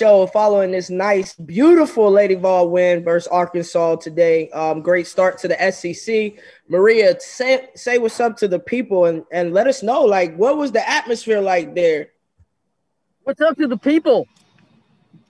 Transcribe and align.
show 0.00 0.26
following 0.26 0.70
this 0.70 0.88
nice, 0.88 1.34
beautiful 1.34 2.10
Lady 2.10 2.34
Vol 2.34 2.70
win 2.70 3.04
versus 3.04 3.28
Arkansas 3.28 3.96
today. 3.96 4.48
Um, 4.50 4.80
great 4.80 5.06
start 5.06 5.36
to 5.40 5.48
the 5.48 5.70
SEC. 5.70 6.42
Maria, 6.68 7.20
say, 7.20 7.68
say 7.74 7.98
what's 7.98 8.18
up 8.18 8.34
to 8.38 8.48
the 8.48 8.58
people 8.58 9.04
and, 9.04 9.24
and 9.30 9.52
let 9.52 9.66
us 9.66 9.82
know, 9.82 10.02
like, 10.02 10.34
what 10.36 10.56
was 10.56 10.72
the 10.72 10.88
atmosphere 10.88 11.42
like 11.42 11.74
there? 11.74 12.08
What's 13.24 13.42
up 13.42 13.58
to 13.58 13.66
the 13.66 13.76
people? 13.76 14.26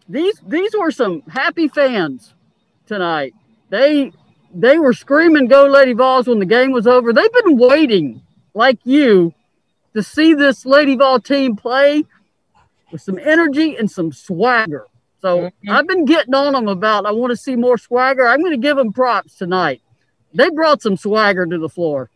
These 0.08 0.40
these 0.46 0.72
were 0.78 0.92
some 0.92 1.22
happy 1.22 1.66
fans 1.66 2.34
tonight. 2.86 3.34
They 3.70 4.12
they 4.54 4.78
were 4.78 4.92
screaming 4.92 5.48
"Go 5.48 5.66
Lady 5.66 5.92
Vols" 5.92 6.28
when 6.28 6.38
the 6.38 6.46
game 6.46 6.70
was 6.70 6.86
over. 6.86 7.12
They've 7.12 7.32
been 7.44 7.58
waiting, 7.58 8.22
like 8.54 8.78
you, 8.84 9.34
to 9.94 10.02
see 10.02 10.34
this 10.34 10.64
Lady 10.64 10.96
Vol 10.96 11.20
team 11.20 11.56
play 11.56 12.04
with 12.92 13.02
some 13.02 13.18
energy 13.18 13.76
and 13.76 13.90
some 13.90 14.12
swagger. 14.12 14.86
So 15.20 15.38
mm-hmm. 15.38 15.70
I've 15.70 15.86
been 15.86 16.04
getting 16.04 16.34
on 16.34 16.54
them 16.54 16.68
about 16.68 17.06
I 17.06 17.12
want 17.12 17.30
to 17.30 17.36
see 17.36 17.56
more 17.56 17.78
swagger. 17.78 18.26
I'm 18.26 18.40
going 18.40 18.52
to 18.52 18.58
give 18.58 18.76
them 18.76 18.92
props 18.92 19.36
tonight. 19.36 19.82
They 20.32 20.48
brought 20.50 20.82
some 20.82 20.96
swagger 20.96 21.46
to 21.46 21.58
the 21.58 21.68
floor. 21.68 22.10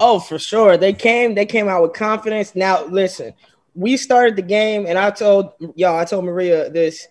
Oh, 0.00 0.18
for 0.18 0.38
sure. 0.38 0.76
They 0.76 0.92
came. 0.92 1.34
They 1.34 1.46
came 1.46 1.68
out 1.68 1.82
with 1.82 1.92
confidence. 1.92 2.54
Now, 2.54 2.84
listen. 2.86 3.34
We 3.74 3.96
started 3.96 4.34
the 4.34 4.42
game, 4.42 4.86
and 4.86 4.98
I 4.98 5.10
told 5.10 5.52
y'all. 5.76 5.96
I 5.96 6.04
told 6.04 6.24
Maria 6.24 6.68
this. 6.68 7.06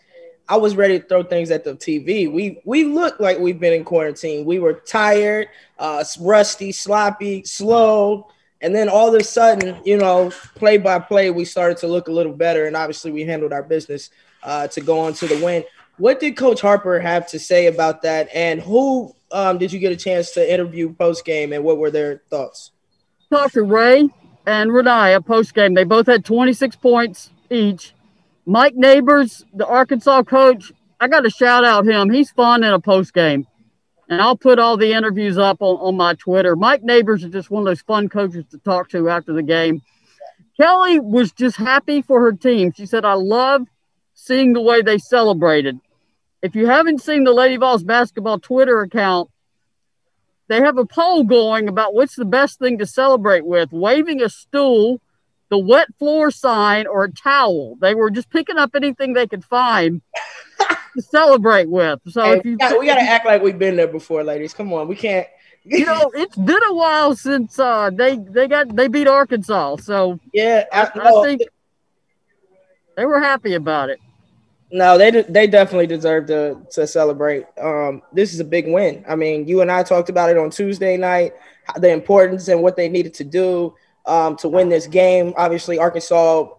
I 0.50 0.58
was 0.58 0.76
ready 0.76 1.00
to 1.00 1.06
throw 1.06 1.24
things 1.24 1.50
at 1.52 1.64
the 1.64 1.76
TV. 1.76 2.32
We 2.32 2.62
we 2.66 2.84
looked 2.84 3.22
like 3.22 3.40
we've 3.40 3.60
been 3.60 3.74
in 3.74 3.86
quarantine. 3.86 4.46
We 4.46 4.60
were 4.60 4.74
tired, 4.74 5.48
uh, 5.80 6.04
rusty, 6.20 6.74
sloppy, 6.74 7.44
slow. 7.44 8.28
And 8.62 8.74
then 8.74 8.90
all 8.90 9.14
of 9.14 9.20
a 9.20 9.24
sudden, 9.24 9.80
you 9.86 9.98
know, 9.98 10.32
play 10.56 10.78
by 10.78 11.00
play, 11.00 11.30
we 11.30 11.46
started 11.46 11.78
to 11.80 11.88
look 11.88 12.08
a 12.08 12.12
little 12.12 12.34
better. 12.34 12.66
And 12.66 12.76
obviously, 12.76 13.12
we 13.12 13.24
handled 13.24 13.54
our 13.54 13.64
business 13.64 14.10
uh, 14.44 14.68
to 14.70 14.82
go 14.82 15.00
on 15.00 15.14
to 15.14 15.28
the 15.28 15.44
win. 15.44 15.64
What 15.98 16.20
did 16.20 16.38
Coach 16.38 16.62
Harper 16.62 17.00
have 17.00 17.28
to 17.30 17.40
say 17.40 17.68
about 17.68 18.02
that? 18.04 18.30
And 18.34 18.62
who 18.62 19.16
um, 19.32 19.58
did 19.58 19.72
you 19.72 19.80
get 19.80 19.92
a 19.92 19.96
chance 19.96 20.32
to 20.32 20.54
interview 20.54 20.94
post 20.94 21.26
game 21.26 21.54
and 21.54 21.64
what 21.64 21.78
were 21.78 21.92
their 21.92 22.22
thoughts? 22.30 22.72
Talked 23.32 23.56
to 23.56 23.64
Rae 23.64 24.10
and 24.46 24.72
Rennia 24.72 25.26
post 25.26 25.54
game. 25.54 25.74
They 25.74 25.84
both 25.84 26.08
had 26.08 26.24
26 26.24 26.76
points 26.78 27.32
each. 27.50 27.94
Mike 28.46 28.76
Neighbors, 28.76 29.44
the 29.54 29.68
Arkansas 29.68 30.24
coach, 30.24 30.72
I 31.00 31.08
got 31.08 31.22
to 31.22 31.30
shout 31.30 31.66
out 31.66 31.86
him. 31.86 32.10
He's 32.10 32.32
fun 32.32 32.64
in 32.64 32.74
a 32.74 32.80
post 32.80 33.14
game 33.14 33.46
and 34.10 34.22
I'll 34.22 34.38
put 34.38 34.60
all 34.60 34.78
the 34.78 34.94
interviews 34.94 35.38
up 35.38 35.58
on, 35.62 35.78
on 35.78 35.98
my 35.98 36.14
Twitter. 36.14 36.56
Mike 36.56 36.84
Neighbors 36.84 37.24
is 37.24 37.32
just 37.32 37.50
one 37.50 37.62
of 37.62 37.66
those 37.66 37.82
fun 37.82 38.10
coaches 38.10 38.46
to 38.52 38.58
talk 38.60 38.90
to 38.90 39.10
after 39.10 39.34
the 39.34 39.44
game. 39.44 39.82
Kellie 40.60 41.00
was 41.00 41.32
just 41.32 41.58
happy 41.58 42.02
for 42.02 42.22
her 42.22 42.34
team. 42.34 42.72
She 42.72 42.86
said, 42.86 43.06
I 43.06 43.14
love 43.14 43.68
seeing 44.14 44.54
the 44.54 44.62
way 44.62 44.82
they 44.82 44.98
celebrated. 44.98 45.80
If 46.42 46.56
you 46.56 46.68
haven't 46.68 47.02
seen 47.02 47.24
the 47.24 47.34
Lady 47.34 47.58
Vols 47.58 47.84
basketball 47.84 48.40
Twitter 48.40 48.82
account, 48.82 49.30
they 50.48 50.62
have 50.62 50.78
a 50.78 50.86
poll 50.86 51.24
going 51.24 51.68
about 51.68 51.94
what's 51.94 52.16
the 52.16 52.26
best 52.26 52.60
thing 52.60 52.78
to 52.78 52.86
celebrate 52.86 53.46
with 53.46 53.72
waving 53.72 54.22
a 54.22 54.30
stool, 54.30 55.02
the 55.50 55.58
wet 55.60 55.88
floor 56.00 56.32
sign, 56.32 56.88
or 56.88 57.04
a 57.04 57.12
towel. 57.12 57.76
They 57.82 57.94
were 57.94 58.10
just 58.10 58.30
picking 58.30 58.58
up 58.58 58.72
anything 58.74 59.14
they 59.14 59.28
could 59.28 59.44
find 59.44 60.02
to 60.98 61.02
celebrate 61.04 61.70
with. 61.70 62.00
So 62.10 62.24
hey, 62.24 62.38
if 62.38 62.46
you, 62.46 62.58
we 62.80 62.86
got, 62.88 62.96
to 62.96 63.02
act 63.02 63.26
like 63.26 63.42
we've 63.42 63.58
been 63.58 63.76
there 63.76 63.88
before, 63.88 64.24
ladies. 64.24 64.54
Come 64.54 64.74
on, 64.74 64.88
we 64.88 64.96
can't. 64.96 65.28
you 65.64 65.86
know, 65.86 66.12
it's 66.16 66.36
been 66.36 66.64
a 66.70 66.74
while 66.74 67.16
since 67.16 67.58
uh, 67.60 67.90
they 67.94 68.18
they 68.18 68.48
got 68.48 68.76
they 68.76 68.88
beat 68.88 69.08
Arkansas. 69.08 69.78
So 69.78 70.20
yeah, 70.34 70.66
I, 70.74 70.82
I, 70.82 71.20
I 71.20 71.24
think 71.24 71.42
they 72.96 73.06
were 73.06 73.20
happy 73.20 73.54
about 73.54 73.90
it. 73.90 74.00
No, 74.72 74.98
they 74.98 75.12
they 75.12 75.48
definitely 75.48 75.88
deserve 75.88 76.28
to 76.28 76.58
to 76.72 76.88
celebrate. 76.88 77.46
Um, 77.62 78.02
this 78.12 78.34
is 78.34 78.40
a 78.40 78.46
big 78.46 78.68
win. 78.68 79.06
I 79.08 79.16
mean, 79.16 79.48
you 79.48 79.62
and 79.62 79.72
I 79.72 79.84
talked 79.84 80.10
about 80.10 80.30
it 80.30 80.38
on 80.38 80.50
Tuesday 80.50 80.98
night, 80.98 81.34
the 81.78 81.90
importance 81.90 82.48
and 82.48 82.62
what 82.62 82.76
they 82.76 82.90
needed 82.90 83.14
to 83.16 83.24
do 83.24 83.76
um, 84.06 84.36
to 84.38 84.50
win 84.50 84.68
this 84.68 84.88
game. 84.88 85.34
Obviously, 85.38 85.78
Arkansas 85.78 86.50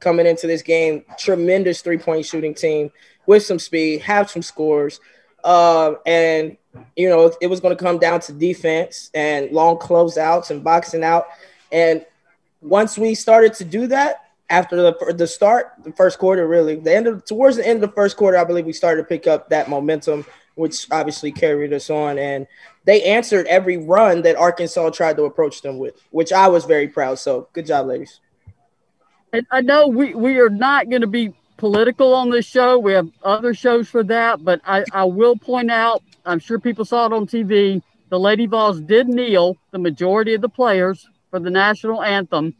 coming 0.00 0.26
into 0.26 0.46
this 0.46 0.62
game, 0.62 1.04
tremendous 1.18 1.82
three 1.82 1.98
point 1.98 2.24
shooting 2.24 2.54
team 2.54 2.90
with 3.26 3.44
some 3.44 3.58
speed, 3.58 4.02
have 4.02 4.30
some 4.30 4.42
scores. 4.42 5.00
Uh, 5.44 5.94
and, 6.06 6.56
you 6.96 7.08
know, 7.08 7.32
it 7.40 7.46
was 7.46 7.60
going 7.60 7.76
to 7.76 7.82
come 7.82 7.98
down 7.98 8.20
to 8.20 8.32
defense 8.32 9.10
and 9.14 9.50
long 9.52 9.76
closeouts 9.76 10.50
and 10.50 10.64
boxing 10.64 11.04
out. 11.04 11.26
And 11.70 12.04
once 12.60 12.98
we 12.98 13.14
started 13.14 13.54
to 13.54 13.64
do 13.64 13.86
that, 13.88 14.22
after 14.48 14.76
the, 14.76 15.14
the 15.16 15.26
start, 15.26 15.72
the 15.84 15.92
first 15.92 16.18
quarter, 16.18 16.46
really, 16.46 16.76
the 16.76 16.94
end 16.94 17.06
of 17.06 17.24
towards 17.24 17.56
the 17.56 17.66
end 17.66 17.82
of 17.82 17.90
the 17.90 17.94
first 17.94 18.16
quarter, 18.16 18.38
I 18.38 18.44
believe 18.44 18.64
we 18.64 18.72
started 18.72 19.02
to 19.02 19.08
pick 19.08 19.26
up 19.26 19.48
that 19.50 19.68
momentum, 19.68 20.24
which 20.54 20.86
obviously 20.90 21.32
carried 21.32 21.72
us 21.72 21.90
on. 21.90 22.18
And 22.18 22.46
they 22.84 23.02
answered 23.02 23.46
every 23.46 23.76
run 23.76 24.22
that 24.22 24.36
Arkansas 24.36 24.90
tried 24.90 25.16
to 25.16 25.24
approach 25.24 25.62
them 25.62 25.78
with, 25.78 26.00
which 26.10 26.32
I 26.32 26.46
was 26.46 26.64
very 26.64 26.86
proud. 26.86 27.18
So 27.18 27.48
good 27.52 27.66
job, 27.66 27.86
ladies. 27.86 28.20
And 29.32 29.44
I 29.50 29.60
know 29.60 29.88
we, 29.88 30.14
we 30.14 30.38
are 30.38 30.48
not 30.48 30.88
going 30.88 31.02
to 31.02 31.08
be 31.08 31.34
political 31.56 32.14
on 32.14 32.30
this 32.30 32.46
show. 32.46 32.78
We 32.78 32.92
have 32.92 33.08
other 33.22 33.54
shows 33.54 33.88
for 33.88 34.02
that, 34.04 34.44
but 34.44 34.60
I, 34.64 34.84
I 34.92 35.04
will 35.04 35.36
point 35.36 35.70
out, 35.70 36.02
I'm 36.24 36.38
sure 36.38 36.58
people 36.58 36.84
saw 36.84 37.06
it 37.06 37.12
on 37.12 37.26
TV. 37.26 37.82
The 38.08 38.18
Lady 38.20 38.46
Vols 38.46 38.80
did 38.80 39.08
kneel, 39.08 39.56
the 39.70 39.78
majority 39.78 40.34
of 40.34 40.40
the 40.40 40.48
players, 40.48 41.08
for 41.30 41.40
the 41.40 41.50
national 41.50 42.02
anthem. 42.02 42.54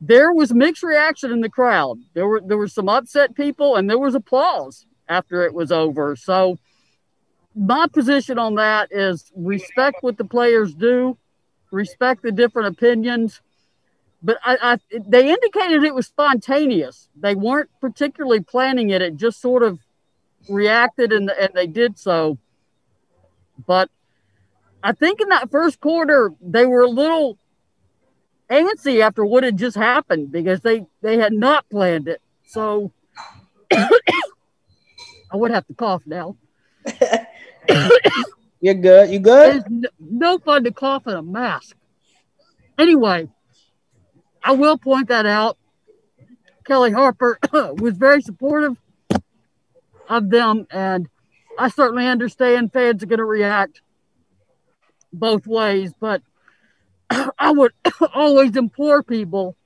There 0.00 0.32
was 0.32 0.52
mixed 0.52 0.82
reaction 0.82 1.32
in 1.32 1.40
the 1.40 1.48
crowd. 1.48 1.98
There 2.14 2.28
were 2.28 2.40
there 2.40 2.58
were 2.58 2.68
some 2.68 2.88
upset 2.88 3.34
people 3.34 3.76
and 3.76 3.88
there 3.88 3.98
was 3.98 4.14
applause 4.14 4.86
after 5.08 5.42
it 5.42 5.54
was 5.54 5.72
over. 5.72 6.16
So 6.16 6.58
my 7.54 7.86
position 7.90 8.38
on 8.38 8.56
that 8.56 8.92
is 8.92 9.32
respect 9.34 10.02
what 10.02 10.18
the 10.18 10.24
players 10.24 10.74
do, 10.74 11.16
respect 11.70 12.22
the 12.22 12.30
different 12.30 12.68
opinions 12.68 13.40
but 14.22 14.38
I, 14.44 14.56
I, 14.60 14.98
they 15.06 15.30
indicated 15.30 15.82
it 15.84 15.94
was 15.94 16.06
spontaneous. 16.06 17.08
They 17.16 17.34
weren't 17.34 17.70
particularly 17.80 18.40
planning 18.40 18.90
it. 18.90 19.02
It 19.02 19.16
just 19.16 19.40
sort 19.40 19.62
of 19.62 19.78
reacted 20.48 21.12
and, 21.12 21.30
and 21.30 21.50
they 21.54 21.66
did 21.66 21.98
so. 21.98 22.38
But 23.66 23.90
I 24.82 24.92
think 24.92 25.20
in 25.20 25.28
that 25.28 25.50
first 25.50 25.80
quarter, 25.80 26.32
they 26.40 26.66
were 26.66 26.82
a 26.82 26.88
little 26.88 27.38
antsy 28.50 29.00
after 29.00 29.24
what 29.24 29.44
had 29.44 29.56
just 29.56 29.76
happened 29.76 30.30
because 30.32 30.60
they, 30.60 30.86
they 31.02 31.18
had 31.18 31.32
not 31.32 31.68
planned 31.68 32.08
it. 32.08 32.22
So 32.46 32.92
I 33.72 33.88
would 35.34 35.50
have 35.50 35.66
to 35.66 35.74
cough 35.74 36.02
now. 36.06 36.36
You're 38.60 38.74
good. 38.74 39.10
You 39.10 39.18
good? 39.18 39.64
It's 39.66 39.92
no 40.00 40.38
fun 40.38 40.64
to 40.64 40.72
cough 40.72 41.06
in 41.06 41.14
a 41.14 41.22
mask. 41.22 41.76
Anyway, 42.78 43.28
I 44.46 44.52
will 44.52 44.78
point 44.78 45.08
that 45.08 45.26
out. 45.26 45.58
Kellie 46.64 46.92
Harper 46.92 47.36
was 47.52 47.96
very 47.96 48.22
supportive 48.22 48.76
of 50.08 50.30
them, 50.30 50.68
and 50.70 51.08
I 51.58 51.68
certainly 51.68 52.06
understand 52.06 52.72
fans 52.72 53.02
are 53.02 53.06
going 53.06 53.18
to 53.18 53.24
react 53.24 53.82
both 55.12 55.48
ways, 55.48 55.92
but 55.98 56.22
I 57.10 57.50
would 57.50 57.72
always 58.14 58.56
implore 58.56 59.02
people 59.02 59.56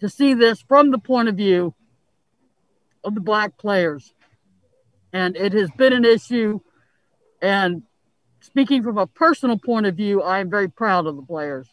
to 0.00 0.08
see 0.08 0.34
this 0.34 0.60
from 0.60 0.90
the 0.90 0.98
point 0.98 1.28
of 1.28 1.36
view 1.36 1.72
of 3.04 3.14
the 3.14 3.20
black 3.20 3.56
players. 3.58 4.12
And 5.12 5.36
it 5.36 5.52
has 5.52 5.70
been 5.70 5.92
an 5.92 6.04
issue. 6.04 6.58
And 7.40 7.84
speaking 8.40 8.82
from 8.82 8.98
a 8.98 9.06
personal 9.06 9.56
point 9.56 9.86
of 9.86 9.94
view, 9.94 10.20
I 10.20 10.40
am 10.40 10.50
very 10.50 10.68
proud 10.68 11.06
of 11.06 11.14
the 11.14 11.22
players. 11.22 11.68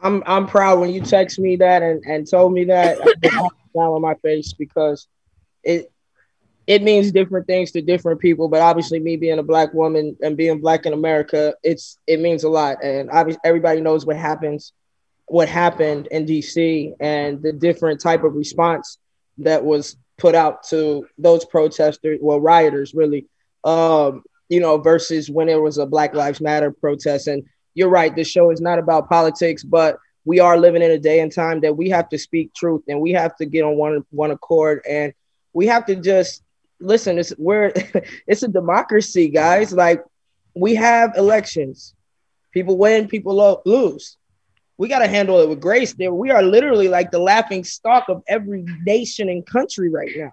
I'm 0.00 0.22
I'm 0.26 0.46
proud 0.46 0.80
when 0.80 0.90
you 0.90 1.00
text 1.00 1.38
me 1.38 1.56
that 1.56 1.82
and, 1.82 2.04
and 2.04 2.28
told 2.28 2.52
me 2.52 2.64
that 2.64 2.98
down 3.22 3.50
on 3.74 4.02
my 4.02 4.14
face 4.14 4.52
because 4.52 5.08
it 5.62 5.90
it 6.66 6.82
means 6.82 7.12
different 7.12 7.46
things 7.46 7.70
to 7.72 7.80
different 7.80 8.20
people. 8.20 8.48
But 8.48 8.60
obviously, 8.60 8.98
me 8.98 9.16
being 9.16 9.38
a 9.38 9.42
black 9.42 9.72
woman 9.72 10.16
and 10.20 10.36
being 10.36 10.60
black 10.60 10.84
in 10.84 10.92
America, 10.92 11.54
it's 11.62 11.98
it 12.06 12.20
means 12.20 12.44
a 12.44 12.48
lot. 12.48 12.82
And 12.82 13.10
obviously, 13.10 13.40
everybody 13.44 13.80
knows 13.80 14.04
what 14.04 14.16
happens, 14.16 14.72
what 15.26 15.48
happened 15.48 16.08
in 16.10 16.26
DC, 16.26 16.92
and 17.00 17.42
the 17.42 17.52
different 17.52 18.00
type 18.00 18.24
of 18.24 18.34
response 18.34 18.98
that 19.38 19.64
was 19.64 19.96
put 20.18 20.34
out 20.34 20.62
to 20.64 21.06
those 21.18 21.44
protesters, 21.44 22.18
well, 22.20 22.40
rioters, 22.40 22.94
really. 22.94 23.26
Um, 23.64 24.22
you 24.48 24.60
know, 24.60 24.78
versus 24.78 25.28
when 25.28 25.48
it 25.48 25.60
was 25.60 25.78
a 25.78 25.86
Black 25.86 26.14
Lives 26.14 26.40
Matter 26.40 26.70
protest 26.70 27.26
and 27.26 27.44
you're 27.76 27.90
right. 27.90 28.16
This 28.16 28.28
show 28.28 28.50
is 28.50 28.60
not 28.60 28.78
about 28.78 29.08
politics, 29.08 29.62
but 29.62 29.98
we 30.24 30.40
are 30.40 30.56
living 30.58 30.82
in 30.82 30.90
a 30.90 30.98
day 30.98 31.20
and 31.20 31.30
time 31.30 31.60
that 31.60 31.76
we 31.76 31.90
have 31.90 32.08
to 32.08 32.18
speak 32.18 32.54
truth 32.54 32.82
and 32.88 33.00
we 33.00 33.12
have 33.12 33.36
to 33.36 33.44
get 33.44 33.62
on 33.62 33.76
one 33.76 34.04
one 34.10 34.30
accord 34.30 34.80
and 34.88 35.12
we 35.52 35.66
have 35.66 35.84
to 35.86 35.94
just 35.94 36.42
listen. 36.80 37.18
It's 37.18 37.34
we're 37.36 37.72
it's 38.26 38.42
a 38.42 38.48
democracy, 38.48 39.28
guys. 39.28 39.74
Like 39.74 40.02
we 40.54 40.74
have 40.74 41.16
elections. 41.16 41.94
People 42.52 42.78
win, 42.78 43.08
people 43.08 43.34
lo- 43.34 43.60
lose. 43.66 44.16
we 44.78 44.88
got 44.88 45.00
to 45.00 45.08
handle 45.08 45.40
it 45.40 45.48
with 45.48 45.60
grace. 45.60 45.92
There, 45.92 46.12
we 46.12 46.30
are 46.30 46.42
literally 46.42 46.88
like 46.88 47.10
the 47.10 47.18
laughing 47.18 47.62
stock 47.62 48.08
of 48.08 48.22
every 48.26 48.64
nation 48.86 49.28
and 49.28 49.44
country 49.44 49.90
right 49.90 50.12
now, 50.16 50.32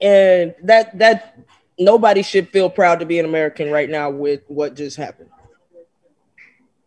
and 0.00 0.54
that 0.62 0.96
that 1.00 1.36
nobody 1.80 2.22
should 2.22 2.48
feel 2.50 2.70
proud 2.70 3.00
to 3.00 3.06
be 3.06 3.18
an 3.18 3.24
American 3.24 3.72
right 3.72 3.90
now 3.90 4.08
with 4.10 4.42
what 4.46 4.76
just 4.76 4.96
happened. 4.96 5.30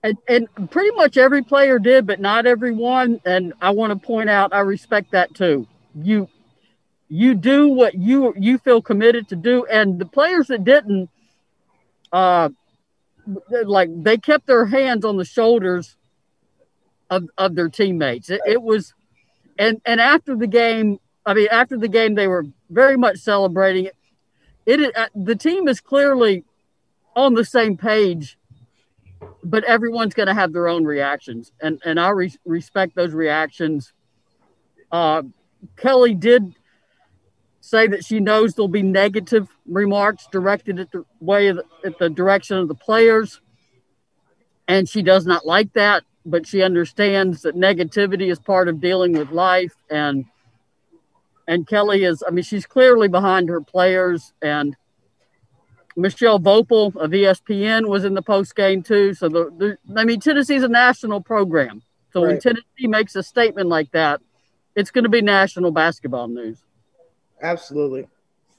And, 0.03 0.17
and 0.27 0.47
pretty 0.71 0.95
much 0.95 1.17
every 1.17 1.44
player 1.44 1.79
did, 1.79 2.05
but 2.05 2.19
not 2.19 2.45
everyone. 2.45 3.19
And 3.25 3.53
I 3.61 3.71
want 3.71 3.91
to 3.91 4.07
point 4.07 4.29
out, 4.29 4.53
I 4.53 4.59
respect 4.59 5.11
that 5.11 5.33
too. 5.33 5.67
You 5.95 6.29
you 7.09 7.35
do 7.35 7.69
what 7.69 7.95
you 7.95 8.33
you 8.38 8.57
feel 8.57 8.81
committed 8.81 9.29
to 9.29 9.35
do, 9.35 9.65
and 9.65 9.97
the 9.99 10.05
players 10.05 10.47
that 10.47 10.63
didn't, 10.63 11.09
uh, 12.11 12.49
like 13.65 13.89
they 14.03 14.17
kept 14.17 14.45
their 14.45 14.65
hands 14.65 15.05
on 15.05 15.17
the 15.17 15.25
shoulders 15.25 15.95
of, 17.09 17.29
of 17.38 17.55
their 17.55 17.69
teammates. 17.69 18.29
It, 18.29 18.41
it 18.45 18.61
was, 18.61 18.94
and 19.57 19.81
and 19.85 20.01
after 20.01 20.35
the 20.35 20.47
game, 20.47 20.99
I 21.25 21.33
mean, 21.33 21.47
after 21.49 21.77
the 21.77 21.88
game, 21.88 22.15
they 22.15 22.27
were 22.27 22.45
very 22.69 22.97
much 22.97 23.19
celebrating 23.19 23.85
it. 23.85 23.95
It 24.65 24.95
uh, 24.95 25.07
the 25.15 25.35
team 25.35 25.67
is 25.69 25.79
clearly 25.79 26.44
on 27.15 27.33
the 27.33 27.45
same 27.45 27.77
page, 27.77 28.38
but 29.44 29.63
everyone's 29.63 30.13
going 30.13 30.28
to 30.28 30.34
have 30.34 30.54
their 30.54 30.68
own 30.68 30.86
reactions, 30.86 31.51
and 31.62 31.81
and 31.86 32.00
I 32.00 32.10
re- 32.10 32.36
respect 32.45 32.95
those 32.95 33.13
reactions. 33.13 33.94
Uh, 34.92 35.24
Kellie 35.75 36.16
did 36.16 36.56
say 37.62 37.88
that 37.88 38.06
she 38.06 38.19
knows 38.19 38.54
there'll 38.54 38.68
be 38.69 38.84
negative 38.84 39.50
remarks 39.66 40.28
directed 40.31 40.80
at 40.80 40.92
the 40.92 41.04
way 41.19 41.51
the, 41.51 41.63
at 41.86 41.98
the 41.98 42.10
direction 42.10 42.57
of 42.57 42.68
the 42.68 42.75
players, 42.75 43.42
and 44.68 44.88
she 44.88 45.01
does 45.01 45.25
not 45.25 45.45
like 45.45 45.74
that 45.74 46.04
but 46.28 46.45
she 46.45 46.62
understands 46.62 47.42
that 47.42 47.56
negativity 47.56 48.30
is 48.30 48.38
part 48.38 48.68
of 48.68 48.81
dealing 48.81 49.13
with 49.13 49.31
life 49.31 49.74
and 49.90 50.25
and 51.48 51.66
Kellie 51.66 52.04
is 52.04 52.22
I 52.28 52.31
mean 52.31 52.44
she's 52.44 52.66
clearly 52.66 53.07
behind 53.07 53.50
her 53.50 53.62
players 53.62 54.33
and 54.42 54.75
Michelle 55.97 56.39
Voepel 56.39 56.95
of 56.95 57.11
ESPN 57.11 57.88
was 57.88 58.05
in 58.05 58.13
the 58.13 58.21
post 58.21 58.55
game 58.55 58.83
too. 58.83 59.15
So 59.15 59.27
the, 59.27 59.51
the 59.57 59.99
I 59.99 60.05
mean 60.05 60.19
Tennessee's 60.19 60.63
a 60.63 60.67
national 60.67 61.21
program. 61.21 61.81
So 62.13 62.21
right. 62.21 62.33
when 62.33 62.39
Tennessee 62.39 62.88
makes 62.88 63.15
a 63.15 63.23
statement 63.23 63.67
like 63.67 63.91
that, 63.91 64.21
it's 64.75 64.91
going 64.91 65.03
to 65.03 65.09
be 65.09 65.21
national 65.21 65.71
basketball 65.71 66.27
news. 66.27 66.59
Absolutely. 67.41 68.07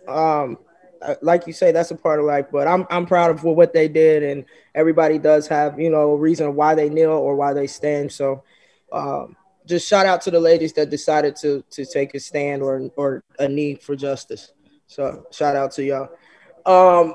Um, 0.08 0.58
uh, 1.00 1.14
like 1.22 1.46
you 1.46 1.52
say, 1.52 1.70
that's 1.70 1.92
a 1.92 1.94
part 1.94 2.18
of 2.18 2.26
life. 2.26 2.46
But 2.50 2.66
I'm 2.66 2.84
I'm 2.90 3.06
proud 3.06 3.30
of 3.30 3.44
what 3.44 3.72
they 3.72 3.86
did, 3.86 4.24
and 4.24 4.44
everybody 4.74 5.18
does 5.18 5.46
have 5.46 5.78
you 5.78 5.90
know 5.90 6.10
a 6.12 6.16
reason 6.16 6.56
why 6.56 6.74
they 6.74 6.88
kneel 6.88 7.12
or 7.12 7.36
why 7.36 7.52
they 7.52 7.68
stand. 7.68 8.10
So, 8.10 8.42
um, 8.92 9.36
just 9.64 9.86
shout 9.86 10.06
out 10.06 10.22
to 10.22 10.32
the 10.32 10.40
ladies 10.40 10.72
that 10.72 10.90
decided 10.90 11.36
to 11.36 11.62
to 11.70 11.84
take 11.86 12.14
a 12.14 12.20
stand 12.20 12.62
or 12.62 12.90
or 12.96 13.22
a 13.38 13.46
knee 13.46 13.76
for 13.76 13.94
justice. 13.94 14.50
So 14.88 15.26
shout 15.30 15.54
out 15.54 15.70
to 15.72 15.84
y'all. 15.84 16.08
Um, 16.66 17.14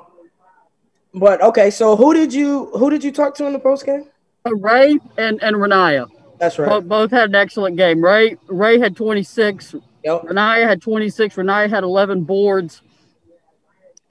but 1.13 1.42
okay, 1.42 1.69
so 1.69 1.95
who 1.95 2.13
did 2.13 2.33
you 2.33 2.68
who 2.77 2.89
did 2.89 3.04
you 3.04 3.12
talk 3.12 3.36
to 3.36 3.45
in 3.45 3.54
the 3.54 3.60
post 3.60 3.86
game? 3.86 4.06
Uh, 4.45 4.56
Rae 4.56 4.98
and 5.18 5.42
and 5.42 5.56
Rennia. 5.56 6.07
That's 6.39 6.60
right. 6.60 6.68
Both, 6.68 6.88
both, 6.88 7.12
had 7.12 7.30
an 7.30 7.36
excellent 7.36 7.77
game. 7.77 8.04
Rae 8.04 8.38
Rae 8.48 8.80
had 8.80 8.95
26. 8.95 9.75
Yep. 10.04 10.24
Rennia 10.24 10.68
had 10.68 10.81
26. 10.81 11.36
Rennia 11.36 11.69
had 11.69 11.83
11 11.83 12.24
boards. 12.24 12.81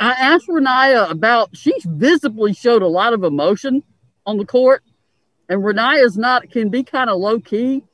I 0.02 0.10
asked 0.12 0.48
Rennia 0.48 1.10
about, 1.10 1.56
she 1.56 1.72
visibly 1.84 2.54
showed 2.54 2.82
a 2.82 2.88
lot 2.88 3.12
of 3.12 3.22
emotion 3.22 3.82
on 4.26 4.36
the 4.36 4.44
court. 4.44 4.82
And 5.48 5.62
Rennia's 5.62 6.16
not, 6.16 6.50
can 6.50 6.70
be 6.70 6.82
kind 6.82 7.10
of 7.10 7.18
low 7.18 7.38
key. 7.38 7.84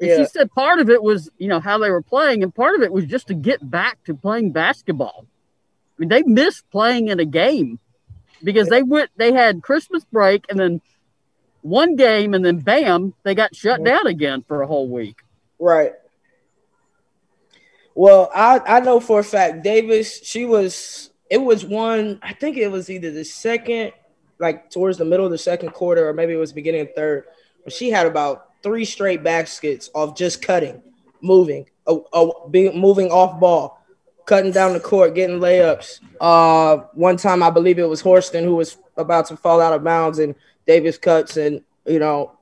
And 0.00 0.10
yeah. 0.10 0.16
she 0.16 0.24
said 0.24 0.50
part 0.50 0.80
of 0.80 0.90
it 0.90 1.02
was, 1.02 1.30
you 1.38 1.46
know, 1.46 1.60
how 1.60 1.78
they 1.78 1.90
were 1.90 2.02
playing, 2.02 2.42
and 2.42 2.52
part 2.52 2.74
of 2.74 2.82
it 2.82 2.92
was 2.92 3.04
just 3.04 3.28
to 3.28 3.34
get 3.34 3.70
back 3.70 4.02
to 4.04 4.14
playing 4.14 4.50
basketball. 4.50 5.26
I 5.26 5.94
mean, 5.98 6.08
they 6.08 6.22
missed 6.22 6.68
playing 6.72 7.08
in 7.08 7.20
a 7.20 7.24
game 7.24 7.78
because 8.42 8.68
they 8.68 8.82
went, 8.82 9.10
they 9.16 9.32
had 9.32 9.62
Christmas 9.62 10.04
break 10.04 10.44
and 10.48 10.58
then 10.58 10.80
one 11.62 11.96
game, 11.96 12.34
and 12.34 12.44
then 12.44 12.58
bam, 12.58 13.14
they 13.22 13.34
got 13.34 13.54
shut 13.54 13.82
down 13.84 14.06
again 14.06 14.42
for 14.46 14.62
a 14.62 14.66
whole 14.66 14.88
week. 14.88 15.20
Right. 15.58 15.92
Well, 17.94 18.30
I, 18.34 18.60
I 18.66 18.80
know 18.80 19.00
for 19.00 19.20
a 19.20 19.24
fact 19.24 19.62
Davis, 19.62 20.20
she 20.24 20.44
was 20.44 21.10
it 21.32 21.40
was 21.40 21.64
one, 21.64 22.18
I 22.22 22.34
think 22.34 22.58
it 22.58 22.68
was 22.68 22.90
either 22.90 23.10
the 23.10 23.24
second, 23.24 23.92
like 24.38 24.70
towards 24.70 24.98
the 24.98 25.06
middle 25.06 25.24
of 25.24 25.32
the 25.32 25.38
second 25.38 25.70
quarter, 25.70 26.06
or 26.06 26.12
maybe 26.12 26.34
it 26.34 26.36
was 26.36 26.52
beginning 26.52 26.82
of 26.82 26.94
third, 26.94 27.24
but 27.64 27.72
she 27.72 27.90
had 27.90 28.06
about 28.06 28.48
three 28.62 28.84
straight 28.84 29.22
baskets 29.22 29.88
of 29.94 30.14
just 30.14 30.42
cutting, 30.42 30.82
moving, 31.22 31.64
uh, 31.86 31.96
uh, 32.12 32.48
being 32.50 32.78
moving 32.78 33.10
off 33.10 33.40
ball, 33.40 33.81
cutting 34.26 34.52
down 34.52 34.72
the 34.72 34.80
court, 34.80 35.14
getting 35.14 35.38
layups. 35.38 36.00
Uh, 36.20 36.84
one 36.94 37.16
time 37.16 37.42
I 37.42 37.50
believe 37.50 37.78
it 37.78 37.88
was 37.88 38.00
Horston 38.00 38.44
who 38.44 38.56
was 38.56 38.76
about 38.96 39.26
to 39.26 39.36
fall 39.36 39.60
out 39.60 39.72
of 39.72 39.84
bounds, 39.84 40.18
and 40.18 40.34
Davis 40.66 40.98
cuts, 40.98 41.36
and 41.36 41.62
you 41.86 41.98
know, 41.98 42.36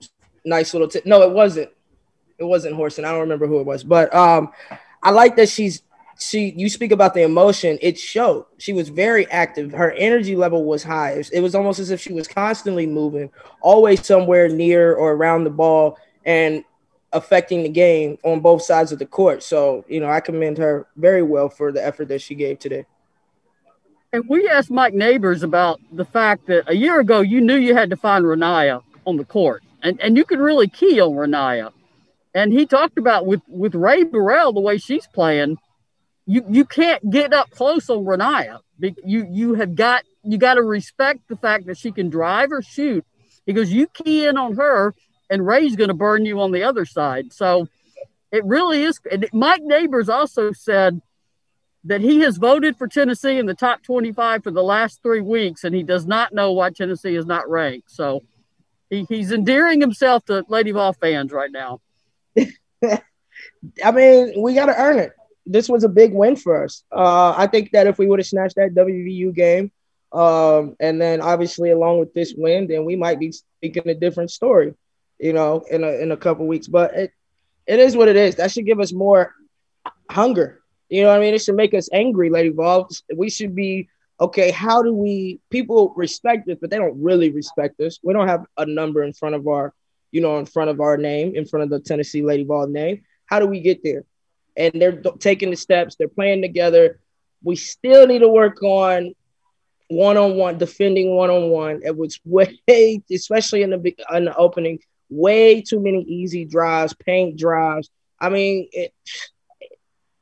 nice 0.45 0.73
little. 0.75 0.89
T- 0.89 1.03
no, 1.05 1.23
it 1.23 1.31
wasn't. 1.31 1.71
It 2.39 2.45
wasn't 2.45 2.75
Horston. 2.75 3.05
I 3.05 3.11
don't 3.11 3.21
remember 3.21 3.47
who 3.47 3.61
it 3.61 3.67
was, 3.67 3.85
but 3.85 4.15
um, 4.15 4.53
I 5.03 5.11
like 5.11 5.37
that 5.37 5.49
she's 5.49 5.83
she 6.21 6.53
you 6.57 6.69
speak 6.69 6.93
about 6.93 7.15
the 7.15 7.23
emotion 7.23 7.79
it 7.81 7.99
showed 7.99 8.45
she 8.59 8.73
was 8.73 8.91
very 8.91 9.27
active 9.31 9.73
her 9.73 9.93
energy 9.93 10.37
level 10.37 10.65
was 10.65 10.83
high 10.83 11.23
it 11.33 11.41
was 11.41 11.55
almost 11.55 11.79
as 11.79 11.91
if 11.91 12.01
she 12.01 12.13
was 12.13 12.29
constantly 12.29 12.87
moving 12.87 13.31
always 13.63 14.05
somewhere 14.05 14.47
near 14.49 14.95
or 14.95 15.13
around 15.13 15.45
the 15.45 15.51
ball 15.51 15.99
and 16.27 16.63
affecting 17.13 17.63
the 17.63 17.69
game 17.69 18.19
on 18.23 18.41
both 18.41 18.63
sides 18.63 18.93
of 18.93 18.99
the 18.99 19.07
court. 19.07 19.43
So 19.43 19.85
you 19.89 20.01
know 20.01 20.09
i 20.09 20.21
commend 20.21 20.59
her 20.59 20.87
very 20.97 21.23
well 21.23 21.49
for 21.49 21.73
the 21.73 21.85
effort 21.85 22.09
that 22.09 22.23
she 22.23 22.35
gave 22.35 22.59
today. 22.59 22.87
And 24.13 24.25
we 24.29 24.49
asked 24.49 24.71
mike 24.71 24.95
neighbors 24.95 25.43
about 25.43 25.81
the 25.93 26.05
fact 26.05 26.47
that 26.47 26.65
a 26.69 26.75
year 26.75 27.01
ago 27.01 27.21
you 27.21 27.41
knew 27.41 27.57
you 27.57 27.75
had 27.75 27.91
to 27.91 27.97
find 27.97 28.25
rennia 28.25 28.83
on 29.07 29.17
the 29.17 29.25
court 29.25 29.63
and, 29.83 30.01
and 30.01 30.17
you 30.17 30.25
could 30.25 30.41
really 30.41 30.69
key 30.69 31.01
on 31.01 31.13
rennia. 31.13 31.73
And 32.33 32.53
he 32.53 32.65
talked 32.65 32.97
about 32.97 33.27
with 33.27 33.43
with 33.49 33.75
rae 33.75 34.05
burrell 34.05 34.53
the 34.53 34.61
way 34.61 34.79
she's 34.79 35.07
playing 35.09 35.59
you 36.31 36.45
you 36.49 36.65
can't 36.65 37.11
get 37.11 37.33
up 37.33 37.51
close 37.51 37.91
on 37.91 38.05
Rennia. 38.05 38.61
You 39.05 39.27
you 39.29 39.55
have 39.55 39.75
got 39.75 40.05
you 40.23 40.39
got 40.39 40.55
to 40.55 40.63
respect 40.63 41.27
the 41.29 41.37
fact 41.37 41.67
that 41.67 41.77
she 41.77 41.91
can 41.91 42.09
drive 42.09 42.53
or 42.53 42.63
shoot. 42.63 43.05
Because 43.47 43.73
you 43.73 43.89
key 43.89 44.27
in 44.27 44.37
on 44.37 44.55
her 44.55 44.95
and 45.31 45.47
Rae's 45.47 45.77
going 45.77 45.89
to 45.89 45.95
burn 45.95 46.27
you 46.27 46.41
on 46.41 46.53
the 46.53 46.65
other 46.65 46.85
side. 46.85 47.33
So 47.33 47.69
it 48.33 48.45
really 48.45 48.83
is. 48.83 49.01
Mike 49.33 49.63
Neighbors 49.63 50.09
also 50.09 50.53
said 50.53 51.01
that 51.85 52.03
he 52.03 52.21
has 52.21 52.37
voted 52.37 52.77
for 52.77 52.87
Tennessee 52.87 53.39
in 53.39 53.47
the 53.47 53.55
top 53.55 53.83
25 53.83 54.43
for 54.43 54.51
the 54.51 54.63
last 54.63 55.03
three 55.03 55.23
weeks, 55.23 55.65
and 55.65 55.75
he 55.75 55.83
does 55.83 56.07
not 56.07 56.35
know 56.35 56.53
why 56.53 56.71
Tennessee 56.71 57.17
is 57.17 57.25
not 57.25 57.49
ranked. 57.49 57.91
So 57.91 58.23
he, 58.91 59.07
he's 59.09 59.33
endearing 59.33 59.81
himself 59.81 60.27
to 60.27 60.45
Lady 60.49 60.73
Vol 60.73 60.93
fans 60.93 61.33
right 61.33 61.51
now. 61.51 61.81
I 62.37 63.93
mean, 63.93 64.43
we 64.43 64.55
got 64.55 64.67
to 64.67 64.79
earn 64.79 64.99
it 64.99 65.13
this 65.51 65.69
was 65.69 65.85
a 65.85 65.89
big 65.89 66.13
win 66.13 66.37
for 66.37 66.65
us. 66.65 66.85
Uh, 66.93 67.35
I 67.37 67.47
think 67.49 67.73
that 67.73 67.89
if 67.89 67.99
we 67.99 68.07
would 68.07 68.21
have 68.21 68.27
snatched 68.27 68.57
that 68.57 68.75
WVU 68.75 69.35
game, 69.35 69.73
um, 70.13 70.77
and 70.81 71.01
then 71.01 71.21
obviously 71.21 71.71
along 71.71 71.99
with 71.99 72.15
this 72.15 72.35
win, 72.37 72.69
then 72.69 72.85
we 72.85 72.97
might 72.97 73.19
be 73.19 73.33
speaking 73.33 73.89
a 73.89 73.95
different 73.95 74.31
story, 74.31 74.75
you 75.21 75.33
know, 75.33 75.65
in 75.71 75.85
a 75.85 75.91
in 76.03 76.13
a 76.13 76.17
couple 76.17 76.47
weeks. 76.47 76.69
But 76.69 76.95
it 76.95 77.13
it 77.67 77.79
is 77.79 77.97
what 77.97 78.09
it 78.09 78.17
is. 78.17 78.37
That 78.37 78.51
should 78.51 78.67
give 78.67 78.81
us 78.81 78.93
more 78.93 79.35
hunger. 80.11 80.61
You 80.89 81.03
know 81.03 81.09
what 81.09 81.19
I 81.19 81.21
mean? 81.21 81.35
It 81.35 81.43
should 81.43 81.55
make 81.55 81.75
us 81.75 81.89
angry, 81.93 82.31
Lady 82.31 82.49
Vol. 82.49 82.89
We 83.15 83.31
should 83.31 83.55
be 83.55 83.89
okay. 84.19 84.51
How 84.51 84.83
do 84.83 84.93
we? 84.93 85.41
People 85.51 85.93
respect 85.97 86.49
us, 86.49 86.59
but 86.61 86.71
they 86.71 86.79
don't 86.79 87.01
really 87.01 87.31
respect 87.31 87.81
us. 87.81 88.01
We 88.03 88.13
don't 88.13 88.29
have 88.29 88.45
a 88.57 88.67
number 88.67 89.05
in 89.05 89.13
front 89.13 89.35
of 89.35 89.47
our, 89.47 89.73
you 90.11 90.21
know, 90.21 90.39
in 90.39 90.47
front 90.47 90.71
of 90.71 90.81
our 90.81 90.97
name, 90.97 91.37
in 91.37 91.47
front 91.47 91.65
of 91.65 91.71
the 91.71 91.81
Tennessee 91.81 92.23
Lady 92.23 92.45
Vol 92.45 92.67
name. 92.67 93.03
How 93.27 93.39
do 93.39 93.47
we 93.47 93.61
get 93.61 93.85
there? 93.85 94.05
and 94.57 94.81
they're 94.81 95.01
taking 95.19 95.51
the 95.51 95.57
steps. 95.57 95.97
They're 95.97 96.09
playing 96.09 96.43
together. 96.43 97.01
We 97.43 97.57
still 97.57 98.07
need 98.07 98.21
to 98.21 98.29
work 98.29 98.63
on 98.63 99.15
one 99.89 100.17
on 100.17 100.37
one 100.37 100.59
defending 100.59 101.17
one 101.17 101.31
on 101.31 101.49
one. 101.49 101.81
It 101.85 101.97
was 101.97 102.21
way, 102.25 102.59
especially 103.11 103.63
in 103.63 103.71
the 103.71 103.95
in 104.15 104.27
the 104.27 104.37
opening, 104.37 104.79
way 105.11 105.61
too 105.61 105.81
many 105.81 106.03
easy 106.03 106.45
drives, 106.45 106.95
paint 106.95 107.37
drives. 107.37 107.91
I 108.19 108.29
mean, 108.29 108.69
it 108.73 108.95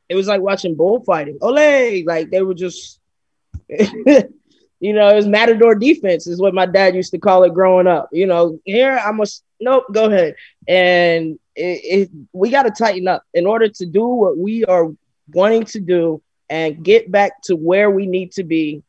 it 0.08 0.14
was 0.14 0.26
like 0.26 0.40
watching 0.40 0.74
bullfighting. 0.74 1.38
Ole, 1.40 2.04
like 2.06 2.30
they 2.30 2.42
were 2.42 2.54
just, 2.54 2.98
you 3.68 4.92
know, 4.92 5.08
it 5.08 5.16
was 5.16 5.26
matador 5.26 5.74
defense 5.74 6.26
is 6.26 6.40
what 6.40 6.54
my 6.54 6.66
dad 6.66 6.94
used 6.94 7.10
to 7.12 7.18
call 7.18 7.44
it 7.44 7.54
growing 7.54 7.86
up. 7.86 8.08
You 8.12 8.26
know, 8.26 8.58
here 8.64 8.98
I 8.98 9.12
must 9.12 9.44
nope, 9.60 9.84
go 9.92 10.06
ahead, 10.06 10.36
and 10.66 11.38
it, 11.54 12.08
it, 12.08 12.10
we 12.32 12.50
got 12.50 12.62
to 12.62 12.70
tighten 12.70 13.08
up 13.08 13.24
in 13.34 13.46
order 13.46 13.68
to 13.68 13.86
do 13.86 14.06
what 14.06 14.38
we 14.38 14.64
are 14.64 14.88
wanting 15.32 15.64
to 15.64 15.80
do 15.80 16.22
and 16.48 16.82
get 16.82 17.10
back 17.10 17.42
to 17.42 17.56
where 17.56 17.90
we 17.90 18.06
need 18.06 18.32
to 18.32 18.44
be. 18.44 18.82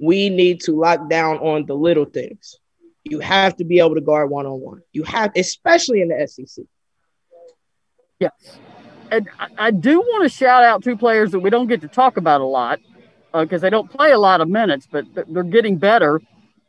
We 0.00 0.30
need 0.30 0.62
to 0.62 0.72
lock 0.72 1.08
down 1.08 1.38
on 1.38 1.64
the 1.66 1.74
little 1.74 2.06
things. 2.06 2.58
You 3.04 3.20
have 3.20 3.56
to 3.56 3.64
be 3.64 3.78
able 3.78 3.94
to 3.94 4.00
guard 4.00 4.30
one 4.30 4.46
on 4.46 4.60
one. 4.60 4.82
You 4.92 5.02
have, 5.04 5.32
especially 5.36 6.00
in 6.00 6.08
the 6.08 6.26
SEC. 6.26 6.64
Yes. 8.18 8.58
And 9.10 9.28
I, 9.38 9.48
I 9.58 9.70
do 9.70 10.00
want 10.00 10.22
to 10.24 10.28
shout 10.28 10.64
out 10.64 10.82
two 10.82 10.96
players 10.96 11.32
that 11.32 11.40
we 11.40 11.50
don't 11.50 11.66
get 11.66 11.80
to 11.82 11.88
talk 11.88 12.16
about 12.16 12.40
a 12.40 12.46
lot 12.46 12.80
because 13.32 13.62
uh, 13.62 13.66
they 13.66 13.70
don't 13.70 13.90
play 13.90 14.12
a 14.12 14.18
lot 14.18 14.40
of 14.40 14.48
minutes, 14.48 14.86
but 14.90 15.04
they're 15.28 15.42
getting 15.42 15.78
better. 15.78 16.20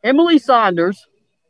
Emily 0.04 0.40
Saunders. 0.40 1.06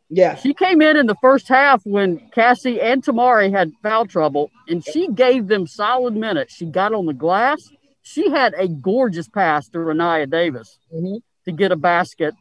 Yeah. 0.09 0.35
She 0.35 0.53
came 0.53 0.81
in 0.81 0.95
in 0.97 1.07
the 1.07 1.15
first 1.21 1.47
half 1.47 1.81
when 1.85 2.19
Cassie 2.31 2.79
and 2.79 3.03
Tamari 3.03 3.51
had 3.51 3.71
foul 3.81 4.05
trouble, 4.05 4.51
and 4.67 4.85
she 4.85 5.07
gave 5.07 5.47
them 5.47 5.65
solid 5.65 6.15
minutes. 6.15 6.53
She 6.53 6.65
got 6.65 6.93
on 6.93 7.07
the 7.07 7.13
glass. 7.13 7.69
She 8.03 8.29
had 8.29 8.53
a 8.55 8.67
gorgeous 8.67 9.27
pass 9.27 9.69
to 9.69 9.79
Rennia 9.79 10.29
Davis 10.29 10.77
mm-hmm. 10.93 11.17
to 11.45 11.51
get 11.51 11.71
a 11.71 11.75
basket. 11.75 12.35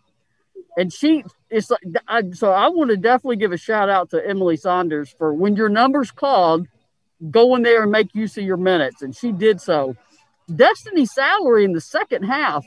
And 0.76 0.92
she 0.92 1.24
is 1.52 1.70
like, 1.70 1.82
I, 2.08 2.22
so 2.32 2.50
I 2.50 2.68
want 2.68 2.90
to 2.90 2.96
definitely 2.96 3.36
give 3.36 3.52
a 3.52 3.58
shout 3.58 3.88
out 3.88 4.10
to 4.10 4.26
Emily 4.26 4.56
Saunders 4.56 5.14
for 5.16 5.34
when 5.34 5.54
your 5.54 5.68
number's 5.68 6.10
called, 6.10 6.66
go 7.30 7.54
in 7.54 7.62
there 7.62 7.82
and 7.82 7.92
make 7.92 8.14
use 8.14 8.36
of 8.38 8.44
your 8.44 8.56
minutes. 8.56 9.02
And 9.02 9.14
she 9.14 9.32
did 9.32 9.60
so. 9.60 9.96
Destiny 10.54 11.06
Salary 11.06 11.64
in 11.64 11.72
the 11.72 11.80
second 11.80 12.24
half, 12.24 12.66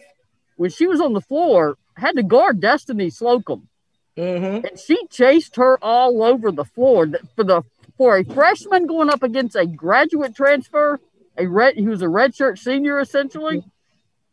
when 0.56 0.70
she 0.70 0.88
was 0.88 1.02
on 1.02 1.14
the 1.14 1.22
floor, 1.22 1.78
had 1.96 2.16
to 2.16 2.24
guard 2.24 2.62
Destiny 2.62 3.10
Slocum. 3.10 3.68
Mm-hmm. 4.16 4.66
And 4.66 4.80
she 4.80 5.06
chased 5.08 5.58
her 5.58 5.78
all 5.84 6.24
over 6.24 6.52
the 6.52 6.64
floor. 6.64 7.08
For 7.36 7.44
the 7.44 7.64
for 7.98 8.18
a 8.18 8.24
freshman 8.24 8.88
going 8.88 9.10
up 9.10 9.24
against 9.24 9.56
a 9.56 9.66
graduate 9.66 10.36
transfer, 10.36 11.00
a 11.38 11.48
red 11.48 11.76
he 11.76 11.88
was 11.88 12.02
a 12.02 12.08
redshirt 12.08 12.58
senior 12.58 13.00
essentially, 13.00 13.64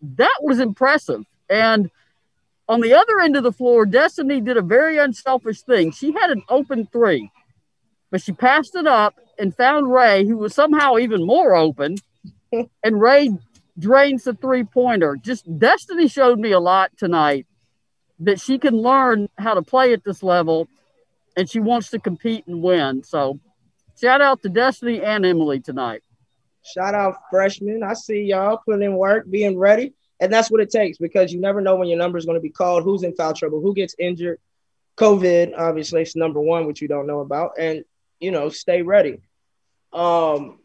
that 0.01 0.39
was 0.43 0.61
impressive. 0.61 1.25
And 1.49 1.91
on 2.69 2.81
the 2.81 2.95
other 2.95 3.21
end 3.21 3.37
of 3.37 3.43
the 3.43 3.53
floor, 3.53 3.85
Destiny 3.87 4.41
did 4.41 4.57
a 4.57 4.63
very 4.63 4.99
unselfish 4.99 5.63
thing. 5.63 5.91
She 5.91 6.13
had 6.13 6.31
an 6.31 6.43
open 6.49 6.87
three, 6.87 7.31
but 8.11 8.23
she 8.23 8.33
passed 8.33 8.75
it 8.75 8.87
up 8.87 9.15
and 9.39 9.55
found 9.55 9.93
Rae, 9.93 10.25
who 10.25 10.37
was 10.37 10.55
somehow 10.55 10.99
even 10.99 11.27
more 11.27 11.55
open. 11.55 11.97
and 12.83 13.01
Rae 13.01 13.31
drains 13.79 14.25
the 14.25 14.35
three 14.35 14.65
pointer. 14.65 15.17
Just 15.21 15.59
Destiny 15.59 16.09
showed 16.09 16.39
me 16.39 16.53
a 16.53 16.61
lot 16.61 16.97
tonight 16.97 17.47
that 18.21 18.41
she 18.41 18.59
can 18.59 18.77
learn 18.77 19.29
how 19.39 19.55
to 19.55 19.63
play 19.63 19.93
at 19.93 20.05
this 20.05 20.23
level 20.23 20.69
and 21.37 21.49
she 21.49 21.61
wants 21.61 21.91
to 21.91 21.99
compete 21.99 22.47
and 22.47 22.63
win. 22.63 23.03
So 23.03 23.41
shout 24.01 24.21
out 24.21 24.43
to 24.43 24.49
Destiny 24.49 25.03
and 25.03 25.25
Emily 25.25 25.61
tonight. 25.61 26.03
Shout 26.65 26.95
out 26.95 27.17
freshmen. 27.31 27.83
I 27.83 27.95
see 27.95 28.23
y'all 28.23 28.61
putting 28.65 28.83
in 28.83 28.97
work, 28.97 29.29
being 29.29 29.59
ready. 29.59 29.95
And 30.23 30.33
that's 30.33 30.53
what 30.53 30.61
it 30.61 30.71
takes 30.71 30.99
because 30.99 31.33
you 31.33 31.41
never 31.41 31.61
know 31.61 31.75
when 31.75 31.89
your 31.89 31.99
number 31.99 32.17
is 32.17 32.25
going 32.25 32.37
to 32.37 32.41
be 32.41 32.49
called, 32.49 32.85
who's 32.85 33.03
in 33.03 33.13
foul 33.17 33.35
trouble, 33.35 33.61
who 33.61 33.75
gets 33.75 33.97
injured. 33.99 34.39
COVID, 34.97 35.55
obviously, 35.59 36.03
it's 36.03 36.15
number 36.15 36.41
one, 36.41 36.65
which 36.65 36.81
you 36.81 36.87
don't 36.87 37.09
know 37.09 37.21
about. 37.21 37.55
And, 37.59 37.85
you 38.21 38.31
know, 38.31 38.49
stay 38.49 38.83
ready. 38.83 39.19
Um, 39.93 40.61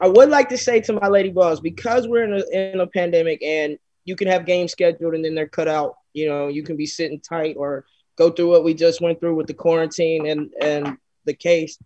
I 0.00 0.08
would 0.08 0.30
like 0.30 0.48
to 0.48 0.56
say 0.56 0.80
to 0.80 0.94
my 0.94 1.08
Lady 1.08 1.30
Vols, 1.30 1.60
because 1.60 2.08
we're 2.08 2.24
in 2.24 2.32
a, 2.32 2.70
in 2.72 2.80
a 2.80 2.86
pandemic 2.86 3.42
and 3.42 3.78
you 4.06 4.16
can 4.16 4.28
have 4.28 4.46
games 4.46 4.72
scheduled 4.72 5.14
and 5.14 5.22
then 5.22 5.34
they're 5.34 5.46
cut 5.46 5.68
out, 5.68 5.96
you 6.14 6.26
know, 6.26 6.48
you 6.48 6.62
can 6.62 6.78
be 6.78 6.86
sitting 6.86 7.20
tight 7.20 7.56
or 7.58 7.84
go 8.16 8.30
through 8.30 8.48
what 8.48 8.64
we 8.64 8.72
just 8.72 9.02
went 9.02 9.20
through 9.20 9.34
with 9.34 9.46
the 9.46 9.52
quarantine 9.52 10.26
and, 10.26 10.54
and 10.58 10.96
the 11.26 11.34
case. 11.34 11.78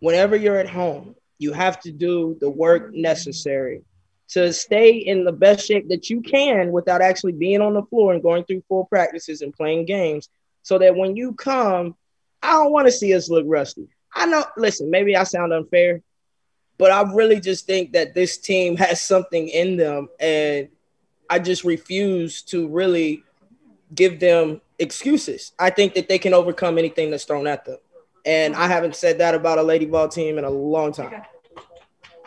Whenever 0.00 0.36
you're 0.36 0.58
at 0.58 0.68
home, 0.68 1.14
you 1.38 1.54
have 1.54 1.80
to 1.80 1.90
do 1.90 2.36
the 2.38 2.50
work 2.50 2.92
necessary 2.92 3.82
to 4.28 4.52
stay 4.52 4.90
in 4.90 5.24
the 5.24 5.32
best 5.32 5.66
shape 5.66 5.88
that 5.88 6.10
you 6.10 6.20
can 6.20 6.70
without 6.70 7.00
actually 7.00 7.32
being 7.32 7.62
on 7.62 7.74
the 7.74 7.82
floor 7.84 8.12
and 8.12 8.22
going 8.22 8.44
through 8.44 8.62
full 8.68 8.84
practices 8.84 9.40
and 9.40 9.54
playing 9.54 9.86
games 9.86 10.28
so 10.62 10.78
that 10.78 10.94
when 10.94 11.16
you 11.16 11.32
come, 11.32 11.96
I 12.42 12.52
don't 12.52 12.72
want 12.72 12.86
to 12.86 12.92
see 12.92 13.14
us 13.14 13.30
look 13.30 13.44
rusty. 13.48 13.88
I 14.14 14.26
know, 14.26 14.44
listen, 14.56 14.90
maybe 14.90 15.16
I 15.16 15.24
sound 15.24 15.52
unfair, 15.52 16.02
but 16.76 16.90
I 16.90 17.02
really 17.12 17.40
just 17.40 17.66
think 17.66 17.92
that 17.92 18.14
this 18.14 18.36
team 18.36 18.76
has 18.78 19.00
something 19.00 19.48
in 19.48 19.76
them 19.76 20.08
and 20.20 20.68
I 21.30 21.38
just 21.38 21.64
refuse 21.64 22.42
to 22.42 22.68
really 22.68 23.22
give 23.94 24.20
them 24.20 24.60
excuses. 24.78 25.52
I 25.58 25.70
think 25.70 25.94
that 25.94 26.08
they 26.08 26.18
can 26.18 26.34
overcome 26.34 26.78
anything 26.78 27.10
that's 27.10 27.24
thrown 27.24 27.46
at 27.46 27.64
them. 27.64 27.78
And 28.26 28.54
I 28.54 28.66
haven't 28.66 28.94
said 28.94 29.18
that 29.18 29.34
about 29.34 29.58
a 29.58 29.62
Lady 29.62 29.86
Vol 29.86 30.08
team 30.08 30.36
in 30.36 30.44
a 30.44 30.50
long 30.50 30.92
time. 30.92 31.22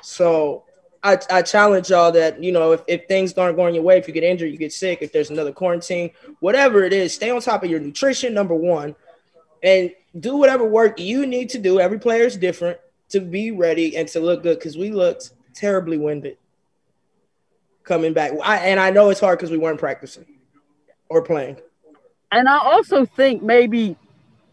So 0.02 0.66
I, 1.04 1.18
I 1.32 1.42
challenge 1.42 1.90
y'all 1.90 2.12
that, 2.12 2.44
you 2.44 2.52
know, 2.52 2.74
if, 2.74 2.82
if 2.88 3.08
things 3.08 3.34
aren't 3.34 3.58
going 3.58 3.74
your 3.74 3.84
way, 3.84 3.98
if 3.98 4.08
you 4.08 4.14
get 4.14 4.24
injured, 4.24 4.52
you 4.52 4.58
get 4.58 4.72
sick, 4.72 5.00
if 5.02 5.12
there's 5.12 5.32
another 5.32 5.52
quarantine, 5.52 6.12
whatever 6.40 6.84
it 6.84 6.94
is, 6.94 7.14
stay 7.14 7.32
on 7.32 7.42
top 7.42 7.64
of 7.64 7.70
your 7.70 7.80
nutrition, 7.80 8.34
number 8.34 8.54
one, 8.54 8.96
and 9.64 9.92
do 10.20 10.38
whatever 10.38 10.66
work 10.66 11.00
you 11.00 11.26
need 11.26 11.50
to 11.50 11.58
do. 11.58 11.80
Every 11.80 12.00
player 12.00 12.24
is 12.24 12.38
different 12.38 12.80
to 13.10 13.20
be 13.20 13.52
ready 13.52 13.98
and 13.98 14.08
to 14.10 14.20
look 14.20 14.44
good 14.44 14.60
because 14.60 14.78
we 14.78 14.92
looked 14.92 15.32
terribly 15.56 15.98
winded 15.98 16.38
coming 17.84 18.14
back. 18.14 18.34
I, 18.44 18.58
and 18.58 18.80
I 18.80 18.92
know 18.92 19.10
it's 19.10 19.20
hard 19.20 19.40
because 19.40 19.50
we 19.50 19.58
weren't 19.58 19.80
practicing 19.80 20.26
or 21.10 21.24
playing. 21.24 21.58
And 22.32 22.48
I 22.48 22.60
also 22.60 23.06
think 23.06 23.42
maybe 23.42 23.98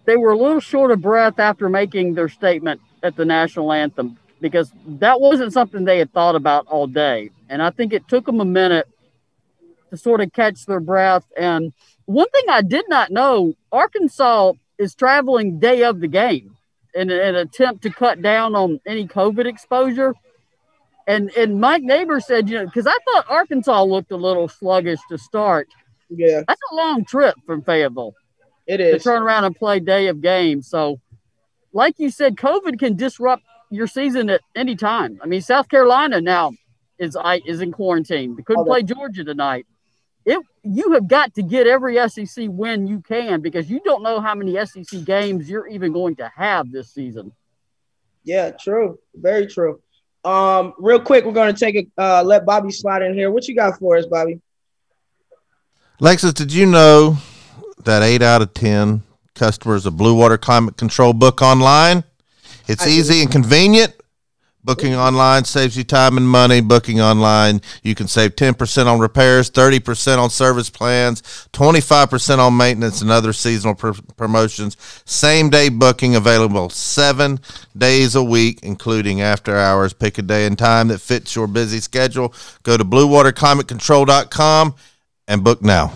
they 0.07 0.17
were 0.17 0.33
a 0.33 0.39
little 0.39 0.61
short 0.61 0.91
of 0.91 1.03
breath 1.03 1.39
after 1.39 1.69
making 1.69 2.15
their 2.15 2.31
statement 2.31 2.81
at 3.03 3.17
the 3.17 3.25
national 3.25 3.71
anthem 3.71 4.19
because 4.41 4.73
that 4.87 5.21
wasn't 5.21 5.53
something 5.53 5.85
they 5.85 5.99
had 5.99 6.13
thought 6.13 6.35
about 6.35 6.67
all 6.67 6.87
day. 6.87 7.31
And 7.49 7.63
I 7.63 7.71
think 7.71 7.93
it 7.93 8.09
took 8.09 8.27
them 8.27 8.41
a 8.41 8.45
minute 8.45 8.89
to 9.91 9.97
sort 9.97 10.21
of 10.21 10.33
catch 10.33 10.67
their 10.67 10.81
breath. 10.81 11.25
And 11.37 11.73
one 12.05 12.29
thing 12.31 12.45
I 12.49 12.63
did 12.63 12.87
not 12.89 13.11
know 13.11 13.55
Arkansas 13.73 14.53
is 14.79 14.95
traveling 14.95 15.59
day 15.59 15.83
of 15.83 16.01
the 16.01 16.09
game 16.09 16.57
in 16.95 17.11
an 17.11 17.35
attempt 17.35 17.83
to 17.83 17.91
cut 17.91 18.23
down 18.23 18.55
on 18.55 18.81
any 18.87 19.07
COVID 19.07 19.47
exposure. 19.47 20.15
And 21.07 21.31
and 21.37 21.61
Mike 21.61 21.83
Neighbor 21.83 22.21
said, 22.21 22.49
you 22.49 22.59
know, 22.59 22.67
because 22.67 22.87
I 22.87 22.97
thought 23.05 23.27
Arkansas 23.31 23.83
looked 23.85 24.13
a 24.13 24.17
little 24.17 24.49
sluggish 24.49 25.01
to 25.11 25.19
start. 25.19 25.69
Yeah. 26.11 26.43
That's 26.47 26.61
a 26.71 26.75
long 26.75 27.05
trip 27.05 27.35
from 27.47 27.63
Fayetteville. 27.63 28.15
It 28.67 28.81
is. 28.81 29.03
To 29.03 29.09
turn 29.11 29.23
around 29.23 29.45
and 29.45 29.57
play 29.57 29.81
day 29.81 30.09
of 30.09 30.21
game. 30.21 30.61
So, 30.61 31.01
like 31.73 31.95
you 31.99 32.11
said, 32.11 32.37
COVID 32.37 32.79
can 32.79 32.97
disrupt 32.97 33.43
your 33.71 33.87
season 33.87 34.31
at 34.31 34.41
any 34.55 34.77
time. 34.77 35.19
I 35.23 35.27
mean, 35.27 35.41
South 35.41 35.69
Carolina 35.69 36.21
now 36.21 36.53
is 36.99 37.17
I 37.17 37.41
is 37.47 37.61
in 37.61 37.73
quarantine. 37.73 38.37
They 38.37 38.43
couldn't 38.43 38.67
play 38.67 38.83
Georgia 38.83 39.25
tonight. 39.25 39.67
It 40.25 40.39
you 40.63 40.93
have 40.93 41.09
got 41.09 41.35
to 41.35 41.43
get 41.43 41.67
every 41.67 41.97
SEC 42.09 42.47
win 42.49 42.87
you 42.87 43.01
can 43.01 43.41
because 43.41 43.71
you 43.71 43.81
don't 43.81 44.03
know 44.03 44.21
how 44.21 44.35
many 44.35 44.55
SEC 44.67 45.05
games 45.05 45.49
you're 45.49 45.69
even 45.69 45.93
going 45.93 46.17
to 46.17 46.31
have 46.37 46.71
this 46.71 46.93
season. 46.93 47.33
Yeah, 48.25 48.51
true. 48.51 48.99
Very 49.15 49.47
true. 49.47 49.81
Um, 50.25 50.75
real 50.79 51.01
quick, 51.01 51.25
we're 51.25 51.33
going 51.33 51.55
to 51.55 51.59
take 51.59 51.91
a 51.97 52.03
uh, 52.03 52.23
let 52.23 52.45
Bobby 52.45 52.71
slide 52.71 53.03
in 53.03 53.15
here. 53.15 53.31
What 53.31 53.49
you 53.49 53.55
got 53.55 53.79
for 53.79 53.97
us, 53.97 54.07
Bobby? 54.07 54.41
Lexus, 56.01 56.35
did 56.35 56.53
you 56.53 56.67
know 56.67 57.17
that 57.85 58.03
eight 58.03 58.23
out 58.23 58.43
of 58.43 58.53
ten 58.53 59.03
customers 59.35 59.87
of 59.87 59.97
Blue 59.97 60.15
Water 60.15 60.37
Climate 60.37 60.77
Control 60.77 61.13
book 61.13 61.41
online? 61.41 62.05
It's 62.69 62.87
I 62.87 62.91
easy 62.91 63.23
and 63.23 63.33
convenient. 63.33 63.95
Booking 64.65 64.95
online 64.95 65.45
saves 65.45 65.77
you 65.79 65.85
time 65.85 66.19
and 66.19 66.29
money. 66.29 66.61
Booking 66.61 67.01
online, 67.01 67.63
you 67.83 67.95
can 67.95 68.07
save 68.07 68.37
10% 68.37 68.87
on 68.87 68.99
repairs, 68.99 69.51
30% 69.51 70.19
on 70.19 70.29
service 70.29 70.69
plans, 70.69 71.23
25% 71.53 72.39
on 72.39 72.57
maintenance 72.57 73.01
and 73.01 73.11
other 73.11 73.33
seasonal 73.33 73.75
pr- 73.77 73.93
promotions. 74.17 74.77
Same 75.07 75.49
day 75.49 75.71
booking 75.71 76.17
available 76.17 76.69
seven 76.69 77.41
days 77.77 78.15
a 78.15 78.23
week, 78.23 78.59
including 78.63 79.23
after 79.23 79.57
hours. 79.57 79.95
Pick 79.95 80.19
a 80.19 80.23
day 80.23 80.45
and 80.45 80.59
time 80.59 80.89
that 80.89 81.01
fits 81.01 81.35
your 81.35 81.47
busy 81.47 81.81
schedule. 81.81 82.35
Go 82.65 82.77
to 82.77 82.85
bluewaterclimatecontrol.com 82.85 84.75
and 85.29 85.45
book 85.45 85.63
now. 85.63 85.95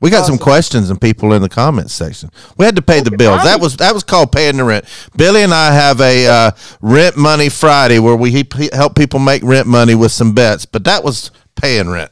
We 0.00 0.10
got 0.10 0.22
awesome. 0.22 0.36
some 0.36 0.44
questions 0.44 0.90
and 0.90 1.00
people 1.00 1.32
in 1.32 1.40
the 1.40 1.48
comments 1.48 1.94
section. 1.94 2.30
We 2.58 2.66
had 2.66 2.76
to 2.76 2.82
pay 2.82 3.00
the 3.00 3.12
bills. 3.12 3.42
That 3.44 3.60
was 3.60 3.78
that 3.78 3.94
was 3.94 4.04
called 4.04 4.30
paying 4.30 4.58
the 4.58 4.64
rent. 4.64 4.84
Billy 5.16 5.42
and 5.42 5.54
I 5.54 5.72
have 5.72 6.00
a 6.02 6.26
uh, 6.26 6.50
rent 6.82 7.16
money 7.16 7.48
Friday 7.48 7.98
where 7.98 8.14
we 8.14 8.46
help 8.72 8.94
people 8.94 9.20
make 9.20 9.42
rent 9.42 9.66
money 9.66 9.94
with 9.94 10.12
some 10.12 10.34
bets, 10.34 10.66
but 10.66 10.84
that 10.84 11.02
was 11.02 11.30
paying 11.54 11.88
rent. 11.88 12.10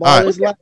All 0.00 0.24
right. 0.24 0.56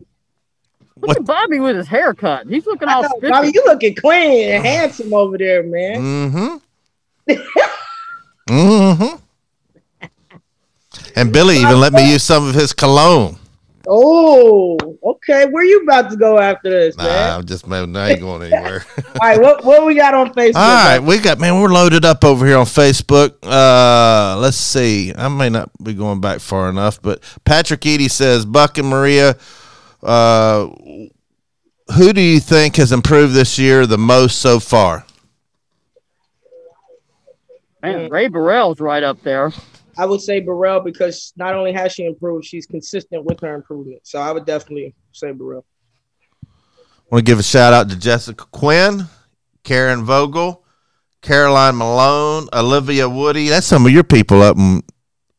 Look 1.01 1.09
what? 1.09 1.17
at 1.19 1.25
Bobby 1.27 1.61
with 1.61 1.77
his 1.77 1.87
haircut. 1.87 2.49
He's 2.49 2.67
looking 2.67 2.89
all. 2.89 3.03
Know, 3.03 3.31
Bobby, 3.31 3.53
you 3.55 3.63
looking 3.67 3.95
clean 3.95 4.51
and 4.51 4.67
handsome 4.67 5.15
over 5.15 5.39
there, 5.39 5.63
man. 5.63 6.61
Mm-hmm. 7.29 7.33
mm-hmm. 8.51 9.17
And 11.15 11.33
Billy 11.33 11.59
even 11.59 11.79
let 11.79 11.93
me 11.93 12.11
use 12.11 12.23
some 12.23 12.49
of 12.49 12.55
his 12.55 12.73
cologne. 12.73 13.39
Oh, 13.89 14.77
okay. 15.03 15.47
Where 15.47 15.65
you 15.65 15.83
about 15.83 16.11
to 16.11 16.17
go 16.17 16.39
after 16.39 16.71
this, 16.71 16.97
nah, 16.97 17.05
man? 17.05 17.33
I'm 17.33 17.47
just 17.47 17.67
man, 17.67 17.97
I 17.97 18.11
ain't 18.11 18.21
going 18.21 18.53
anywhere. 18.53 18.85
All 18.99 19.05
right, 19.21 19.41
what 19.41 19.65
what 19.65 19.87
we 19.87 19.95
got 19.95 20.15
on 20.15 20.33
Facebook? 20.35 20.57
All 20.57 20.85
right, 20.85 20.99
we 20.99 21.19
got 21.19 21.39
man, 21.39 21.61
we're 21.61 21.69
loaded 21.69 22.05
up 22.05 22.25
over 22.25 22.47
here 22.47 22.59
on 22.59 22.67
Facebook. 22.67 23.35
Uh, 23.43 24.39
let's 24.39 24.57
see. 24.57 25.15
I 25.15 25.29
may 25.29 25.49
not 25.49 25.71
be 25.83 25.95
going 25.95 26.21
back 26.21 26.41
far 26.41 26.69
enough, 26.69 27.01
but 27.01 27.23
Patrick 27.45 27.85
Eady 27.87 28.09
says 28.09 28.45
Buck 28.45 28.79
and 28.79 28.89
Maria 28.89 29.37
uh 30.01 30.69
who 31.97 32.13
do 32.13 32.21
you 32.21 32.41
think 32.41 32.77
has 32.77 32.93
improved 32.93 33.35
this 33.35 33.59
year 33.59 33.87
the 33.87 33.99
most 33.99 34.39
so 34.39 34.61
far? 34.61 35.07
Man, 37.83 38.11
Rae 38.11 38.29
Burrell's 38.29 38.81
right 38.81 39.03
up 39.03 39.23
there. 39.23 39.53
I 39.99 40.07
would 40.07 40.21
say 40.21 40.39
Burrell 40.39 40.81
because 40.81 41.33
not 41.37 41.57
only 41.57 41.73
has 41.73 41.93
she 41.93 42.05
improved, 42.05 42.45
she's 42.45 42.67
consistent 42.67 43.25
with 43.25 43.41
her 43.41 43.55
improvement. 43.55 44.07
So 44.07 44.21
I 44.21 44.31
would 44.31 44.47
definitely 44.47 44.95
say 45.11 45.33
Burrell. 45.33 45.65
I 46.45 46.47
want 47.11 47.27
to 47.27 47.31
give 47.31 47.41
a 47.41 47.43
shout 47.43 47.73
out 47.73 47.89
to 47.91 47.97
Jessica 47.97 48.45
Quinn, 48.53 49.07
Karen 49.65 50.05
Vogel, 50.05 50.65
Caroline 51.21 51.77
Malone, 51.77 52.49
Olivia 52.53 53.09
Woody. 53.09 53.49
That's 53.49 53.67
some 53.67 53.87
of 53.87 53.93
your 53.93 54.05
people 54.05 54.41
up 54.41 54.57
in 54.57 54.85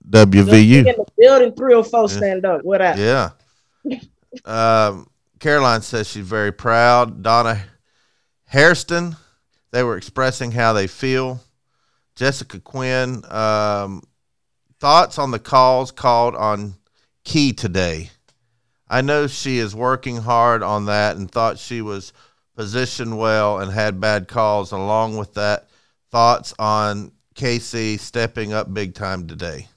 WVU. 0.09 0.79
In 0.79 0.85
the 0.85 1.05
building, 1.17 1.53
304 1.53 2.09
stand 2.09 2.45
up. 2.45 2.61
What 2.63 2.81
up? 2.81 2.97
Yeah. 2.97 3.29
um, 4.45 5.07
Caroline 5.39 5.81
says 5.81 6.09
she's 6.09 6.27
very 6.27 6.51
proud. 6.51 7.23
Donna 7.23 7.63
Hairston, 8.45 9.15
they 9.71 9.83
were 9.83 9.95
expressing 9.95 10.51
how 10.51 10.73
they 10.73 10.87
feel. 10.87 11.39
Jessica 12.15 12.59
Quinn, 12.59 13.23
um, 13.29 14.03
thoughts 14.79 15.19
on 15.19 15.31
the 15.31 15.39
calls 15.39 15.91
called 15.91 16.35
on 16.35 16.75
Key 17.23 17.53
today. 17.53 18.11
I 18.89 19.01
know 19.01 19.27
she 19.27 19.59
is 19.59 19.75
working 19.75 20.17
hard 20.17 20.63
on 20.63 20.85
that 20.85 21.15
and 21.17 21.29
thought 21.29 21.59
she 21.59 21.81
was 21.81 22.11
positioned 22.55 23.17
well 23.17 23.59
and 23.59 23.71
had 23.71 23.99
bad 23.99 24.27
calls. 24.27 24.71
Along 24.71 25.17
with 25.17 25.35
that, 25.35 25.69
thoughts 26.09 26.53
on 26.57 27.11
Casey 27.35 27.97
stepping 27.97 28.51
up 28.51 28.73
big 28.73 28.95
time 28.95 29.27
today. 29.27 29.67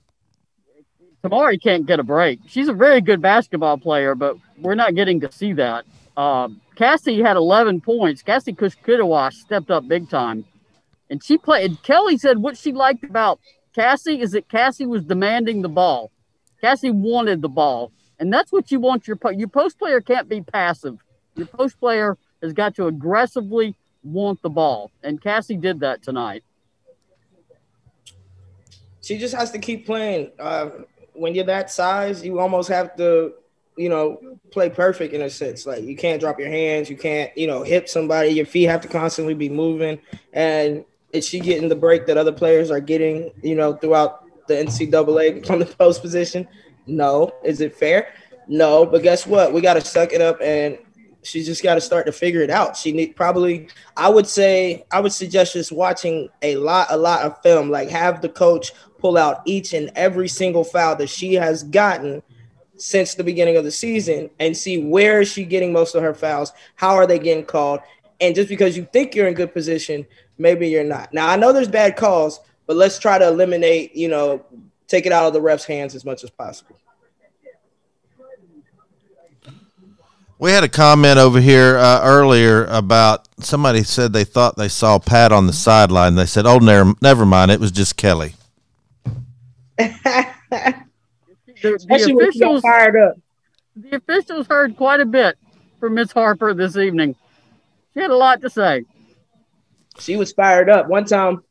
Tamari 1.22 1.62
can't 1.62 1.86
get 1.86 2.00
a 2.00 2.02
break. 2.02 2.40
She's 2.48 2.68
a 2.68 2.72
very 2.72 3.00
good 3.00 3.20
basketball 3.20 3.78
player, 3.78 4.14
but 4.14 4.36
we're 4.58 4.74
not 4.74 4.94
getting 4.94 5.20
to 5.20 5.30
see 5.30 5.52
that. 5.52 5.84
Um, 6.16 6.60
Cassie 6.74 7.20
had 7.20 7.36
11 7.36 7.80
points. 7.80 8.22
Cassie 8.22 8.52
Kushkituah 8.52 9.32
stepped 9.32 9.70
up 9.70 9.86
big 9.86 10.08
time. 10.08 10.44
And 11.10 11.22
she 11.22 11.36
played. 11.38 11.82
Kellie 11.82 12.18
said 12.18 12.38
what 12.38 12.56
she 12.56 12.72
liked 12.72 13.04
about 13.04 13.38
Cassie 13.74 14.20
is 14.20 14.32
that 14.32 14.48
Cassie 14.48 14.86
was 14.86 15.04
demanding 15.04 15.62
the 15.62 15.68
ball. 15.68 16.10
Cassie 16.60 16.90
wanted 16.90 17.42
the 17.42 17.48
ball, 17.48 17.92
and 18.18 18.32
that's 18.32 18.52
what 18.52 18.70
you 18.70 18.78
want 18.78 19.08
your 19.08 19.18
your 19.32 19.48
post 19.48 19.78
player 19.78 20.00
can't 20.00 20.28
be 20.28 20.40
passive. 20.42 20.98
Your 21.34 21.46
post 21.46 21.78
player 21.80 22.16
has 22.42 22.52
got 22.52 22.74
to 22.76 22.86
aggressively 22.86 23.74
want 24.04 24.42
the 24.42 24.50
ball, 24.50 24.90
and 25.02 25.20
Cassie 25.20 25.56
did 25.56 25.80
that 25.80 26.02
tonight. 26.02 26.44
She 29.02 29.18
just 29.18 29.34
has 29.34 29.50
to 29.52 29.58
keep 29.58 29.86
playing. 29.86 30.30
Uh, 30.38 30.70
when 31.14 31.34
you're 31.34 31.44
that 31.44 31.70
size, 31.70 32.24
you 32.24 32.38
almost 32.38 32.68
have 32.68 32.96
to, 32.96 33.34
you 33.76 33.88
know, 33.88 34.38
play 34.50 34.70
perfect 34.70 35.12
in 35.12 35.22
a 35.22 35.30
sense. 35.30 35.66
Like 35.66 35.82
you 35.82 35.96
can't 35.96 36.20
drop 36.20 36.38
your 36.38 36.48
hands, 36.48 36.88
you 36.88 36.96
can't, 36.96 37.36
you 37.36 37.46
know, 37.46 37.62
hit 37.62 37.88
somebody. 37.88 38.28
Your 38.30 38.46
feet 38.46 38.64
have 38.64 38.82
to 38.82 38.88
constantly 38.88 39.34
be 39.34 39.48
moving, 39.48 39.98
and 40.32 40.84
is 41.12 41.26
she 41.26 41.40
getting 41.40 41.68
the 41.68 41.76
break 41.76 42.06
that 42.06 42.16
other 42.16 42.32
players 42.32 42.70
are 42.70 42.80
getting, 42.80 43.30
you 43.42 43.54
know, 43.54 43.74
throughout 43.74 44.24
the 44.48 44.54
NCAA 44.54 45.46
from 45.46 45.60
the 45.60 45.66
post 45.66 46.00
position? 46.02 46.48
No. 46.86 47.32
Is 47.44 47.60
it 47.60 47.76
fair? 47.76 48.14
No. 48.48 48.86
But 48.86 49.02
guess 49.02 49.26
what? 49.26 49.52
We 49.52 49.60
got 49.60 49.74
to 49.74 49.82
suck 49.82 50.12
it 50.12 50.20
up 50.20 50.40
and 50.40 50.78
she's 51.22 51.46
just 51.46 51.62
got 51.62 51.74
to 51.74 51.80
start 51.80 52.06
to 52.06 52.12
figure 52.12 52.40
it 52.40 52.50
out. 52.50 52.76
She 52.76 52.92
need 52.92 53.14
probably, 53.14 53.68
I 53.96 54.08
would 54.08 54.26
say, 54.26 54.84
I 54.90 55.00
would 55.00 55.12
suggest 55.12 55.52
just 55.52 55.70
watching 55.70 56.28
a 56.40 56.56
lot, 56.56 56.88
a 56.90 56.96
lot 56.96 57.22
of 57.22 57.40
film. 57.42 57.70
Like 57.70 57.88
have 57.90 58.22
the 58.22 58.28
coach 58.28 58.72
pull 58.98 59.18
out 59.18 59.42
each 59.44 59.74
and 59.74 59.90
every 59.94 60.28
single 60.28 60.64
foul 60.64 60.96
that 60.96 61.08
she 61.08 61.34
has 61.34 61.62
gotten 61.62 62.22
since 62.76 63.14
the 63.14 63.24
beginning 63.24 63.56
of 63.56 63.64
the 63.64 63.70
season 63.70 64.30
and 64.40 64.56
see 64.56 64.82
where 64.82 65.20
is 65.20 65.30
she 65.30 65.44
getting 65.44 65.72
most 65.72 65.94
of 65.94 66.02
her 66.02 66.14
fouls, 66.14 66.52
how 66.74 66.94
are 66.96 67.06
they 67.06 67.18
getting 67.18 67.44
called, 67.44 67.80
and 68.20 68.34
just 68.34 68.48
because 68.48 68.76
you 68.76 68.88
think 68.92 69.14
you're 69.14 69.28
in 69.28 69.34
good 69.34 69.52
position 69.52 70.06
maybe 70.38 70.68
you're 70.68 70.84
not. 70.84 71.12
Now 71.12 71.28
I 71.28 71.36
know 71.36 71.52
there's 71.52 71.68
bad 71.68 71.96
calls, 71.96 72.40
but 72.66 72.76
let's 72.76 72.98
try 72.98 73.18
to 73.18 73.28
eliminate, 73.28 73.94
you 73.94 74.08
know, 74.08 74.44
take 74.88 75.06
it 75.06 75.12
out 75.12 75.26
of 75.26 75.32
the 75.32 75.40
ref's 75.40 75.64
hands 75.64 75.94
as 75.94 76.04
much 76.04 76.24
as 76.24 76.30
possible. 76.30 76.76
We 80.38 80.50
had 80.50 80.64
a 80.64 80.68
comment 80.68 81.18
over 81.18 81.40
here 81.40 81.78
uh, 81.78 82.00
earlier 82.02 82.64
about 82.64 83.28
somebody 83.38 83.84
said 83.84 84.12
they 84.12 84.24
thought 84.24 84.56
they 84.56 84.68
saw 84.68 84.98
Pat 84.98 85.30
on 85.30 85.46
the 85.46 85.52
sideline. 85.52 86.16
They 86.16 86.26
said, 86.26 86.46
"Oh, 86.46 86.58
never, 86.58 86.94
never 87.00 87.24
mind. 87.24 87.52
It 87.52 87.60
was 87.60 87.70
just 87.70 87.96
Kellie." 87.96 88.34
the, 89.78 90.74
the 91.62 92.16
officials 92.18 92.60
fired 92.62 92.96
up. 92.96 93.20
The 93.76 93.96
officials 93.96 94.48
heard 94.48 94.76
quite 94.76 94.98
a 94.98 95.06
bit 95.06 95.38
from 95.78 95.94
Miss 95.94 96.10
Harper 96.10 96.54
this 96.54 96.76
evening. 96.76 97.14
She 97.94 98.00
had 98.00 98.10
a 98.10 98.16
lot 98.16 98.40
to 98.40 98.50
say 98.50 98.84
she 99.98 100.16
was 100.16 100.32
fired 100.32 100.68
up. 100.68 100.88
One 100.88 101.04
time, 101.04 101.42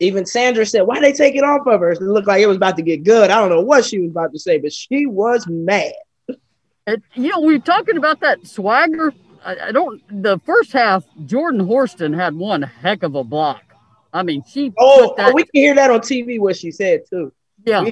even 0.00 0.26
Sandra 0.26 0.66
said, 0.66 0.82
"Why 0.82 1.00
they 1.00 1.12
take 1.12 1.36
it 1.36 1.44
off 1.44 1.66
of 1.66 1.80
her?" 1.80 1.92
It 1.92 2.02
looked 2.02 2.26
like 2.26 2.42
it 2.42 2.46
was 2.46 2.56
about 2.56 2.76
to 2.76 2.82
get 2.82 3.04
good. 3.04 3.30
I 3.30 3.40
don't 3.40 3.50
know 3.50 3.60
what 3.60 3.84
she 3.84 4.00
was 4.00 4.10
about 4.10 4.32
to 4.32 4.38
say, 4.38 4.58
but 4.58 4.72
she 4.72 5.06
was 5.06 5.46
mad. 5.48 5.92
And, 6.86 7.02
you 7.14 7.28
know, 7.28 7.40
we 7.40 7.54
are 7.54 7.60
talking 7.60 7.96
about 7.96 8.20
that 8.20 8.44
swagger. 8.46 9.14
I, 9.44 9.68
I, 9.68 9.72
don't. 9.72 10.02
The 10.22 10.38
first 10.40 10.72
half, 10.72 11.04
Jordan 11.26 11.60
Horston 11.60 12.12
had 12.12 12.34
one 12.34 12.62
heck 12.62 13.04
of 13.04 13.14
a 13.14 13.22
block. 13.22 13.62
I 14.12 14.24
mean, 14.24 14.42
she. 14.46 14.72
Oh, 14.78 15.10
oh, 15.10 15.14
that, 15.16 15.30
oh 15.30 15.32
we 15.34 15.44
can 15.44 15.50
hear 15.52 15.74
that 15.76 15.90
on 15.90 16.00
TV. 16.00 16.40
What 16.40 16.56
she 16.56 16.72
said 16.72 17.02
too. 17.08 17.32
Yeah, 17.64 17.84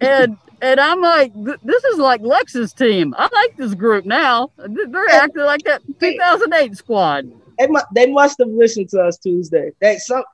and 0.00 0.38
and 0.62 0.80
I'm 0.80 1.02
like, 1.02 1.32
this 1.62 1.84
is 1.84 1.98
like 1.98 2.22
Lex's 2.22 2.72
team. 2.72 3.14
I 3.18 3.28
like 3.30 3.56
this 3.58 3.74
group 3.74 4.06
now. 4.06 4.50
They're 4.56 5.08
acting 5.10 5.44
like 5.44 5.62
that 5.64 5.82
2008 6.00 6.76
squad 6.76 7.30
they, 7.58 7.66
mu- 7.66 7.80
they 7.94 8.10
must 8.10 8.38
have 8.38 8.48
listened 8.48 8.88
to 8.90 9.02
us 9.02 9.18
Tuesday. 9.18 9.70
They 9.80 9.98
some 9.98 10.24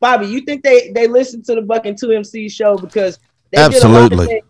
Bobby, 0.00 0.26
you 0.26 0.40
think 0.40 0.62
they 0.62 0.90
they 0.90 1.06
listened 1.06 1.44
to 1.46 1.54
the 1.54 1.62
Buck 1.62 1.86
and 1.86 1.96
Two 1.96 2.10
MC 2.10 2.48
show 2.48 2.76
because 2.76 3.18
they 3.52 3.58
absolutely 3.58 4.42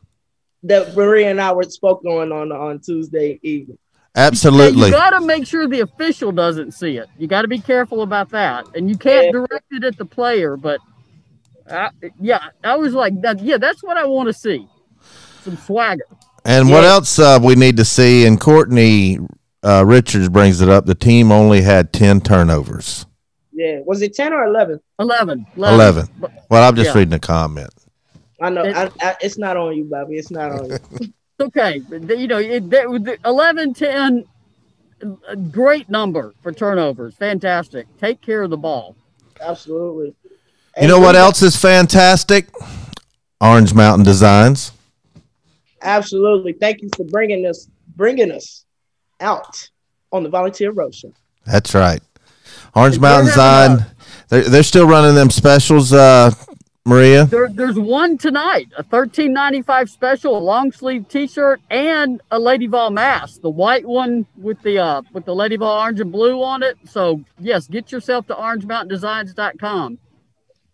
that 0.63 0.97
Maria 0.97 1.31
and 1.31 1.41
I 1.41 1.53
were 1.53 1.65
spoke 1.65 2.05
on 2.05 2.33
on 2.33 2.53
on 2.53 2.81
Tuesday 2.81 3.39
evening. 3.43 3.79
Absolutely. 4.15 4.87
You 4.87 4.93
got 4.93 5.11
to 5.11 5.21
make 5.21 5.47
sure 5.47 5.67
the 5.67 5.81
official 5.81 6.33
doesn't 6.33 6.73
see 6.73 6.99
it. 6.99 7.09
You 7.19 7.27
got 7.27 7.43
to 7.43 7.49
be 7.49 7.59
careful 7.59 8.03
about 8.03 8.31
that, 8.31 8.67
and 8.75 8.89
you 8.89 8.97
can't 8.97 9.27
yeah. 9.27 9.33
direct 9.33 9.67
it 9.71 9.85
at 9.85 9.97
the 9.97 10.05
player. 10.05 10.57
But 10.57 10.81
I, 11.71 11.91
yeah, 12.21 12.49
I 12.63 12.77
was 12.77 12.93
like, 12.93 13.21
that, 13.23 13.41
yeah, 13.41 13.57
that's 13.57 13.83
what 13.83 13.97
I 13.97 14.05
want 14.05 14.29
to 14.29 14.33
see. 14.33 14.69
Some 15.43 15.57
swagger. 15.57 16.07
And 16.45 16.69
yeah. 16.69 16.75
what 16.75 16.85
else 16.85 17.19
uh, 17.19 17.39
we 17.43 17.55
need 17.55 17.77
to 17.79 17.85
see? 17.85 18.27
And 18.27 18.39
Courtney 18.39 19.19
uh, 19.63 19.85
Richards 19.87 20.29
brings 20.29 20.61
it 20.61 20.69
up. 20.69 20.87
The 20.87 20.95
team 20.95 21.31
only 21.31 21.63
had 21.63 21.93
10 21.93 22.21
turnovers. 22.21 23.07
Yeah. 23.53 23.81
Was 23.85 24.03
it 24.03 24.15
10 24.15 24.33
or 24.33 24.45
11? 24.45 24.81
11. 24.99 25.47
11. 25.57 25.77
11. 25.77 26.09
Well, 26.49 26.69
I'm 26.69 26.75
just 26.77 26.91
yeah. 26.91 26.99
reading 26.99 27.15
a 27.15 27.19
comment. 27.19 27.71
I 28.41 28.51
know. 28.51 28.65
It, 28.65 28.75
I, 28.75 28.91
I, 29.01 29.17
it's 29.21 29.39
not 29.39 29.57
on 29.57 29.77
you, 29.77 29.85
Bobby. 29.85 30.17
It's 30.17 30.31
not 30.31 30.53
on 30.53 30.71
you. 30.71 31.13
okay. 31.41 31.81
You 31.91 32.27
know, 32.27 32.39
it, 32.39 32.65
11, 33.25 33.75
10, 33.75 34.25
great 35.51 35.89
number 35.89 36.35
for 36.43 36.53
turnovers. 36.53 37.15
Fantastic. 37.17 37.87
Take 37.99 38.21
care 38.21 38.43
of 38.43 38.51
the 38.51 38.57
ball. 38.57 38.97
Absolutely. 39.41 40.15
You 40.81 40.89
know 40.89 40.99
what 40.99 41.17
else 41.17 41.43
is 41.43 41.55
fantastic? 41.55 42.49
Orange 43.41 43.75
Mountain 43.75 44.05
Designs. 44.05 44.73
Absolutely. 45.83 46.53
Thank 46.55 46.81
you 46.81 46.89
for 46.97 47.05
bringing 47.05 47.47
us 47.47 47.69
bringing 47.97 48.31
us 48.31 48.65
out 49.23 49.71
on 50.13 50.23
the 50.23 50.29
Volunteer 50.29 50.73
Roadshow. 50.73 51.15
That's 51.47 51.75
right. 51.75 52.03
Orange 52.75 52.99
Mountain 52.99 53.27
Design. 53.27 53.87
They're, 54.29 54.43
they're 54.43 54.63
still 54.63 54.87
running 54.87 55.15
them 55.15 55.31
specials, 55.31 55.93
uh, 55.93 56.33
Maria. 56.85 57.27
There, 57.27 57.49
there's 57.49 57.79
one 57.79 58.19
tonight, 58.19 58.69
a 58.77 58.83
thirteen 58.83 59.33
ninety 59.33 59.63
five 59.63 59.89
special, 59.89 60.37
a 60.37 60.41
long 60.41 60.73
sleeve 60.73 61.09
T-shirt, 61.09 61.61
and 61.71 62.21
a 62.31 62.39
Lady 62.39 62.67
Vol 62.67 62.91
mask, 62.91 63.41
the 63.41 63.51
white 63.51 63.87
one 63.87 64.27
with 64.37 64.61
the 64.63 64.79
uh, 64.79 65.03
with 65.13 65.25
the 65.25 65.35
Lady 65.35 65.57
Vol 65.57 65.81
orange 65.81 66.01
and 66.01 66.11
blue 66.11 66.43
on 66.43 66.63
it. 66.63 66.77
So 66.89 67.23
yes, 67.39 67.69
get 67.69 67.93
yourself 67.93 68.27
to 68.29 68.35
OrangeMountainDesigns.com. 68.35 69.99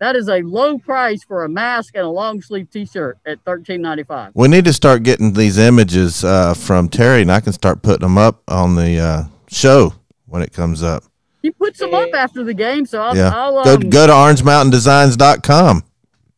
That 0.00 0.14
is 0.14 0.28
a 0.28 0.42
low 0.42 0.78
price 0.78 1.24
for 1.24 1.44
a 1.44 1.48
mask 1.48 1.96
and 1.96 2.04
a 2.04 2.08
long 2.08 2.40
sleeve 2.40 2.70
T-shirt 2.70 3.18
at 3.26 3.40
thirteen 3.44 3.82
ninety 3.82 4.04
five. 4.04 4.30
We 4.34 4.46
need 4.46 4.64
to 4.66 4.72
start 4.72 5.02
getting 5.02 5.32
these 5.32 5.58
images 5.58 6.24
uh, 6.24 6.54
from 6.54 6.88
Terry, 6.88 7.22
and 7.22 7.32
I 7.32 7.40
can 7.40 7.52
start 7.52 7.82
putting 7.82 8.06
them 8.06 8.16
up 8.16 8.42
on 8.46 8.76
the 8.76 8.98
uh, 8.98 9.24
show 9.48 9.94
when 10.26 10.42
it 10.42 10.52
comes 10.52 10.82
up. 10.82 11.02
He 11.42 11.50
puts 11.50 11.78
them 11.80 11.94
up 11.94 12.10
after 12.14 12.44
the 12.44 12.54
game, 12.54 12.86
so 12.86 13.00
I'll, 13.00 13.16
yeah. 13.16 13.32
I'll 13.34 13.58
um, 13.58 13.64
go 13.64 13.76
go 13.76 14.06
to 14.06 14.12
OrangeMountainDesigns.com. 14.12 15.84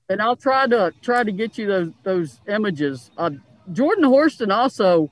And 0.09 0.23
I'll 0.23 0.37
try 0.37 0.67
to 0.67 0.93
try 1.03 1.23
to 1.23 1.33
get 1.33 1.59
you 1.59 1.67
those 1.67 1.93
those 2.03 2.41
images. 2.49 3.11
Uh, 3.19 3.31
Jordan 3.73 4.05
Horston 4.05 4.51
also 4.51 5.11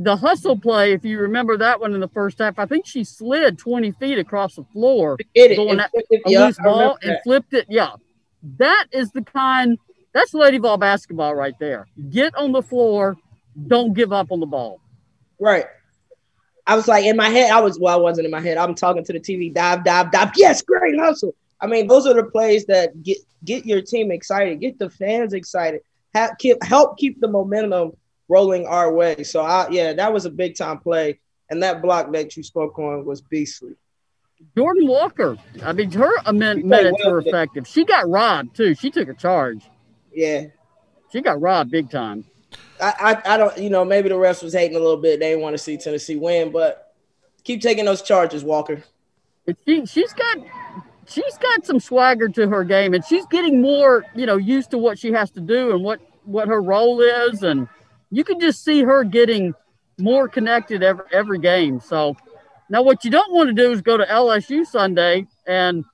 the 0.00 0.16
hustle 0.16 0.56
play, 0.56 0.92
if 0.92 1.04
you 1.04 1.18
remember 1.18 1.56
that 1.56 1.80
one 1.80 1.92
in 1.92 2.00
the 2.00 2.08
first 2.08 2.38
half, 2.38 2.58
I 2.58 2.66
think 2.66 2.86
she 2.86 3.02
slid 3.02 3.58
20 3.58 3.90
feet 3.92 4.18
across 4.18 4.54
the 4.54 4.62
floor, 4.72 5.18
it, 5.34 5.56
going 5.56 5.80
at 5.80 5.90
a 5.92 6.02
yeah, 6.26 6.46
loose 6.46 6.58
ball 6.58 6.96
and 7.02 7.18
flipped 7.24 7.52
it. 7.52 7.66
Yeah. 7.68 7.94
That 8.58 8.86
is 8.92 9.10
the 9.10 9.22
kind, 9.22 9.76
that's 10.12 10.32
Lady 10.32 10.58
Vol 10.58 10.76
basketball 10.76 11.34
right 11.34 11.54
there. 11.58 11.88
Get 12.10 12.36
on 12.36 12.52
the 12.52 12.62
floor, 12.62 13.16
don't 13.66 13.92
give 13.92 14.12
up 14.12 14.30
on 14.30 14.38
the 14.38 14.46
ball. 14.46 14.80
Right. 15.40 15.66
I 16.64 16.76
was 16.76 16.86
like 16.86 17.04
in 17.04 17.16
my 17.16 17.28
head. 17.28 17.50
I 17.50 17.60
was 17.60 17.80
well, 17.80 17.98
I 17.98 18.00
wasn't 18.00 18.26
in 18.26 18.30
my 18.30 18.40
head. 18.40 18.56
I'm 18.56 18.74
talking 18.74 19.02
to 19.02 19.12
the 19.12 19.18
TV. 19.18 19.52
Dive, 19.52 19.84
dive, 19.84 20.12
dive. 20.12 20.32
Yes, 20.36 20.60
great 20.60 20.98
hustle. 20.98 21.34
I 21.60 21.66
mean, 21.66 21.86
those 21.86 22.06
are 22.06 22.14
the 22.14 22.24
plays 22.24 22.66
that 22.66 23.02
get 23.02 23.16
get 23.44 23.64
your 23.64 23.80
team 23.80 24.10
excited, 24.10 24.60
get 24.60 24.78
the 24.78 24.90
fans 24.90 25.32
excited, 25.32 25.80
have, 26.14 26.36
keep, 26.38 26.62
help 26.62 26.98
keep 26.98 27.20
the 27.20 27.28
momentum 27.28 27.92
rolling 28.28 28.66
our 28.66 28.92
way. 28.92 29.22
So 29.22 29.40
I 29.40 29.68
yeah, 29.70 29.92
that 29.94 30.12
was 30.12 30.24
a 30.24 30.30
big 30.30 30.56
time 30.56 30.78
play, 30.78 31.20
and 31.50 31.62
that 31.62 31.82
block 31.82 32.12
that 32.12 32.36
you 32.36 32.42
spoke 32.42 32.78
on 32.78 33.04
was 33.04 33.20
beastly. 33.20 33.74
Jordan 34.56 34.86
Walker. 34.86 35.36
I 35.64 35.72
mean, 35.72 35.90
her 35.92 36.10
minutes 36.32 36.68
well 36.70 37.12
were 37.12 37.18
effective. 37.20 37.66
She 37.66 37.84
got 37.84 38.08
robbed 38.08 38.54
too. 38.56 38.74
She 38.74 38.90
took 38.90 39.08
a 39.08 39.14
charge. 39.14 39.68
Yeah, 40.12 40.46
she 41.12 41.20
got 41.20 41.40
robbed 41.40 41.70
big 41.70 41.90
time. 41.90 42.24
I, 42.80 43.20
I, 43.26 43.34
I 43.34 43.36
don't, 43.36 43.58
you 43.58 43.70
know, 43.70 43.84
maybe 43.84 44.08
the 44.08 44.14
refs 44.14 44.42
was 44.42 44.52
hating 44.52 44.76
a 44.76 44.80
little 44.80 44.96
bit. 44.96 45.20
They 45.20 45.30
didn't 45.30 45.42
want 45.42 45.54
to 45.54 45.58
see 45.58 45.76
Tennessee 45.76 46.16
win, 46.16 46.52
but 46.52 46.94
keep 47.44 47.60
taking 47.60 47.84
those 47.84 48.02
charges, 48.02 48.44
Walker. 48.44 48.82
She, 49.66 49.86
she's 49.86 50.12
got 50.12 50.38
she's 51.06 51.38
got 51.38 51.64
some 51.64 51.80
swagger 51.80 52.28
to 52.28 52.48
her 52.48 52.64
game, 52.64 52.94
and 52.94 53.04
she's 53.04 53.26
getting 53.26 53.60
more, 53.60 54.04
you 54.14 54.26
know, 54.26 54.36
used 54.36 54.70
to 54.70 54.78
what 54.78 54.98
she 54.98 55.12
has 55.12 55.30
to 55.32 55.40
do 55.40 55.72
and 55.72 55.82
what 55.82 56.00
what 56.24 56.48
her 56.48 56.60
role 56.60 57.00
is, 57.00 57.42
and 57.42 57.68
you 58.10 58.24
can 58.24 58.40
just 58.40 58.64
see 58.64 58.82
her 58.82 59.04
getting 59.04 59.54
more 59.98 60.28
connected 60.28 60.82
every 60.82 61.04
every 61.12 61.38
game. 61.38 61.80
So 61.80 62.16
now, 62.70 62.82
what 62.82 63.04
you 63.04 63.10
don't 63.10 63.32
want 63.32 63.48
to 63.48 63.54
do 63.54 63.72
is 63.72 63.80
go 63.80 63.96
to 63.96 64.04
LSU 64.04 64.66
Sunday 64.66 65.26
and 65.46 65.84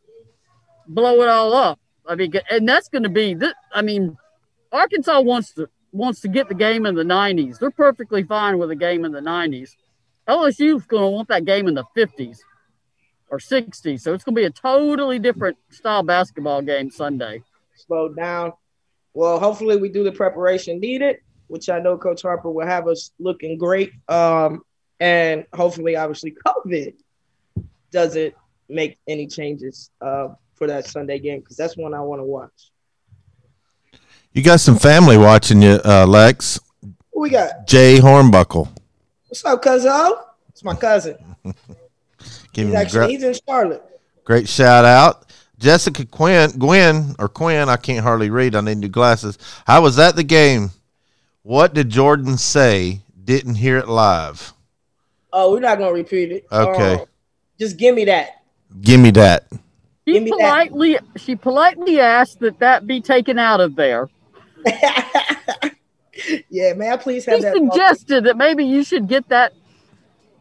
blow 0.88 1.22
it 1.22 1.29
all 1.29 1.55
up. 1.55 1.79
I 2.07 2.16
mean, 2.16 2.33
and 2.50 2.68
that's 2.68 2.88
going 2.88 3.05
to 3.05 3.09
be 3.09 3.35
this. 3.35 3.53
I 3.72 3.83
mean, 3.83 4.16
Arkansas 4.72 5.20
wants 5.20 5.55
to 5.55 5.68
wants 5.92 6.20
to 6.22 6.29
get 6.29 6.48
the 6.48 6.55
game 6.55 6.87
in 6.87 6.96
the 6.96 7.05
90s. 7.05 7.59
They're 7.59 7.70
perfectly 7.70 8.24
fine 8.24 8.59
with 8.59 8.70
a 8.70 8.77
game 8.77 9.05
in 9.05 9.12
the 9.12 9.20
90s. 9.20 9.70
LSU's 10.29 10.85
going 10.87 11.05
to 11.05 11.09
want 11.09 11.29
that 11.29 11.44
game 11.44 11.68
in 11.68 11.74
the 11.74 11.85
50s 11.96 12.38
or 13.31 13.38
60s. 13.38 14.00
So 14.00 14.12
it's 14.12 14.24
going 14.24 14.35
to 14.35 14.40
be 14.40 14.44
a 14.44 14.50
totally 14.50 15.20
different 15.20 15.57
style 15.70 16.03
basketball 16.03 16.62
game 16.62 16.90
Sunday. 16.90 17.42
Slow 17.77 18.12
down. 18.12 18.55
Well, 19.12 19.38
hopefully 19.38 19.77
we 19.77 19.88
do 19.88 20.03
the 20.03 20.11
preparation 20.11 20.81
needed, 20.81 21.18
which 21.48 21.68
I 21.68 21.78
know 21.78 21.96
Coach 21.96 22.22
Harper 22.22 22.50
will 22.50 22.66
have 22.66 22.88
us 22.88 23.11
looking 23.18 23.59
great. 23.59 23.92
Um, 24.09 24.62
and 25.00 25.44
hopefully, 25.52 25.96
obviously, 25.96 26.35
COVID 26.46 26.94
doesn't 27.90 28.35
make 28.68 28.98
any 29.07 29.26
changes 29.26 29.90
uh, 30.00 30.28
for 30.54 30.66
that 30.66 30.87
Sunday 30.87 31.18
game 31.18 31.40
because 31.40 31.57
that's 31.57 31.76
one 31.76 31.94
I 31.94 32.00
want 32.00 32.20
to 32.20 32.24
watch. 32.24 32.70
You 34.33 34.42
got 34.42 34.61
some 34.61 34.76
family 34.76 35.16
watching 35.16 35.62
you, 35.62 35.80
uh, 35.85 36.07
Lex. 36.07 36.59
Who 37.12 37.20
we 37.20 37.30
got? 37.30 37.66
Jay 37.66 37.98
Hornbuckle. 37.98 38.68
What's 39.28 39.44
up, 39.44 39.62
cousin? 39.62 40.14
It's 40.48 40.64
my 40.64 40.74
cousin. 40.74 41.16
Give 42.52 42.68
he's 42.68 42.74
actually 42.74 42.98
gra- 42.98 43.09
he's 43.09 43.22
in 43.22 43.35
Charlotte. 43.46 43.83
Great 44.24 44.48
shout 44.48 44.85
out. 44.85 45.33
Jessica 45.59 46.04
Quinn, 46.04 46.50
Gwen 46.59 47.14
or 47.18 47.28
Quinn, 47.28 47.68
I 47.68 47.76
can't 47.76 48.02
hardly 48.02 48.30
read. 48.30 48.54
I 48.54 48.61
need 48.61 48.78
new 48.78 48.88
glasses. 48.88 49.38
How 49.66 49.83
was 49.83 49.96
that 49.96 50.16
the 50.16 50.24
game? 50.24 50.70
What 51.44 51.74
did 51.74 51.90
Jordan 51.90 52.38
say? 52.38 53.02
Didn't 53.22 53.57
hear 53.57 53.76
it 53.76 53.87
live. 53.87 54.54
Oh, 55.30 55.52
we're 55.52 55.61
not 55.61 55.76
gonna 55.76 55.92
repeat 55.92 56.33
it. 56.33 56.46
Okay. 56.50 56.94
Um, 56.94 57.07
just 57.61 57.76
give 57.76 57.94
me 57.94 58.07
that. 58.07 58.42
Give 58.80 58.98
me 58.98 59.11
that. 59.11 59.44
She 60.09 60.26
politely 60.26 60.94
that. 60.94 61.04
she 61.16 61.37
politely 61.37 62.00
asked 62.00 62.40
that 62.40 62.61
that 62.61 62.87
be 62.87 63.02
taken 63.02 63.38
out 63.38 63.61
of 63.61 63.76
there. 63.76 64.09
yeah, 66.48 66.72
may 66.72 66.88
I 66.88 66.96
please 66.96 67.26
have 67.26 67.37
he 67.37 67.42
that? 67.42 67.54
suggested 67.54 68.24
that 68.24 68.38
maybe 68.38 68.64
you 68.64 68.83
should 68.83 69.07
get 69.07 69.28
that 69.28 69.52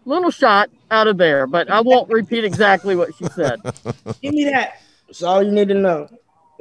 little 0.06 0.32
shot 0.32 0.70
out 0.90 1.08
of 1.08 1.18
there, 1.18 1.48
but 1.48 1.70
I 1.70 1.82
won't 1.82 2.10
repeat 2.10 2.46
exactly 2.46 2.96
what 2.96 3.14
she 3.16 3.26
said. 3.26 3.62
Give 4.22 4.34
me 4.34 4.46
that. 4.46 4.82
That's 5.08 5.22
all 5.22 5.44
you 5.44 5.52
need 5.52 5.68
to 5.68 5.74
know. 5.74 6.08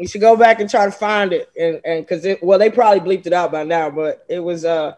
You 0.02 0.08
should 0.08 0.20
go 0.20 0.36
back 0.36 0.58
and 0.58 0.68
try 0.68 0.84
to 0.84 0.92
find 0.92 1.32
it, 1.32 1.48
and 1.56 1.80
and 1.84 2.04
because 2.04 2.24
it 2.24 2.42
well 2.42 2.58
they 2.58 2.70
probably 2.70 3.00
bleeped 3.00 3.26
it 3.26 3.32
out 3.32 3.52
by 3.52 3.62
now, 3.62 3.88
but 3.88 4.24
it 4.28 4.40
was 4.40 4.64
uh 4.64 4.96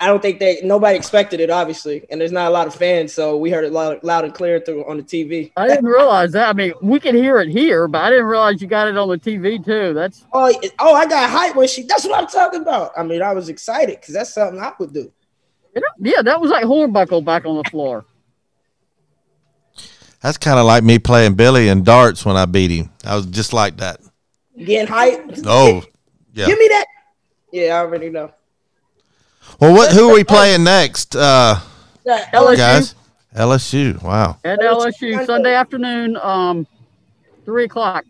I 0.00 0.06
don't 0.06 0.20
think 0.20 0.40
they 0.40 0.60
nobody 0.64 0.96
expected 0.96 1.38
it, 1.38 1.50
obviously, 1.50 2.06
and 2.10 2.20
there's 2.20 2.32
not 2.32 2.48
a 2.48 2.50
lot 2.50 2.66
of 2.66 2.74
fans, 2.74 3.12
so 3.12 3.36
we 3.36 3.50
heard 3.50 3.64
it 3.64 3.72
loud, 3.72 4.02
loud 4.02 4.24
and 4.24 4.34
clear 4.34 4.58
through 4.58 4.84
on 4.88 4.96
the 4.96 5.02
TV. 5.02 5.52
I 5.56 5.68
didn't 5.68 5.84
realize 5.84 6.32
that. 6.32 6.48
I 6.48 6.54
mean, 6.54 6.72
we 6.80 6.98
can 6.98 7.14
hear 7.14 7.38
it 7.40 7.50
here, 7.50 7.86
but 7.86 8.00
I 8.00 8.08
didn't 8.10 8.24
realize 8.24 8.60
you 8.60 8.68
got 8.68 8.88
it 8.88 8.96
on 8.96 9.08
the 9.10 9.18
TV 9.18 9.64
too. 9.64 9.92
That's 9.92 10.24
oh, 10.32 10.52
oh, 10.80 10.94
I 10.94 11.06
got 11.06 11.30
hype 11.30 11.54
when 11.54 11.68
she. 11.68 11.82
That's 11.82 12.04
what 12.04 12.18
I'm 12.18 12.26
talking 12.26 12.62
about. 12.62 12.92
I 12.96 13.02
mean, 13.02 13.20
I 13.22 13.32
was 13.34 13.48
excited 13.48 14.00
because 14.00 14.14
that's 14.14 14.32
something 14.32 14.58
I 14.60 14.72
would 14.78 14.92
do. 14.92 15.12
Yeah, 16.00 16.22
that 16.22 16.40
was 16.40 16.50
like 16.50 16.64
hornbuckle 16.64 17.24
back 17.24 17.44
on 17.44 17.62
the 17.62 17.70
floor. 17.70 18.04
That's 20.22 20.38
kind 20.38 20.58
of 20.58 20.66
like 20.66 20.84
me 20.84 20.98
playing 20.98 21.34
Billy 21.34 21.68
and 21.68 21.84
darts 21.84 22.24
when 22.24 22.36
I 22.36 22.46
beat 22.46 22.70
him. 22.70 22.90
I 23.04 23.16
was 23.16 23.26
just 23.26 23.52
like 23.52 23.76
that. 23.76 24.00
Getting 24.56 24.86
hyped. 24.86 25.42
Oh, 25.46 25.82
yeah. 26.34 26.46
Give 26.46 26.58
me 26.58 26.68
that. 26.68 26.86
Yeah, 27.52 27.76
I 27.76 27.78
already 27.78 28.10
know. 28.10 28.32
Well, 29.60 29.72
what? 29.72 29.92
Who 29.92 30.10
are 30.10 30.14
we 30.14 30.24
playing 30.24 30.64
next? 30.64 31.16
Uh, 31.16 31.58
LSU. 32.06 32.56
Guys, 32.56 32.94
LSU. 33.34 34.02
Wow. 34.02 34.38
At 34.44 34.60
LSU 34.60 35.24
Sunday 35.26 35.54
afternoon, 35.54 36.16
um, 36.16 36.66
three 37.44 37.64
o'clock. 37.64 38.04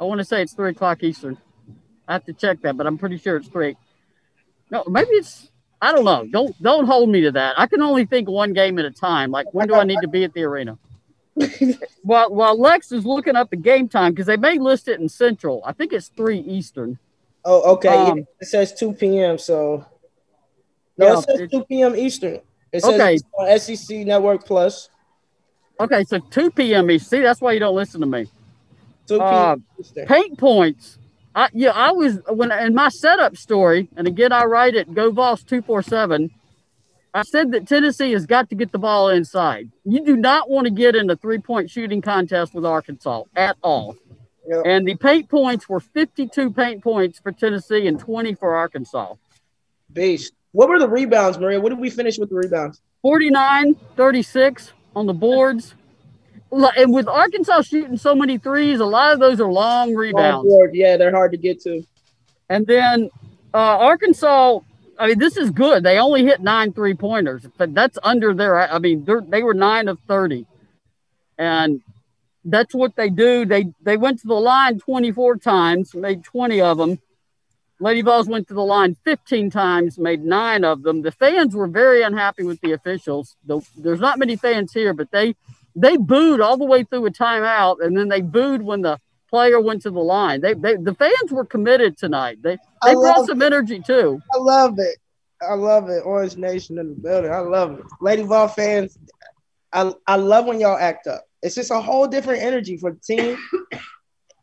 I 0.00 0.04
want 0.04 0.18
to 0.18 0.24
say 0.24 0.42
it's 0.42 0.52
three 0.52 0.70
o'clock 0.70 1.02
Eastern. 1.02 1.38
I 2.08 2.14
have 2.14 2.24
to 2.24 2.32
check 2.32 2.60
that, 2.62 2.76
but 2.76 2.86
I'm 2.86 2.98
pretty 2.98 3.18
sure 3.18 3.36
it's 3.36 3.48
three. 3.48 3.76
No, 4.70 4.84
maybe 4.88 5.10
it's. 5.10 5.50
I 5.80 5.92
don't 5.92 6.04
know. 6.04 6.26
Don't 6.30 6.60
don't 6.62 6.86
hold 6.86 7.08
me 7.08 7.22
to 7.22 7.32
that. 7.32 7.58
I 7.58 7.66
can 7.66 7.82
only 7.82 8.04
think 8.04 8.28
one 8.28 8.52
game 8.52 8.78
at 8.78 8.84
a 8.84 8.90
time. 8.90 9.30
Like 9.30 9.52
when 9.52 9.68
do 9.68 9.74
I 9.74 9.84
need 9.84 9.98
to 10.02 10.08
be 10.08 10.24
at 10.24 10.32
the 10.32 10.42
arena? 10.44 10.78
while 12.02 12.32
while 12.32 12.58
Lex 12.58 12.92
is 12.92 13.06
looking 13.06 13.36
up 13.36 13.50
the 13.50 13.56
game 13.56 13.88
time 13.88 14.12
because 14.12 14.26
they 14.26 14.36
may 14.36 14.58
list 14.58 14.88
it 14.88 15.00
in 15.00 15.08
Central. 15.08 15.62
I 15.64 15.72
think 15.72 15.92
it's 15.92 16.08
three 16.08 16.40
Eastern. 16.40 16.98
Oh, 17.44 17.74
okay. 17.74 17.88
Um, 17.88 18.26
it 18.40 18.46
says 18.46 18.74
two 18.74 18.92
p.m. 18.92 19.38
So 19.38 19.86
no, 20.96 21.06
yeah, 21.06 21.18
it 21.18 21.22
says 21.24 21.40
it, 21.40 21.50
2 21.50 21.64
p.m. 21.64 21.96
Eastern. 21.96 22.40
It 22.72 22.82
says 22.82 22.94
okay. 22.94 23.18
on 23.38 23.58
SEC 23.58 23.98
Network 23.98 24.44
Plus. 24.44 24.88
Okay, 25.80 26.04
so 26.04 26.18
2 26.18 26.50
p.m. 26.50 26.90
Eastern. 26.90 27.18
See, 27.18 27.22
that's 27.22 27.40
why 27.40 27.52
you 27.52 27.60
don't 27.60 27.74
listen 27.74 28.00
to 28.00 28.06
me. 28.06 28.26
2 29.08 29.18
p.m. 29.18 29.22
Uh, 29.24 29.56
Eastern. 29.80 30.06
Paint 30.06 30.38
points. 30.38 30.98
I, 31.34 31.48
yeah, 31.54 31.70
I 31.70 31.92
was 31.92 32.20
when 32.28 32.52
in 32.52 32.74
my 32.74 32.90
setup 32.90 33.36
story, 33.38 33.88
and 33.96 34.06
again 34.06 34.32
I 34.32 34.44
write 34.44 34.74
it 34.74 34.92
GoVols 34.92 35.46
two 35.46 35.62
four 35.62 35.82
seven. 35.82 36.30
I 37.14 37.22
said 37.22 37.52
that 37.52 37.68
Tennessee 37.68 38.12
has 38.12 38.24
got 38.24 38.48
to 38.50 38.54
get 38.54 38.72
the 38.72 38.78
ball 38.78 39.10
inside. 39.10 39.70
You 39.84 40.04
do 40.04 40.16
not 40.16 40.48
want 40.48 40.66
to 40.66 40.72
get 40.72 40.96
in 40.96 41.10
a 41.10 41.16
three 41.16 41.38
point 41.38 41.70
shooting 41.70 42.00
contest 42.00 42.54
with 42.54 42.64
Arkansas 42.64 43.24
at 43.36 43.56
all. 43.62 43.96
Yep. 44.48 44.62
And 44.64 44.88
the 44.88 44.96
paint 44.96 45.28
points 45.28 45.68
were 45.68 45.80
52 45.80 46.52
paint 46.52 46.82
points 46.82 47.18
for 47.18 47.30
Tennessee 47.30 47.86
and 47.86 47.98
20 47.98 48.34
for 48.34 48.54
Arkansas. 48.54 49.14
Beast. 49.92 50.32
What 50.52 50.68
were 50.68 50.78
the 50.78 50.88
rebounds, 50.88 51.38
Maria? 51.38 51.60
What 51.60 51.70
did 51.70 51.78
we 51.78 51.90
finish 51.90 52.18
with 52.18 52.30
the 52.30 52.34
rebounds? 52.36 52.80
49, 53.02 53.74
36 53.96 54.72
on 54.96 55.06
the 55.06 55.14
boards. 55.14 55.74
And 56.50 56.92
with 56.92 57.08
Arkansas 57.08 57.62
shooting 57.62 57.96
so 57.96 58.14
many 58.14 58.36
threes, 58.36 58.80
a 58.80 58.84
lot 58.84 59.12
of 59.12 59.20
those 59.20 59.40
are 59.40 59.50
long 59.50 59.94
rebounds. 59.94 60.44
Long 60.44 60.48
board. 60.48 60.74
Yeah, 60.74 60.96
they're 60.96 61.10
hard 61.10 61.32
to 61.32 61.38
get 61.38 61.62
to. 61.62 61.82
And 62.48 62.66
then 62.66 63.10
uh, 63.54 63.78
Arkansas, 63.78 64.60
I 65.02 65.08
mean, 65.08 65.18
this 65.18 65.36
is 65.36 65.50
good. 65.50 65.82
They 65.82 65.98
only 65.98 66.24
hit 66.24 66.40
nine 66.40 66.72
three 66.72 66.94
pointers, 66.94 67.44
but 67.58 67.74
that's 67.74 67.98
under 68.04 68.32
their, 68.32 68.72
I 68.72 68.78
mean, 68.78 69.04
they 69.04 69.42
were 69.42 69.52
nine 69.52 69.88
of 69.88 69.98
30. 70.06 70.46
And 71.36 71.80
that's 72.44 72.72
what 72.72 72.94
they 72.94 73.10
do. 73.10 73.44
They 73.44 73.72
they 73.82 73.96
went 73.96 74.20
to 74.20 74.28
the 74.28 74.34
line 74.34 74.78
24 74.78 75.38
times, 75.38 75.92
made 75.96 76.22
20 76.22 76.60
of 76.60 76.78
them. 76.78 77.00
Lady 77.80 78.00
Vols 78.02 78.28
went 78.28 78.46
to 78.46 78.54
the 78.54 78.62
line 78.62 78.96
15 79.04 79.50
times, 79.50 79.98
made 79.98 80.24
nine 80.24 80.62
of 80.62 80.84
them. 80.84 81.02
The 81.02 81.10
fans 81.10 81.56
were 81.56 81.66
very 81.66 82.02
unhappy 82.02 82.44
with 82.44 82.60
the 82.60 82.70
officials. 82.70 83.36
The, 83.44 83.60
there's 83.76 83.98
not 83.98 84.20
many 84.20 84.36
fans 84.36 84.72
here, 84.72 84.94
but 84.94 85.10
they 85.10 85.34
they 85.74 85.96
booed 85.96 86.40
all 86.40 86.56
the 86.56 86.64
way 86.64 86.84
through 86.84 87.06
a 87.06 87.10
timeout, 87.10 87.78
and 87.80 87.96
then 87.96 88.08
they 88.08 88.20
booed 88.20 88.62
when 88.62 88.82
the 88.82 89.00
player 89.32 89.58
went 89.60 89.82
to 89.82 89.90
the 89.90 89.98
line. 89.98 90.42
They, 90.42 90.52
they 90.52 90.76
the 90.76 90.94
fans 90.94 91.32
were 91.32 91.46
committed 91.46 91.96
tonight. 91.96 92.38
They 92.42 92.58
they 92.84 92.92
brought 92.92 93.26
some 93.26 93.40
it. 93.40 93.46
energy 93.46 93.80
too. 93.80 94.20
I 94.32 94.36
love 94.36 94.78
it. 94.78 94.98
I 95.40 95.54
love 95.54 95.88
it. 95.88 96.02
Orange 96.04 96.36
Nation 96.36 96.78
in 96.78 96.90
the 96.90 96.94
building. 96.94 97.32
I 97.32 97.38
love 97.38 97.78
it. 97.78 97.84
Lady 98.00 98.22
Vol 98.22 98.46
fans, 98.48 98.96
I, 99.72 99.92
I 100.06 100.16
love 100.16 100.44
when 100.46 100.60
y'all 100.60 100.76
act 100.76 101.06
up. 101.06 101.24
It's 101.42 101.54
just 101.54 101.70
a 101.70 101.80
whole 101.80 102.06
different 102.06 102.42
energy 102.42 102.76
for 102.76 102.92
the 102.92 103.00
team. 103.00 103.38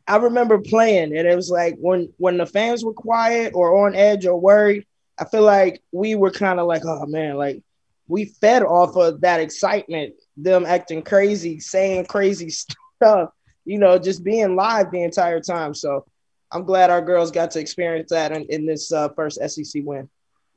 I 0.08 0.17
remember 0.17 0.58
playing, 0.58 1.15
and 1.15 1.28
it 1.28 1.36
was 1.36 1.52
like 1.52 1.78
when 1.78 2.12
when 2.17 2.38
the 2.38 2.47
fans 2.47 2.84
were 2.84 2.93
quiet 2.93 3.54
or 3.54 3.86
on 3.86 3.95
edge 3.95 4.25
or 4.25 4.39
worried, 4.39 4.88
I 5.19 5.25
feel 5.25 5.43
like 5.43 5.84
we 5.91 6.15
were 6.15 6.32
kind 6.32 6.60
of 6.60 6.65
like, 6.65 6.82
oh 6.84 7.06
man, 7.06 7.36
like 7.36 7.62
we 8.08 8.25
fed 8.25 8.63
off 8.63 8.95
of 8.97 9.21
that 9.21 9.39
excitement, 9.39 10.15
them 10.36 10.65
acting 10.65 11.04
crazy, 11.04 11.60
saying 11.60 12.08
crazy 12.08 12.49
stuff, 12.95 13.30
you 13.65 13.77
know, 13.79 13.97
just 13.99 14.23
being 14.23 14.55
live 14.55 14.91
the 14.91 15.03
entire 15.03 15.39
time. 15.39 15.73
So 15.73 16.05
I'm 16.51 16.63
glad 16.63 16.89
our 16.89 17.01
girls 17.01 17.31
got 17.31 17.51
to 17.51 17.59
experience 17.59 18.09
that 18.11 18.31
in, 18.31 18.43
in 18.49 18.65
this 18.65 18.91
uh, 18.91 19.09
first 19.09 19.39
SEC 19.47 19.83
win. 19.85 20.09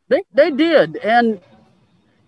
They 0.09 0.23
they 0.33 0.51
did, 0.51 0.97
and 0.97 1.41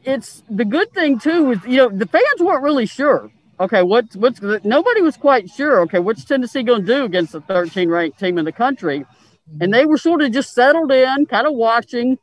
it's 0.05 0.43
the 0.49 0.65
good 0.65 0.93
thing 0.93 1.19
too 1.19 1.53
is 1.53 1.59
you 1.67 1.79
know 1.79 1.89
the 1.89 2.07
fans 2.07 2.41
weren't 2.41 2.63
really 2.63 2.87
sure. 2.87 3.31
Okay, 3.59 3.83
what's 3.83 4.17
what's 4.17 4.41
nobody 4.65 5.01
was 5.01 5.17
quite 5.17 5.49
sure. 5.51 5.81
Okay, 5.83 5.99
what's 5.99 6.25
Tennessee 6.25 6.63
going 6.63 6.83
to 6.83 6.87
do 6.87 7.05
against 7.05 7.33
the 7.33 7.41
13 7.41 7.89
ranked 7.89 8.19
team 8.19 8.39
in 8.39 8.45
the 8.45 8.53
country? 8.53 9.05
And 9.61 9.73
they 9.73 9.85
were 9.85 9.99
sort 9.99 10.23
of 10.23 10.33
just 10.33 10.55
settled 10.55 10.91
in, 10.91 11.27
kind 11.27 11.47
of 11.47 11.55
watching. 11.55 12.19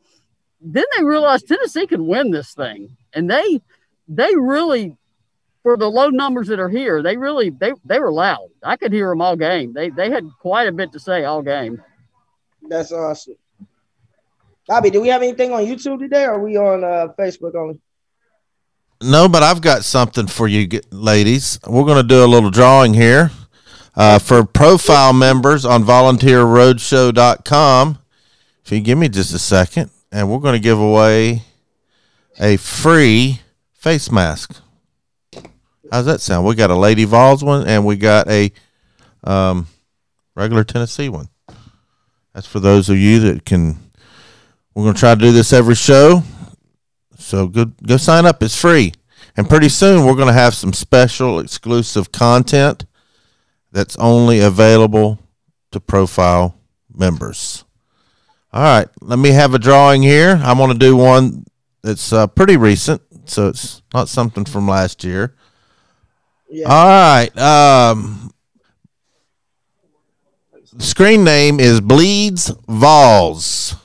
Then 0.59 0.83
they 0.97 1.03
realized 1.03 1.47
Tennessee 1.47 1.87
could 1.87 2.01
win 2.01 2.31
this 2.31 2.53
thing, 2.53 2.97
and 3.13 3.29
they 3.29 3.61
they 4.07 4.35
really 4.35 4.97
for 5.63 5.77
the 5.77 5.89
low 5.89 6.09
numbers 6.09 6.47
that 6.47 6.59
are 6.59 6.69
here, 6.69 7.03
they 7.03 7.17
really 7.17 7.49
they 7.49 7.73
they 7.85 7.99
were 7.99 8.11
loud. 8.11 8.49
I 8.63 8.75
could 8.75 8.93
hear 8.93 9.09
them 9.09 9.21
all 9.21 9.35
game. 9.35 9.73
They 9.73 9.89
they 9.89 10.09
had 10.09 10.29
quite 10.39 10.67
a 10.67 10.71
bit 10.71 10.91
to 10.93 10.99
say 10.99 11.25
all 11.25 11.41
game. 11.41 11.81
That's 12.67 12.91
awesome. 12.91 13.35
Bobby, 14.67 14.89
do 14.89 15.01
we 15.01 15.09
have 15.09 15.21
anything 15.21 15.51
on 15.51 15.65
YouTube 15.65 15.99
today? 15.99 16.25
Or 16.25 16.33
are 16.33 16.39
we 16.39 16.57
on 16.57 16.83
uh, 16.83 17.07
Facebook 17.17 17.55
only? 17.55 17.79
No, 19.03 19.27
but 19.27 19.41
I've 19.41 19.61
got 19.61 19.83
something 19.83 20.27
for 20.27 20.47
you, 20.47 20.69
ladies. 20.91 21.59
We're 21.67 21.85
going 21.85 21.97
to 21.97 22.07
do 22.07 22.23
a 22.23 22.27
little 22.27 22.51
drawing 22.51 22.93
here 22.93 23.31
uh, 23.95 24.19
for 24.19 24.45
profile 24.45 25.13
members 25.13 25.65
on 25.65 25.83
volunteerroadshow.com. 25.83 27.97
If 28.63 28.71
you 28.71 28.79
give 28.79 28.99
me 28.99 29.09
just 29.09 29.33
a 29.33 29.39
second, 29.39 29.89
and 30.11 30.29
we're 30.29 30.37
going 30.37 30.53
to 30.53 30.59
give 30.59 30.79
away 30.79 31.41
a 32.39 32.57
free 32.57 33.41
face 33.73 34.11
mask. 34.11 34.61
How's 35.91 36.05
that 36.05 36.21
sound? 36.21 36.47
We 36.47 36.55
got 36.55 36.69
a 36.69 36.75
Lady 36.75 37.03
Vols 37.03 37.43
one, 37.43 37.67
and 37.67 37.85
we 37.85 37.97
got 37.97 38.29
a 38.29 38.51
um, 39.25 39.67
regular 40.35 40.63
Tennessee 40.63 41.09
one. 41.09 41.27
That's 42.33 42.47
for 42.47 42.61
those 42.61 42.89
of 42.89 42.97
you 42.97 43.19
that 43.19 43.45
can. 43.45 43.77
We're 44.73 44.83
going 44.83 44.95
to 44.95 44.99
try 44.99 45.13
to 45.13 45.19
do 45.19 45.33
this 45.33 45.51
every 45.51 45.75
show. 45.75 46.23
So 47.17 47.47
go 47.47 47.65
go 47.65 47.97
sign 47.97 48.25
up. 48.25 48.41
It's 48.41 48.59
free. 48.59 48.93
And 49.35 49.49
pretty 49.49 49.67
soon 49.67 50.05
we're 50.05 50.15
going 50.15 50.27
to 50.27 50.33
have 50.33 50.53
some 50.53 50.71
special 50.71 51.39
exclusive 51.39 52.11
content 52.11 52.85
that's 53.71 53.97
only 53.97 54.39
available 54.39 55.19
to 55.71 55.79
profile 55.79 56.55
members. 56.93 57.65
All 58.53 58.61
right, 58.61 58.87
let 59.01 59.19
me 59.19 59.29
have 59.29 59.53
a 59.53 59.59
drawing 59.59 60.03
here. 60.03 60.41
I 60.43 60.53
want 60.53 60.71
to 60.71 60.77
do 60.77 60.95
one 60.95 61.45
that's 61.81 62.11
uh, 62.11 62.27
pretty 62.27 62.57
recent, 62.57 63.01
so 63.25 63.47
it's 63.47 63.81
not 63.93 64.09
something 64.09 64.45
from 64.45 64.67
last 64.67 65.03
year. 65.03 65.35
Yeah. 66.51 66.67
All 66.67 66.87
right. 66.87 67.37
Um, 67.37 68.33
screen 70.79 71.23
name 71.23 71.61
is 71.61 71.79
Bleeds 71.79 72.51
Vols. 72.67 73.75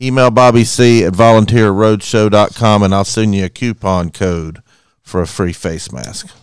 Email 0.00 0.32
Bobby 0.32 0.64
C 0.64 1.04
at 1.04 1.12
volunteerroadshow.com 1.12 2.82
and 2.82 2.92
I'll 2.92 3.04
send 3.04 3.36
you 3.36 3.44
a 3.44 3.48
coupon 3.48 4.10
code 4.10 4.62
for 5.00 5.22
a 5.22 5.28
free 5.28 5.52
face 5.52 5.92
mask. 5.92 6.34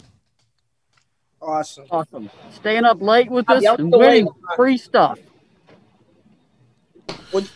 Awesome. 1.41 1.85
Awesome. 1.91 2.29
Staying 2.53 2.85
up 2.85 3.01
late 3.01 3.29
with 3.29 3.49
us 3.49 3.65
and 3.65 3.91
winning 3.91 4.29
free 4.55 4.77
stuff. 4.77 5.19
What, 7.31 7.51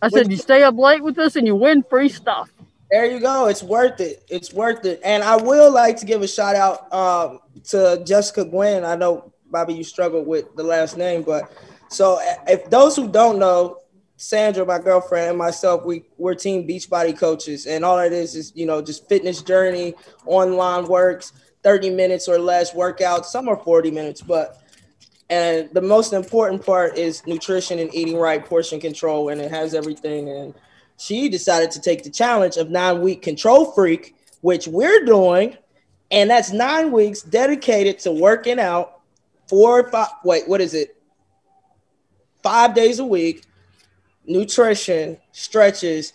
I 0.00 0.08
said 0.08 0.30
you 0.30 0.38
stay 0.38 0.62
up 0.62 0.78
late 0.78 1.02
with 1.02 1.18
us 1.18 1.36
and 1.36 1.46
you 1.46 1.54
win 1.54 1.82
free 1.82 2.08
stuff. 2.08 2.50
There 2.94 3.06
you 3.06 3.18
go. 3.18 3.48
It's 3.48 3.60
worth 3.64 3.98
it. 3.98 4.22
It's 4.28 4.52
worth 4.52 4.84
it. 4.84 5.00
And 5.04 5.24
I 5.24 5.34
will 5.34 5.72
like 5.72 5.96
to 5.96 6.06
give 6.06 6.22
a 6.22 6.28
shout 6.28 6.54
out 6.54 6.92
um, 6.94 7.40
to 7.70 8.00
Jessica 8.06 8.44
Gwen. 8.44 8.84
I 8.84 8.94
know 8.94 9.32
Bobby, 9.50 9.74
you 9.74 9.82
struggled 9.82 10.28
with 10.28 10.54
the 10.54 10.62
last 10.62 10.96
name, 10.96 11.22
but 11.22 11.50
so 11.88 12.20
if 12.46 12.70
those 12.70 12.94
who 12.94 13.08
don't 13.08 13.40
know, 13.40 13.78
Sandra, 14.16 14.64
my 14.64 14.78
girlfriend, 14.78 15.30
and 15.30 15.36
myself, 15.36 15.84
we 15.84 16.04
we're 16.18 16.36
team 16.36 16.68
Beachbody 16.68 17.18
coaches, 17.18 17.66
and 17.66 17.84
all 17.84 17.98
it 17.98 18.12
is 18.12 18.36
is 18.36 18.52
you 18.54 18.64
know 18.64 18.80
just 18.80 19.08
fitness 19.08 19.42
journey, 19.42 19.94
online 20.26 20.86
works, 20.86 21.32
thirty 21.64 21.90
minutes 21.90 22.28
or 22.28 22.38
less 22.38 22.74
workouts. 22.74 23.24
Some 23.24 23.48
are 23.48 23.56
forty 23.56 23.90
minutes, 23.90 24.22
but 24.22 24.62
and 25.30 25.68
the 25.72 25.82
most 25.82 26.12
important 26.12 26.64
part 26.64 26.96
is 26.96 27.26
nutrition 27.26 27.80
and 27.80 27.92
eating 27.92 28.16
right, 28.16 28.44
portion 28.44 28.78
control, 28.78 29.30
and 29.30 29.40
it 29.40 29.50
has 29.50 29.74
everything. 29.74 30.28
And 30.28 30.54
she 31.04 31.28
decided 31.28 31.70
to 31.72 31.80
take 31.82 32.02
the 32.02 32.08
challenge 32.08 32.56
of 32.56 32.70
nine 32.70 33.02
week 33.02 33.20
control 33.20 33.72
freak, 33.72 34.16
which 34.40 34.66
we're 34.66 35.04
doing, 35.04 35.54
and 36.10 36.30
that's 36.30 36.50
nine 36.50 36.92
weeks 36.92 37.20
dedicated 37.20 37.98
to 38.00 38.12
working 38.12 38.58
out 38.58 39.00
four, 39.46 39.80
or 39.80 39.90
five. 39.90 40.08
Wait, 40.24 40.48
what 40.48 40.62
is 40.62 40.72
it? 40.72 40.96
Five 42.42 42.74
days 42.74 43.00
a 43.00 43.04
week 43.04 43.44
nutrition, 44.26 45.18
stretches. 45.32 46.14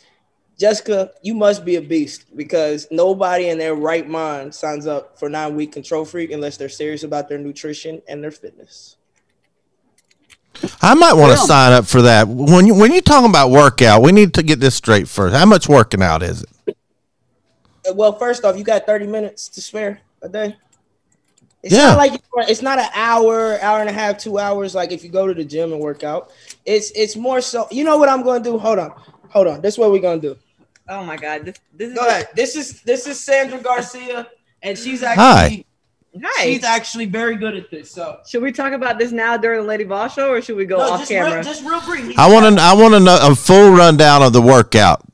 Jessica, 0.58 1.12
you 1.21 1.36
must 1.36 1.63
be 1.63 1.75
a 1.75 1.82
beast 1.82 2.25
because 2.36 2.88
nobody 2.89 3.49
in 3.49 3.60
their 3.60 3.75
right 3.75 4.10
mind 4.10 4.54
signs 4.56 4.88
up 4.88 5.19
for 5.19 5.30
nine 5.30 5.56
week 5.56 5.71
control 5.71 6.04
freak 6.04 6.32
unless 6.32 6.58
they're 6.58 6.67
serious 6.67 7.04
about 7.04 7.30
their 7.30 7.38
nutrition 7.38 8.02
and 8.10 8.23
their 8.23 8.32
fitness. 8.32 8.97
I 10.81 10.93
might 10.93 11.13
want 11.13 11.31
to 11.31 11.37
sign 11.37 11.73
up 11.73 11.85
for 11.85 12.01
that. 12.03 12.27
When 12.27 12.65
you 12.65 12.73
when 12.73 12.91
you're 12.91 13.01
talking 13.01 13.29
about 13.29 13.51
workout, 13.51 14.01
we 14.01 14.11
need 14.11 14.33
to 14.35 14.43
get 14.43 14.59
this 14.59 14.75
straight 14.75 15.07
first. 15.07 15.35
How 15.35 15.45
much 15.45 15.67
working 15.67 16.01
out 16.01 16.23
is 16.23 16.43
it? 16.43 16.77
Uh, 17.87 17.93
well, 17.93 18.13
first 18.13 18.45
off, 18.45 18.57
you 18.57 18.63
got 18.63 18.85
30 18.85 19.07
minutes 19.07 19.49
to 19.49 19.61
spare 19.61 20.01
a 20.21 20.29
day. 20.29 20.55
It's 21.61 21.73
yeah. 21.73 21.87
not 21.87 21.97
like 21.97 22.21
it's 22.47 22.61
not 22.61 22.79
an 22.79 22.89
hour, 22.93 23.59
hour 23.61 23.81
and 23.81 23.89
a 23.89 23.93
half, 23.93 24.17
two 24.17 24.39
hours. 24.39 24.73
Like 24.73 24.93
if 24.93 25.03
you 25.03 25.09
go 25.09 25.27
to 25.27 25.33
the 25.33 25.43
gym 25.43 25.73
and 25.73 25.81
work 25.81 26.03
out, 26.03 26.31
it's 26.65 26.91
it's 26.91 27.17
more 27.17 27.41
so. 27.41 27.67
You 27.69 27.83
know 27.83 27.97
what 27.97 28.07
I'm 28.07 28.23
going 28.23 28.41
to 28.41 28.49
do? 28.51 28.57
Hold 28.57 28.79
on, 28.79 28.93
hold 29.27 29.47
on. 29.47 29.59
This 29.59 29.73
is 29.73 29.77
what 29.77 29.91
we're 29.91 29.99
going 29.99 30.21
to 30.21 30.35
do. 30.35 30.39
Oh 30.87 31.03
my 31.03 31.17
God! 31.17 31.45
This 31.45 31.55
this 31.73 31.89
is 31.89 31.97
go 31.97 32.07
ahead. 32.07 32.29
This 32.33 32.55
is 32.55 32.81
this 32.83 33.07
is 33.07 33.19
Sandra 33.19 33.59
Garcia, 33.59 34.27
and 34.63 34.77
she's 34.77 35.03
actually. 35.03 35.57
Hi. 35.57 35.65
Hi. 36.24 36.43
She's 36.43 36.63
actually 36.63 37.06
very 37.06 37.36
good 37.36 37.56
at 37.56 37.69
this. 37.69 37.91
So 37.91 38.19
should 38.28 38.41
we 38.41 38.52
talk 38.52 38.74
about 38.74 38.98
this 38.98 39.12
now 39.12 39.38
during 39.38 39.62
the 39.62 39.67
Lady 39.67 39.84
Vol 39.84 40.08
show, 40.08 40.32
or 40.32 40.41
should 40.41 40.56
we 40.56 40.65
go 40.65 40.78
no, 40.78 40.84
off 40.84 41.00
just 41.02 41.12
camera? 41.12 41.36
Real, 41.36 41.43
just 41.43 41.63
real 41.63 41.82
brief. 41.82 42.17
I 42.17 42.32
want 42.32 42.58
to. 42.58 42.62
I 42.62 42.74
want 42.74 42.93
to 42.95 43.00
know 43.00 43.19
a 43.22 43.36
full 43.36 43.72
rundown 43.72 44.24
of 44.24 44.34
the 44.34 44.41
workout 44.41 45.06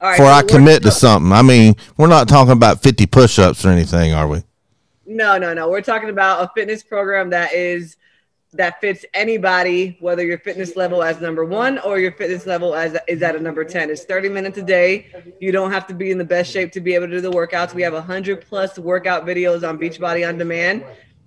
before 0.00 0.16
so 0.16 0.24
I 0.24 0.42
commit 0.42 0.82
to 0.82 0.90
something. 0.90 1.32
I 1.32 1.42
mean, 1.42 1.74
we're 1.96 2.08
not 2.08 2.28
talking 2.28 2.52
about 2.52 2.82
fifty 2.82 3.06
push-ups 3.06 3.64
or 3.64 3.68
anything, 3.68 4.14
are 4.14 4.26
we? 4.26 4.42
No, 5.06 5.36
no, 5.36 5.52
no. 5.52 5.68
We're 5.68 5.82
talking 5.82 6.08
about 6.08 6.44
a 6.44 6.50
fitness 6.54 6.82
program 6.82 7.30
that 7.30 7.52
is 7.52 7.96
that 8.52 8.80
fits 8.80 9.04
anybody, 9.14 9.96
whether 10.00 10.24
your 10.24 10.38
fitness 10.38 10.76
level 10.76 11.02
as 11.02 11.20
number 11.20 11.44
one 11.44 11.78
or 11.78 11.98
your 11.98 12.12
fitness 12.12 12.46
level 12.46 12.74
as 12.74 12.96
is 13.08 13.22
at 13.22 13.34
a 13.34 13.40
number 13.40 13.64
10. 13.64 13.90
It's 13.90 14.04
30 14.04 14.28
minutes 14.28 14.58
a 14.58 14.62
day. 14.62 15.06
You 15.40 15.52
don't 15.52 15.72
have 15.72 15.86
to 15.86 15.94
be 15.94 16.10
in 16.10 16.18
the 16.18 16.24
best 16.24 16.52
shape 16.52 16.70
to 16.72 16.80
be 16.80 16.94
able 16.94 17.06
to 17.06 17.12
do 17.12 17.20
the 17.20 17.30
workouts. 17.30 17.72
We 17.74 17.82
have 17.82 17.94
a 17.94 17.96
100 17.96 18.42
plus 18.42 18.78
workout 18.78 19.24
videos 19.24 19.66
on 19.66 19.78
Beachbody 19.78 20.28
on 20.28 20.36
Demand. 20.36 20.84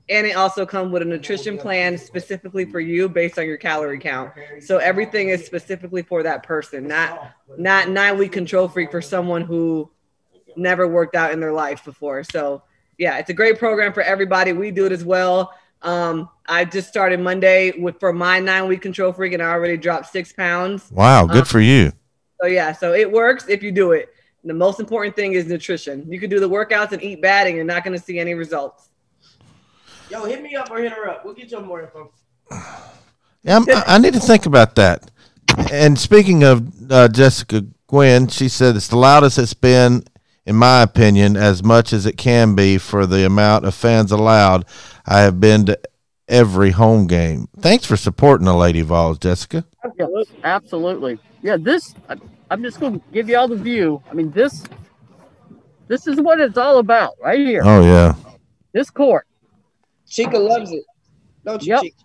And 0.07 0.27
it 0.27 0.35
also 0.35 0.67
comes 0.67 0.91
with 0.91 1.01
a 1.01 1.05
nutrition 1.05 1.57
plan 1.57 1.97
specifically 1.97 2.65
for 2.65 2.79
you 2.79 3.09
based 3.09 3.39
on 3.39 3.47
your 3.47 3.57
calorie 3.57 3.97
count. 3.97 4.33
So 4.59 4.77
everything 4.77 5.29
is 5.29 5.43
specifically 5.43 6.03
for 6.03 6.21
that 6.21 6.43
person, 6.43 6.87
not 6.87 7.31
not 7.57 7.89
nine 7.89 8.19
week 8.19 8.31
control 8.31 8.67
freak 8.67 8.91
for 8.91 9.01
someone 9.01 9.41
who 9.41 9.89
never 10.55 10.87
worked 10.87 11.15
out 11.15 11.31
in 11.31 11.39
their 11.39 11.53
life 11.53 11.83
before. 11.83 12.23
So 12.23 12.61
yeah, 12.99 13.17
it's 13.17 13.31
a 13.31 13.33
great 13.33 13.57
program 13.57 13.93
for 13.93 14.03
everybody. 14.03 14.53
We 14.53 14.69
do 14.69 14.85
it 14.85 14.91
as 14.91 15.03
well. 15.03 15.53
Um, 15.85 16.29
I 16.47 16.65
just 16.65 16.87
started 16.87 17.19
Monday 17.19 17.71
with 17.79 17.99
for 17.99 18.11
my 18.11 18.39
nine 18.39 18.67
week 18.67 18.81
control 18.81 19.13
freak, 19.13 19.33
and 19.33 19.41
I 19.41 19.51
already 19.51 19.77
dropped 19.77 20.07
six 20.07 20.33
pounds. 20.33 20.91
Wow, 20.91 21.27
good 21.27 21.37
um, 21.37 21.45
for 21.45 21.59
you. 21.61 21.91
So 22.41 22.47
yeah, 22.47 22.73
so 22.73 22.93
it 22.93 23.09
works 23.09 23.47
if 23.47 23.61
you 23.61 23.71
do 23.71 23.91
it. 23.91 24.09
And 24.41 24.49
the 24.49 24.55
most 24.55 24.79
important 24.79 25.15
thing 25.15 25.33
is 25.33 25.45
nutrition. 25.45 26.11
You 26.11 26.19
can 26.19 26.29
do 26.29 26.39
the 26.39 26.49
workouts 26.49 26.91
and 26.91 27.01
eat 27.03 27.21
bad, 27.21 27.45
and 27.45 27.55
you're 27.55 27.65
not 27.65 27.83
going 27.83 27.97
to 27.97 28.03
see 28.03 28.19
any 28.19 28.33
results. 28.33 28.89
Yo, 30.09 30.25
hit 30.25 30.41
me 30.41 30.55
up 30.55 30.71
or 30.71 30.79
hit 30.79 30.91
her 30.91 31.07
up. 31.07 31.23
We'll 31.23 31.35
get 31.35 31.51
you 31.51 31.61
more 31.61 31.81
info. 31.81 32.11
Yeah, 33.43 33.57
I'm, 33.57 33.65
i 33.85 33.99
need 33.99 34.15
to 34.15 34.19
think 34.19 34.47
about 34.47 34.73
that. 34.73 35.11
And 35.71 35.99
speaking 35.99 36.43
of 36.43 36.91
uh, 36.91 37.07
Jessica 37.09 37.63
Gwen, 37.85 38.27
she 38.27 38.49
said 38.49 38.75
it's 38.75 38.87
the 38.87 38.97
loudest 38.97 39.37
it's 39.37 39.53
been 39.53 40.03
in 40.45 40.55
my 40.55 40.81
opinion, 40.81 41.35
as 41.35 41.63
much 41.63 41.91
as 41.91 42.05
it 42.05 42.17
can 42.17 42.55
be 42.55 42.77
for 42.77 43.05
the 43.05 43.25
amount 43.25 43.65
of 43.65 43.73
fans 43.73 44.11
allowed. 44.11 44.65
I 45.05 45.21
have 45.21 45.39
been 45.39 45.65
to 45.65 45.79
every 46.27 46.71
home 46.71 47.07
game. 47.07 47.47
Thanks 47.59 47.85
for 47.85 47.97
supporting 47.97 48.45
the 48.45 48.55
Lady 48.55 48.81
Vols, 48.81 49.19
Jessica. 49.19 49.65
Absolutely. 49.83 50.25
Absolutely. 50.43 51.19
Yeah, 51.41 51.57
this 51.57 51.93
I'm 52.49 52.63
just 52.63 52.79
going 52.79 52.99
to 52.99 53.05
give 53.11 53.29
you 53.29 53.37
all 53.37 53.47
the 53.47 53.55
view. 53.55 54.01
I 54.09 54.13
mean, 54.13 54.31
this 54.31 54.63
this 55.87 56.07
is 56.07 56.19
what 56.19 56.39
it's 56.39 56.57
all 56.57 56.79
about 56.79 57.15
right 57.21 57.39
here. 57.39 57.61
Oh 57.63 57.83
yeah. 57.83 58.15
This 58.73 58.89
court. 58.89 59.27
Chica 60.07 60.37
loves 60.37 60.71
it. 60.71 60.83
Don't 61.43 61.63
you? 61.63 61.73
Yep. 61.73 61.81
Chica? 61.83 61.95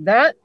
That 0.00 0.36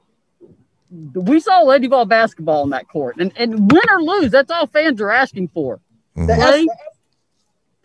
we 1.14 1.40
saw 1.40 1.62
Lady 1.62 1.88
Vol 1.88 2.04
basketball 2.04 2.64
in 2.64 2.70
that 2.70 2.88
court, 2.88 3.16
and 3.18 3.32
and 3.36 3.70
win 3.70 3.82
or 3.90 4.02
lose, 4.02 4.30
that's 4.30 4.50
all 4.50 4.66
fans 4.66 5.00
are 5.00 5.10
asking 5.10 5.48
for. 5.48 5.80
Mm-hmm. 6.16 6.26
Play, 6.26 6.66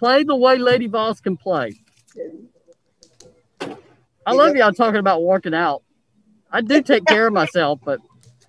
play 0.01 0.23
the 0.23 0.35
way 0.35 0.57
Lady 0.57 0.87
Vols 0.87 1.21
can 1.21 1.37
play. 1.37 1.79
I 4.25 4.33
love 4.33 4.55
y'all 4.55 4.73
talking 4.73 4.99
about 4.99 5.21
working 5.21 5.53
out. 5.53 5.83
I 6.51 6.61
do 6.61 6.81
take 6.81 7.05
care 7.05 7.27
of 7.27 7.33
myself, 7.33 7.79
but 7.85 7.99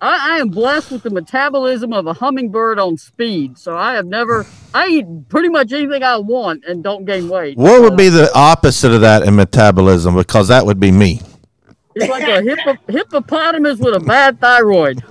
I, 0.01 0.33
I, 0.33 0.37
am 0.39 0.47
blessed 0.47 0.89
with 0.89 1.03
the 1.03 1.11
metabolism 1.11 1.93
of 1.93 2.07
a 2.07 2.13
hummingbird 2.13 2.79
on 2.79 2.97
speed. 2.97 3.59
So 3.59 3.77
I 3.77 3.93
have 3.93 4.07
never, 4.07 4.47
I 4.73 4.87
eat 4.87 5.29
pretty 5.29 5.49
much 5.49 5.71
anything 5.71 6.01
I 6.01 6.17
want 6.17 6.65
and 6.65 6.83
don't 6.83 7.05
gain 7.05 7.29
weight. 7.29 7.55
What 7.55 7.81
would 7.83 7.95
be 7.95 8.09
the 8.09 8.31
opposite 8.33 8.91
of 8.91 9.01
that 9.01 9.21
in 9.21 9.35
metabolism? 9.35 10.15
Because 10.15 10.47
that 10.47 10.65
would 10.65 10.79
be 10.79 10.91
me. 10.91 11.21
It's 11.93 12.09
like 12.09 12.27
a 12.27 12.41
hippo, 12.41 12.77
hippopotamus 12.91 13.77
with 13.77 13.93
a 13.93 13.99
bad 13.99 14.41
thyroid. 14.41 15.03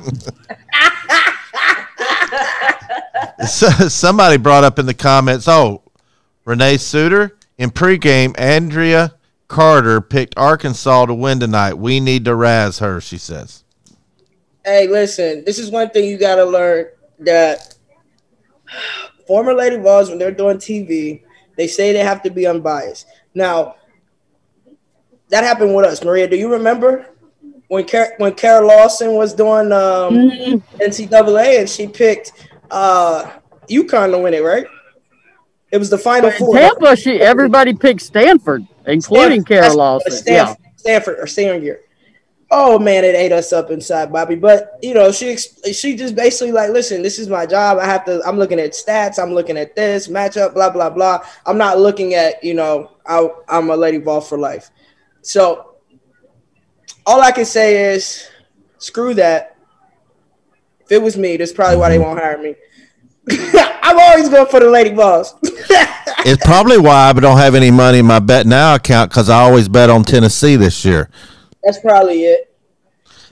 so, 3.49 3.69
somebody 3.89 4.39
brought 4.39 4.65
up 4.65 4.81
in 4.81 4.87
the 4.87 4.95
comments, 4.95 5.47
oh, 5.47 5.82
Renee 6.45 6.77
Suter 6.77 7.37
in 7.59 7.71
pregame, 7.71 8.35
Andraya 8.35 9.13
Carter 9.49 10.01
picked 10.01 10.37
Arkansas 10.37 11.07
to 11.07 11.15
win 11.15 11.39
tonight. 11.39 11.75
We 11.75 12.01
need 12.01 12.25
to 12.25 12.35
razz 12.35 12.79
her, 12.79 13.01
she 13.01 13.19
says. 13.19 13.65
Hey, 14.65 14.89
listen, 14.89 15.45
this 15.45 15.59
is 15.59 15.71
one 15.71 15.91
thing 15.91 16.09
you 16.09 16.17
got 16.17 16.37
to 16.37 16.45
learn 16.45 16.87
that 17.21 17.75
former 19.27 19.55
Lady 19.55 19.77
Vols, 19.77 20.09
when 20.09 20.19
they're 20.19 20.31
doing 20.31 20.57
TV, 20.57 21.23
they 21.57 21.67
say 21.67 21.93
they 21.93 21.99
have 21.99 22.23
to 22.23 22.31
be 22.31 22.47
unbiased. 22.47 23.07
Now, 23.35 23.77
that 25.29 25.45
happened 25.45 25.75
with 25.75 25.85
us. 25.85 26.05
Maria, 26.05 26.29
do 26.29 26.37
you 26.37 26.51
remember 26.51 27.07
when 27.69 27.87
Car- 27.87 28.15
when 28.19 28.35
Kara 28.35 28.67
Lawson 28.67 29.15
was 29.15 29.35
doing 29.35 29.73
um, 29.73 30.15
mm-hmm. 30.15 30.77
NCAA 30.77 31.61
and 31.61 31.69
she 31.69 31.87
picked 31.87 32.49
uh, 32.71 33.31
UConn 33.69 34.11
to 34.11 34.19
win 34.19 34.35
it, 34.35 34.43
right? 34.43 34.67
It 35.73 35.79
was 35.79 35.89
the 35.89 35.99
final 35.99 36.29
but 36.31 36.39
four. 36.39 36.55
Tampa, 36.55 36.95
she 36.95 37.19
everybody 37.19 37.73
picked 37.73 38.03
Stanford, 38.03 38.67
including 38.87 39.43
Kara 39.43 39.73
Lawson. 39.73 40.13
Stanford, 40.13 40.59
yeah. 40.61 40.71
Stanford 40.77 41.19
or 41.19 41.27
senior 41.27 41.57
year. 41.57 41.81
Oh 42.51 42.79
man, 42.79 43.03
it 43.03 43.15
ate 43.15 43.33
us 43.33 43.55
up 43.55 43.71
inside, 43.71 44.13
Bobby. 44.13 44.35
But 44.35 44.79
you 44.83 44.93
know, 44.93 45.11
she 45.11 45.39
she 45.39 45.97
just 45.97 46.15
basically 46.15 46.53
like, 46.53 46.71
listen, 46.71 47.01
this 47.01 47.19
is 47.19 47.27
my 47.27 47.47
job. 47.47 47.79
I 47.79 47.87
have 47.87 48.05
to. 48.05 48.21
I'm 48.27 48.37
looking 48.37 48.61
at 48.61 48.73
stats. 48.73 49.19
I'm 49.19 49.33
looking 49.33 49.57
at 49.57 49.75
this 49.75 50.09
matchup. 50.09 50.53
Blah 50.53 50.69
blah 50.69 50.91
blah. 50.91 51.21
I'm 51.47 51.57
not 51.57 51.79
looking 51.79 52.13
at 52.13 52.45
you 52.45 52.53
know. 52.53 52.91
I, 53.07 53.27
I'm 53.49 53.71
a 53.71 53.77
lady 53.77 53.97
Vol 53.97 54.21
for 54.21 54.37
life. 54.37 54.71
So 55.23 55.77
all 57.07 57.23
I 57.23 57.33
can 57.33 57.47
say 57.47 57.95
is, 57.95 58.29
screw 58.77 59.15
that. 59.15 59.57
If 60.85 60.93
it 60.93 61.03
was 61.03 61.17
me, 61.17 61.39
that's 61.39 61.53
probably 61.53 61.79
why 61.79 61.89
they 61.89 61.99
won't 61.99 62.21
hire 62.21 62.37
me. 62.37 62.55
I'm 63.83 63.99
always 63.99 64.29
going 64.29 64.47
for 64.47 64.61
the 64.61 64.69
lady 64.69 64.91
Vols. 64.91 65.35
it's 65.43 66.45
probably 66.45 66.79
why 66.79 67.09
I 67.09 67.13
don't 67.13 67.39
have 67.39 67.55
any 67.55 67.71
money 67.71 67.99
in 67.99 68.07
my 68.07 68.19
bet 68.19 68.47
now 68.47 68.75
account 68.75 69.11
because 69.11 69.29
I 69.29 69.41
always 69.41 69.69
bet 69.69 69.91
on 69.91 70.03
Tennessee 70.05 70.57
this 70.57 70.85
year. 70.85 71.09
That's 71.63 71.79
probably 71.81 72.25
it. 72.25 72.55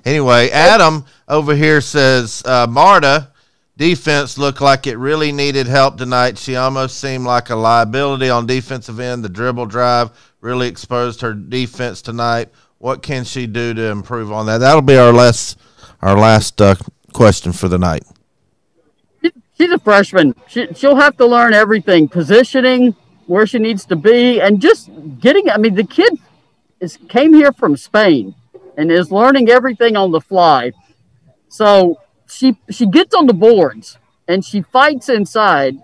Anyway, 0.04 0.50
Adam 0.50 1.04
over 1.28 1.54
here 1.54 1.80
says 1.80 2.42
uh, 2.46 2.66
Marta 2.68 3.30
defense 3.76 4.36
looked 4.36 4.60
like 4.60 4.86
it 4.86 4.98
really 4.98 5.32
needed 5.32 5.66
help 5.66 5.96
tonight. 5.96 6.38
She 6.38 6.54
almost 6.54 6.98
seemed 6.98 7.24
like 7.24 7.50
a 7.50 7.56
liability 7.56 8.28
on 8.28 8.46
defensive 8.46 9.00
end. 9.00 9.24
The 9.24 9.28
dribble 9.28 9.66
drive 9.66 10.10
really 10.40 10.68
exposed 10.68 11.20
her 11.22 11.34
defense 11.34 12.02
tonight. 12.02 12.50
What 12.78 13.02
can 13.02 13.24
she 13.24 13.46
do 13.46 13.74
to 13.74 13.90
improve 13.90 14.32
on 14.32 14.46
that? 14.46 14.58
That'll 14.58 14.82
be 14.82 14.96
our 14.96 15.12
last 15.12 15.58
our 16.02 16.16
last 16.16 16.60
uh, 16.60 16.76
question 17.12 17.52
for 17.52 17.68
the 17.68 17.78
night. 17.78 18.04
She's 19.60 19.70
a 19.70 19.78
freshman. 19.78 20.34
She, 20.48 20.68
she'll 20.72 20.96
have 20.96 21.18
to 21.18 21.26
learn 21.26 21.52
everything: 21.52 22.08
positioning, 22.08 22.96
where 23.26 23.46
she 23.46 23.58
needs 23.58 23.84
to 23.84 23.96
be, 23.96 24.40
and 24.40 24.58
just 24.58 24.88
getting. 25.20 25.50
I 25.50 25.58
mean, 25.58 25.74
the 25.74 25.84
kid 25.84 26.18
is 26.80 26.98
came 27.10 27.34
here 27.34 27.52
from 27.52 27.76
Spain 27.76 28.34
and 28.78 28.90
is 28.90 29.12
learning 29.12 29.50
everything 29.50 29.98
on 29.98 30.12
the 30.12 30.20
fly. 30.20 30.72
So 31.48 32.00
she 32.26 32.56
she 32.70 32.86
gets 32.86 33.14
on 33.14 33.26
the 33.26 33.34
boards 33.34 33.98
and 34.26 34.42
she 34.42 34.62
fights 34.62 35.10
inside. 35.10 35.76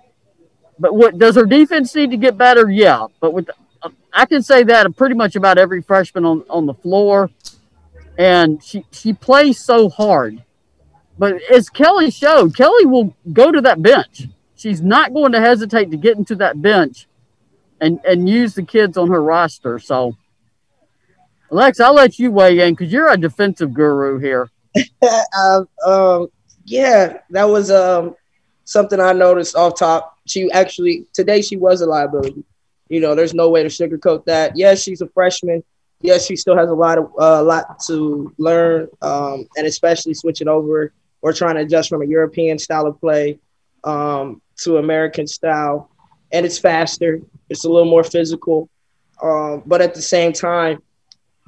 But 0.79 0.95
what 0.95 1.19
does 1.19 1.37
her 1.37 1.45
defense 1.45 1.95
need 1.95 2.13
to 2.13 2.17
get 2.17 2.39
better? 2.39 2.71
Yeah, 2.71 3.09
but 3.21 3.35
with 3.35 3.51
I 4.11 4.25
can 4.25 4.43
say 4.43 4.63
that 4.63 4.97
pretty 4.97 5.15
much 5.15 5.37
about 5.37 5.59
every 5.59 5.83
freshman 5.83 6.25
on, 6.25 6.45
on 6.49 6.65
the 6.65 6.73
floor. 6.73 7.29
And 8.17 8.65
she, 8.65 8.87
she 8.91 9.13
plays 9.13 9.59
so 9.61 9.91
hard. 9.91 10.43
But 11.19 11.41
as 11.51 11.71
Kellie 11.71 12.11
showed, 12.11 12.57
Kellie 12.57 12.87
will 12.87 13.15
go 13.33 13.51
to 13.51 13.61
that 13.63 13.83
bench. 13.83 14.29
She's 14.55 14.83
not 14.83 15.15
going 15.15 15.33
to 15.33 15.41
hesitate 15.41 15.91
to 15.91 15.97
get 15.97 16.17
into 16.17 16.35
that 16.37 16.61
bench 16.61 17.07
and, 17.81 18.01
and 18.05 18.29
use 18.29 18.55
the 18.55 18.63
kids 18.63 18.97
on 18.97 19.09
her 19.09 19.23
roster. 19.23 19.79
So, 19.79 20.17
Alex, 21.51 21.81
I'll 21.81 21.95
let 21.95 22.19
you 22.19 22.31
weigh 22.31 22.61
in 22.61 22.75
because 22.75 22.93
you're 22.93 23.11
a 23.11 23.17
defensive 23.17 23.73
guru 23.73 24.19
here. 24.19 24.51
uh, 25.03 25.65
um, 25.87 26.29
yeah, 26.65 27.19
that 27.31 27.45
was 27.45 27.71
um, 27.71 28.15
something 28.65 29.01
I 29.01 29.13
noticed 29.13 29.57
off 29.57 29.79
top. 29.79 30.19
She 30.27 30.51
actually, 30.53 31.07
today, 31.13 31.41
she 31.41 31.57
was 31.57 31.81
a 31.81 31.87
liability. 31.87 32.45
You 32.89 33.01
know, 33.01 33.15
there's 33.15 33.35
no 33.35 33.49
way 33.49 33.63
to 33.63 33.69
sugarcoat 33.69 34.25
that. 34.27 34.57
Yes, 34.57 34.83
she's 34.83 35.01
a 35.01 35.09
freshman. 35.09 35.63
Yes, 36.03 36.27
she 36.27 36.37
still 36.37 36.57
has 36.57 36.69
a 36.69 36.75
lot 36.75 36.99
of 36.99 37.11
a 37.19 37.23
uh, 37.23 37.43
lot 37.43 37.81
to 37.87 38.33
learn, 38.39 38.89
um, 39.01 39.47
and 39.57 39.67
especially 39.67 40.13
switching 40.13 40.47
over 40.47 40.93
or 41.27 41.33
trying 41.33 41.57
to 41.57 41.63
adjust 41.63 41.89
from 41.89 42.03
a 42.03 42.07
European 42.07 42.57
style 42.57 42.87
of 42.87 43.01
play 43.01 43.37
um, 43.83 44.41
to 44.59 44.77
American 44.77 45.27
style. 45.27 45.91
And 46.31 46.47
it's 46.47 46.57
faster. 46.57 47.21
It's 47.51 47.65
a 47.65 47.69
little 47.69 47.91
more 47.91 48.05
physical, 48.05 48.69
um, 49.21 49.65
but 49.67 49.83
at 49.83 49.93
the 49.93 50.03
same 50.03 50.33
time, 50.33 50.81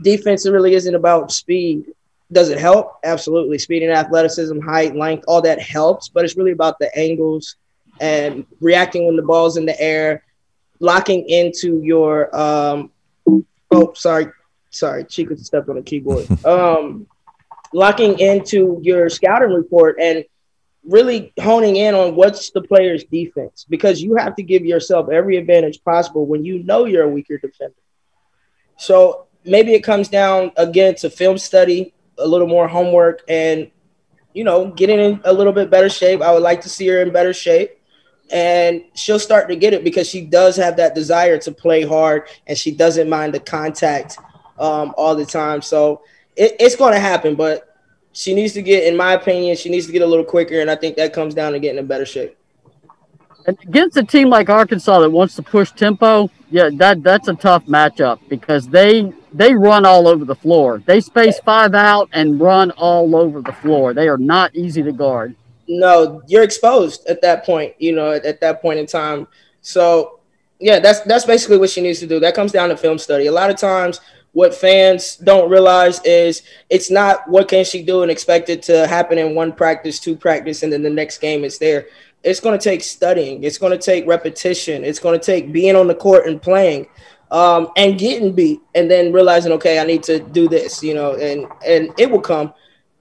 defense 0.02 0.48
really 0.48 0.74
isn't 0.74 0.96
about 0.96 1.30
speed. 1.30 1.84
Does 2.32 2.48
it 2.48 2.58
help? 2.58 2.98
Absolutely. 3.04 3.56
Speed 3.58 3.84
and 3.84 3.92
athleticism, 3.92 4.58
height, 4.58 4.96
length, 4.96 5.24
all 5.28 5.42
that 5.42 5.62
helps, 5.62 6.08
but 6.08 6.24
it's 6.24 6.36
really 6.36 6.50
about 6.50 6.80
the 6.80 6.90
angles 6.98 7.54
and 8.00 8.46
reacting 8.60 9.06
when 9.06 9.14
the 9.14 9.22
ball's 9.22 9.56
in 9.56 9.64
the 9.64 9.80
air 9.80 10.24
locking 10.80 11.28
into 11.28 11.80
your 11.82 12.34
um 12.36 12.90
oh 13.70 13.92
sorry 13.94 14.26
sorry 14.70 15.04
Chica 15.04 15.36
stepped 15.36 15.68
on 15.68 15.76
the 15.76 15.82
keyboard 15.82 16.26
um 16.44 17.06
locking 17.72 18.18
into 18.18 18.80
your 18.82 19.08
scouting 19.08 19.52
report 19.52 19.96
and 20.00 20.24
really 20.84 21.32
honing 21.40 21.76
in 21.76 21.94
on 21.94 22.14
what's 22.14 22.50
the 22.50 22.62
player's 22.62 23.04
defense. 23.04 23.66
Because 23.68 24.02
you 24.02 24.16
have 24.16 24.36
to 24.36 24.42
give 24.42 24.64
yourself 24.64 25.10
every 25.10 25.36
advantage 25.36 25.82
possible 25.84 26.26
when 26.26 26.44
you 26.44 26.62
know 26.62 26.86
you're 26.86 27.04
a 27.04 27.08
weaker 27.08 27.38
defender. 27.38 27.74
So 28.76 29.26
maybe 29.44 29.74
it 29.74 29.82
comes 29.82 30.08
down 30.08 30.52
again 30.56 30.94
to 30.96 31.10
film 31.10 31.38
study 31.38 31.94
a 32.18 32.26
little 32.26 32.46
more 32.46 32.66
homework 32.66 33.22
and 33.28 33.70
you 34.34 34.44
know 34.44 34.70
getting 34.70 34.98
in 34.98 35.20
a 35.24 35.32
little 35.32 35.52
bit 35.52 35.70
better 35.70 35.88
shape. 35.88 36.22
I 36.22 36.32
would 36.32 36.42
like 36.42 36.62
to 36.62 36.68
see 36.68 36.86
her 36.88 37.00
in 37.00 37.12
better 37.12 37.32
shape. 37.32 37.74
And 38.30 38.84
she'll 38.94 39.18
start 39.18 39.48
to 39.48 39.56
get 39.56 39.72
it 39.72 39.82
because 39.82 40.06
she 40.06 40.20
does 40.20 40.56
have 40.56 40.76
that 40.76 40.94
desire 40.94 41.38
to 41.38 41.52
play 41.52 41.82
hard 41.82 42.28
and 42.46 42.58
she 42.58 42.70
doesn't 42.70 43.08
mind 43.08 43.32
the 43.32 43.40
contact 43.40 44.18
um, 44.58 44.92
all 44.98 45.16
the 45.16 45.24
time. 45.24 45.62
So 45.62 46.02
it, 46.38 46.56
it's 46.58 46.76
going 46.76 46.94
to 46.94 47.00
happen, 47.00 47.34
but 47.34 47.76
she 48.12 48.34
needs 48.34 48.52
to 48.54 48.62
get, 48.62 48.84
in 48.84 48.96
my 48.96 49.12
opinion, 49.12 49.56
she 49.56 49.68
needs 49.68 49.86
to 49.86 49.92
get 49.92 50.02
a 50.02 50.06
little 50.06 50.24
quicker, 50.24 50.60
and 50.60 50.70
I 50.70 50.76
think 50.76 50.96
that 50.96 51.12
comes 51.12 51.34
down 51.34 51.52
to 51.52 51.58
getting 51.58 51.78
in 51.78 51.86
better 51.86 52.06
shape. 52.06 52.36
And 53.46 53.58
against 53.62 53.96
a 53.96 54.02
team 54.02 54.28
like 54.28 54.50
Arkansas 54.50 55.00
that 55.00 55.10
wants 55.10 55.34
to 55.36 55.42
push 55.42 55.70
tempo, 55.72 56.30
yeah, 56.50 56.70
that 56.74 57.02
that's 57.02 57.28
a 57.28 57.34
tough 57.34 57.64
matchup 57.66 58.20
because 58.28 58.68
they 58.68 59.12
they 59.32 59.54
run 59.54 59.86
all 59.86 60.06
over 60.06 60.24
the 60.24 60.34
floor. 60.34 60.82
They 60.84 61.00
space 61.00 61.38
five 61.40 61.74
out 61.74 62.08
and 62.12 62.40
run 62.40 62.70
all 62.72 63.16
over 63.16 63.40
the 63.40 63.52
floor. 63.52 63.94
They 63.94 64.08
are 64.08 64.18
not 64.18 64.54
easy 64.54 64.82
to 64.82 64.92
guard 64.92 65.34
no, 65.68 66.22
you're 66.26 66.42
exposed 66.42 67.06
at 67.06 67.20
that 67.22 67.44
point, 67.44 67.74
you 67.78 67.92
know, 67.92 68.12
at, 68.12 68.24
at, 68.24 68.40
that 68.40 68.62
point 68.62 68.78
in 68.78 68.86
time. 68.86 69.28
So 69.60 70.20
yeah, 70.58 70.80
that's 70.80 71.00
that's 71.02 71.24
basically 71.24 71.58
what 71.58 71.70
she 71.70 71.82
needs 71.82 72.00
to 72.00 72.06
do. 72.06 72.18
That 72.18 72.34
comes 72.34 72.52
down 72.52 72.70
to 72.70 72.76
film 72.76 72.98
study. 72.98 73.26
A 73.26 73.32
lot 73.32 73.50
of 73.50 73.56
times 73.56 74.00
what 74.32 74.54
fans 74.54 75.16
don't 75.16 75.50
realize 75.50 76.00
is 76.04 76.42
it's 76.70 76.90
not 76.90 77.28
what 77.28 77.48
can 77.48 77.64
she 77.64 77.82
do 77.82 78.02
and 78.02 78.10
expect 78.10 78.48
it 78.48 78.62
to 78.62 78.86
happen 78.86 79.18
in 79.18 79.34
one 79.34 79.52
practice, 79.52 79.98
two 79.98 80.14
practice, 80.14 80.62
and 80.62 80.72
then 80.72 80.82
the 80.82 80.90
next 80.90 81.18
game 81.18 81.44
is 81.44 81.58
there. 81.58 81.86
It's 82.22 82.40
going 82.40 82.58
to 82.58 82.62
take 82.62 82.82
studying. 82.82 83.42
It's 83.44 83.58
going 83.58 83.72
to 83.72 83.78
take 83.78 84.06
repetition. 84.06 84.84
It's 84.84 84.98
going 84.98 85.18
to 85.18 85.24
take 85.24 85.52
being 85.52 85.76
on 85.76 85.86
the 85.86 85.94
court 85.94 86.26
and 86.26 86.40
playing, 86.42 86.88
um, 87.30 87.70
and 87.76 87.98
getting 87.98 88.32
beat, 88.32 88.60
and 88.74 88.90
then 88.90 89.12
realizing, 89.12 89.52
okay, 89.52 89.78
I 89.78 89.84
need 89.84 90.02
to 90.04 90.18
do 90.18 90.48
this, 90.48 90.82
you 90.82 90.94
know, 90.94 91.14
and 91.14 91.46
and 91.66 91.92
it 91.98 92.10
will 92.10 92.20
come. 92.20 92.52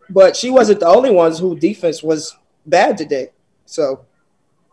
But 0.09 0.35
she 0.35 0.49
wasn't 0.49 0.79
the 0.79 0.87
only 0.87 1.11
ones 1.11 1.39
who 1.39 1.57
defense 1.57 2.01
was 2.01 2.37
bad 2.65 2.97
today. 2.97 3.29
So 3.65 4.05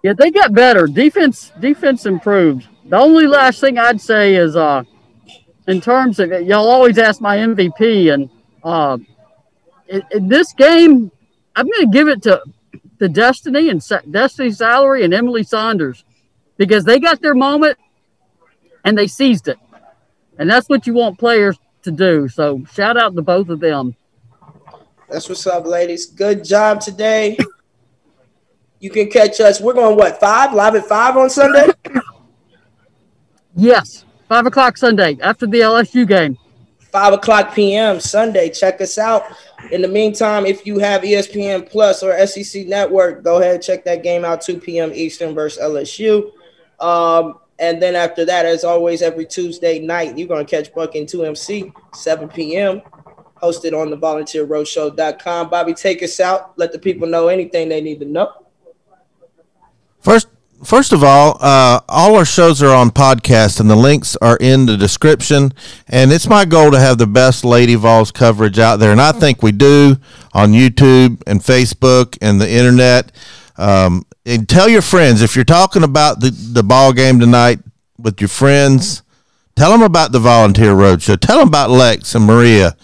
yeah, 0.03 0.13
they 0.13 0.31
got 0.31 0.53
better. 0.53 0.87
Defense 0.87 1.51
defense 1.61 2.07
improved. 2.07 2.69
The 2.85 2.97
only 2.97 3.27
last 3.27 3.61
thing 3.61 3.79
I'd 3.79 4.01
say 4.01 4.35
is 4.35 4.55
uh 4.55 4.85
in 5.67 5.81
terms 5.81 6.19
of 6.19 6.31
y'all 6.31 6.69
always 6.69 6.99
ask 6.99 7.21
my 7.21 7.37
MVP 7.39 8.13
and 8.13 8.31
uh 8.63 8.99
in, 9.89 10.03
in 10.11 10.29
this 10.29 10.53
game 10.53 11.11
I'm 11.57 11.67
going 11.67 11.87
to 11.87 11.93
give 11.93 12.09
it 12.09 12.23
to 12.23 12.43
the 12.99 13.09
Destiny 13.09 13.69
and 13.71 13.83
Destiny 14.11 14.51
Salary 14.51 15.05
and 15.05 15.15
Emily 15.15 15.43
Saunders 15.43 16.05
because 16.57 16.85
they 16.85 16.99
got 16.99 17.21
their 17.21 17.35
moment 17.35 17.79
and 18.85 18.97
they 18.97 19.07
seized 19.07 19.49
it. 19.49 19.59
And 20.39 20.51
that's 20.51 20.69
what 20.69 20.87
you 20.87 20.95
want 20.95 21.19
players 21.19 21.59
to 21.83 21.93
do. 21.93 22.29
So 22.29 22.65
shout 22.73 22.97
out 22.97 23.15
to 23.15 23.23
both 23.23 23.49
of 23.49 23.61
them. 23.61 23.95
That's 25.09 25.29
what's 25.29 25.47
up, 25.47 25.67
ladies. 25.67 26.07
Good 26.07 26.45
job 26.45 26.81
today. 26.81 27.37
You 28.81 28.91
can 28.91 29.09
catch 29.09 29.41
us. 29.41 29.61
We're 29.61 29.75
going 29.75 29.97
what 29.97 30.19
five 30.19 30.53
live 30.53 30.75
at 30.75 30.87
five 30.87 31.17
on 31.17 31.31
Sunday. 31.31 31.69
Yes, 33.57 34.05
five 34.29 34.47
o'clock 34.47 34.77
Sunday 34.77 35.19
after 35.23 35.47
the 35.47 35.61
LSU 35.61 36.07
game. 36.07 36.39
5 36.95 37.15
o'clock 37.15 37.57
p.m. 37.57 37.99
Sunday. 37.99 38.49
Check 38.51 38.81
us 38.81 38.99
out. 38.99 39.25
In 39.73 39.83
the 39.83 39.89
meantime, 39.89 40.47
if 40.47 40.65
you 40.65 40.79
have 40.79 41.03
ESPN 41.03 41.69
Plus 41.69 42.05
or 42.05 42.25
SEC 42.25 42.69
Network, 42.69 43.25
go 43.25 43.41
ahead 43.41 43.57
and 43.57 43.65
check 43.65 43.85
that 43.85 44.05
game 44.05 44.25
out 44.25 44.43
2 44.43 44.61
p.m. 44.61 44.93
Eastern 44.95 45.35
versus 45.35 45.61
LSU. 45.61 46.31
Um, 46.79 47.41
and 47.59 47.83
then 47.83 47.97
after 47.97 48.25
that, 48.25 48.47
as 48.47 48.63
always, 48.63 49.03
every 49.03 49.27
Tuesday 49.27 49.81
night, 49.81 50.17
you're 50.17 50.29
going 50.29 50.47
to 50.47 50.49
catch 50.49 50.73
Buck 50.73 50.95
and 50.95 51.09
2MC, 51.09 51.73
7 51.97 52.29
p.m., 52.29 52.81
hosted 53.43 53.77
on 53.77 53.91
the 53.91 53.99
volunteerroadshow.com. 53.99 55.51
Bobby, 55.51 55.75
take 55.75 56.01
us 56.01 56.21
out. 56.21 56.57
Let 56.57 56.71
the 56.71 56.79
people 56.79 57.09
know 57.09 57.27
anything 57.27 57.69
they 57.69 57.81
need 57.81 57.99
to 57.99 58.07
know. 58.07 58.33
First, 60.01 60.29
first 60.63 60.93
of 60.93 61.03
all, 61.03 61.37
uh, 61.41 61.81
all 61.89 62.17
our 62.17 62.25
shows 62.25 62.63
are 62.63 62.75
on 62.75 62.91
podcast, 62.91 63.61
and 63.61 63.69
the 63.69 63.77
links 63.77 64.17
are 64.17 64.37
in 64.41 64.67
the 64.67 64.77
description. 64.77 65.53
And 65.89 66.13
it's 66.13 66.29
my 66.29 66.45
goal 66.45 66.71
to 66.71 66.79
have 66.79 66.99
the 66.99 67.07
best 67.07 67.45
Lady 67.45 67.75
Vols 67.75 68.11
coverage 68.13 68.59
out 68.59 68.77
there, 68.77 68.93
and 68.93 69.01
I 69.01 69.13
think 69.13 69.43
we 69.43 69.53
do 69.53 69.97
on 70.33 70.53
YouTube 70.53 71.23
and 71.27 71.41
Facebook 71.41 72.19
and 72.21 72.41
the 72.41 72.51
internet. 72.51 73.13
Um, 73.57 74.07
and 74.27 74.49
tell 74.49 74.69
your 74.69 74.83
friends 74.83 75.23
if 75.23 75.37
you're 75.37 75.45
talking 75.45 75.83
about 75.83 76.21
the 76.21 76.31
the 76.31 76.63
ball 76.63 76.93
game 76.93 77.21
tonight 77.21 77.61
with 77.99 78.21
your 78.21 78.29
friends. 78.29 79.03
Tell 79.57 79.71
them 79.71 79.83
about 79.83 80.11
the 80.11 80.19
Volunteer 80.19 80.73
Roadshow. 80.75 81.19
Tell 81.21 81.39
them 81.39 81.47
about 81.47 81.71
Lex 81.71 82.15
and 82.17 82.25
Maria 82.25 82.77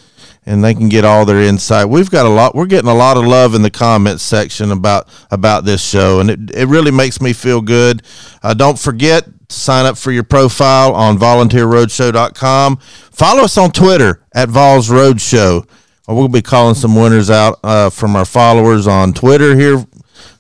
and 0.51 0.65
they 0.65 0.75
can 0.75 0.89
get 0.89 1.05
all 1.05 1.25
their 1.25 1.41
insight. 1.41 1.89
We've 1.89 2.11
got 2.11 2.27
a 2.27 2.29
lot. 2.29 2.57
We're 2.57 2.67
getting 2.67 2.91
a 2.91 2.95
lot 2.95 3.17
of 3.17 3.25
love 3.25 3.55
in 3.55 3.63
the 3.63 3.71
comments 3.71 4.25
section 4.25 4.73
about 4.73 5.09
about 5.31 5.65
this 5.65 5.81
show, 5.81 6.19
and 6.19 6.29
it, 6.29 6.51
it 6.53 6.67
really 6.67 6.91
makes 6.91 7.21
me 7.21 7.33
feel 7.33 7.61
good. 7.61 8.03
Uh, 8.43 8.53
don't 8.53 8.77
forget 8.77 9.27
to 9.27 9.57
sign 9.57 9.87
up 9.87 9.97
for 9.97 10.11
your 10.11 10.25
profile 10.25 10.93
on 10.93 11.19
volunteerroadshow.com. 11.19 12.79
Follow 13.13 13.45
us 13.45 13.57
on 13.57 13.71
Twitter 13.71 14.25
at 14.35 14.49
Vols 14.49 14.89
Roadshow. 14.89 15.69
We'll 16.09 16.27
be 16.27 16.43
calling 16.43 16.75
some 16.75 16.97
winners 16.97 17.31
out 17.31 17.61
uh, 17.63 17.89
from 17.89 18.17
our 18.17 18.25
followers 18.25 18.89
on 18.89 19.13
Twitter 19.13 19.55
here 19.55 19.87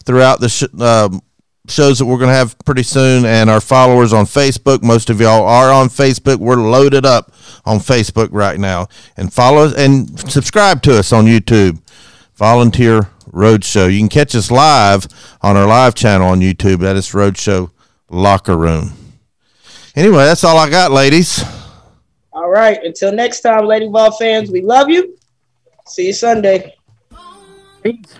throughout 0.04 0.40
the 0.40 0.48
sh- 0.48 0.64
uh, 0.80 1.08
shows 1.68 2.00
that 2.00 2.06
we're 2.06 2.18
going 2.18 2.30
to 2.30 2.34
have 2.34 2.58
pretty 2.64 2.82
soon 2.82 3.24
and 3.24 3.48
our 3.48 3.60
followers 3.60 4.12
on 4.12 4.24
Facebook. 4.24 4.82
Most 4.82 5.08
of 5.08 5.20
y'all 5.20 5.46
are 5.46 5.70
on 5.70 5.88
Facebook. 5.88 6.38
We're 6.38 6.56
loaded 6.56 7.06
up 7.06 7.32
on 7.64 7.78
Facebook 7.78 8.28
right 8.32 8.58
now. 8.58 8.88
And 9.16 9.32
follow 9.32 9.64
us 9.64 9.74
and 9.74 10.18
subscribe 10.30 10.82
to 10.82 10.98
us 10.98 11.12
on 11.12 11.26
YouTube. 11.26 11.80
Volunteer 12.34 13.10
Roadshow. 13.30 13.92
You 13.92 13.98
can 13.98 14.08
catch 14.08 14.34
us 14.34 14.50
live 14.50 15.06
on 15.42 15.56
our 15.56 15.66
live 15.66 15.94
channel 15.94 16.28
on 16.28 16.40
YouTube. 16.40 16.78
That 16.78 16.96
is 16.96 17.08
Roadshow 17.08 17.70
Locker 18.08 18.56
Room. 18.56 18.92
Anyway, 19.94 20.24
that's 20.24 20.44
all 20.44 20.56
I 20.56 20.70
got, 20.70 20.90
ladies. 20.90 21.44
All 22.32 22.50
right. 22.50 22.78
Until 22.82 23.12
next 23.12 23.40
time, 23.40 23.66
Lady 23.66 23.88
Vol 23.88 24.12
fans, 24.12 24.50
we 24.50 24.62
love 24.62 24.88
you. 24.88 25.16
See 25.86 26.06
you 26.06 26.12
Sunday. 26.12 26.76
Peace. 27.82 28.16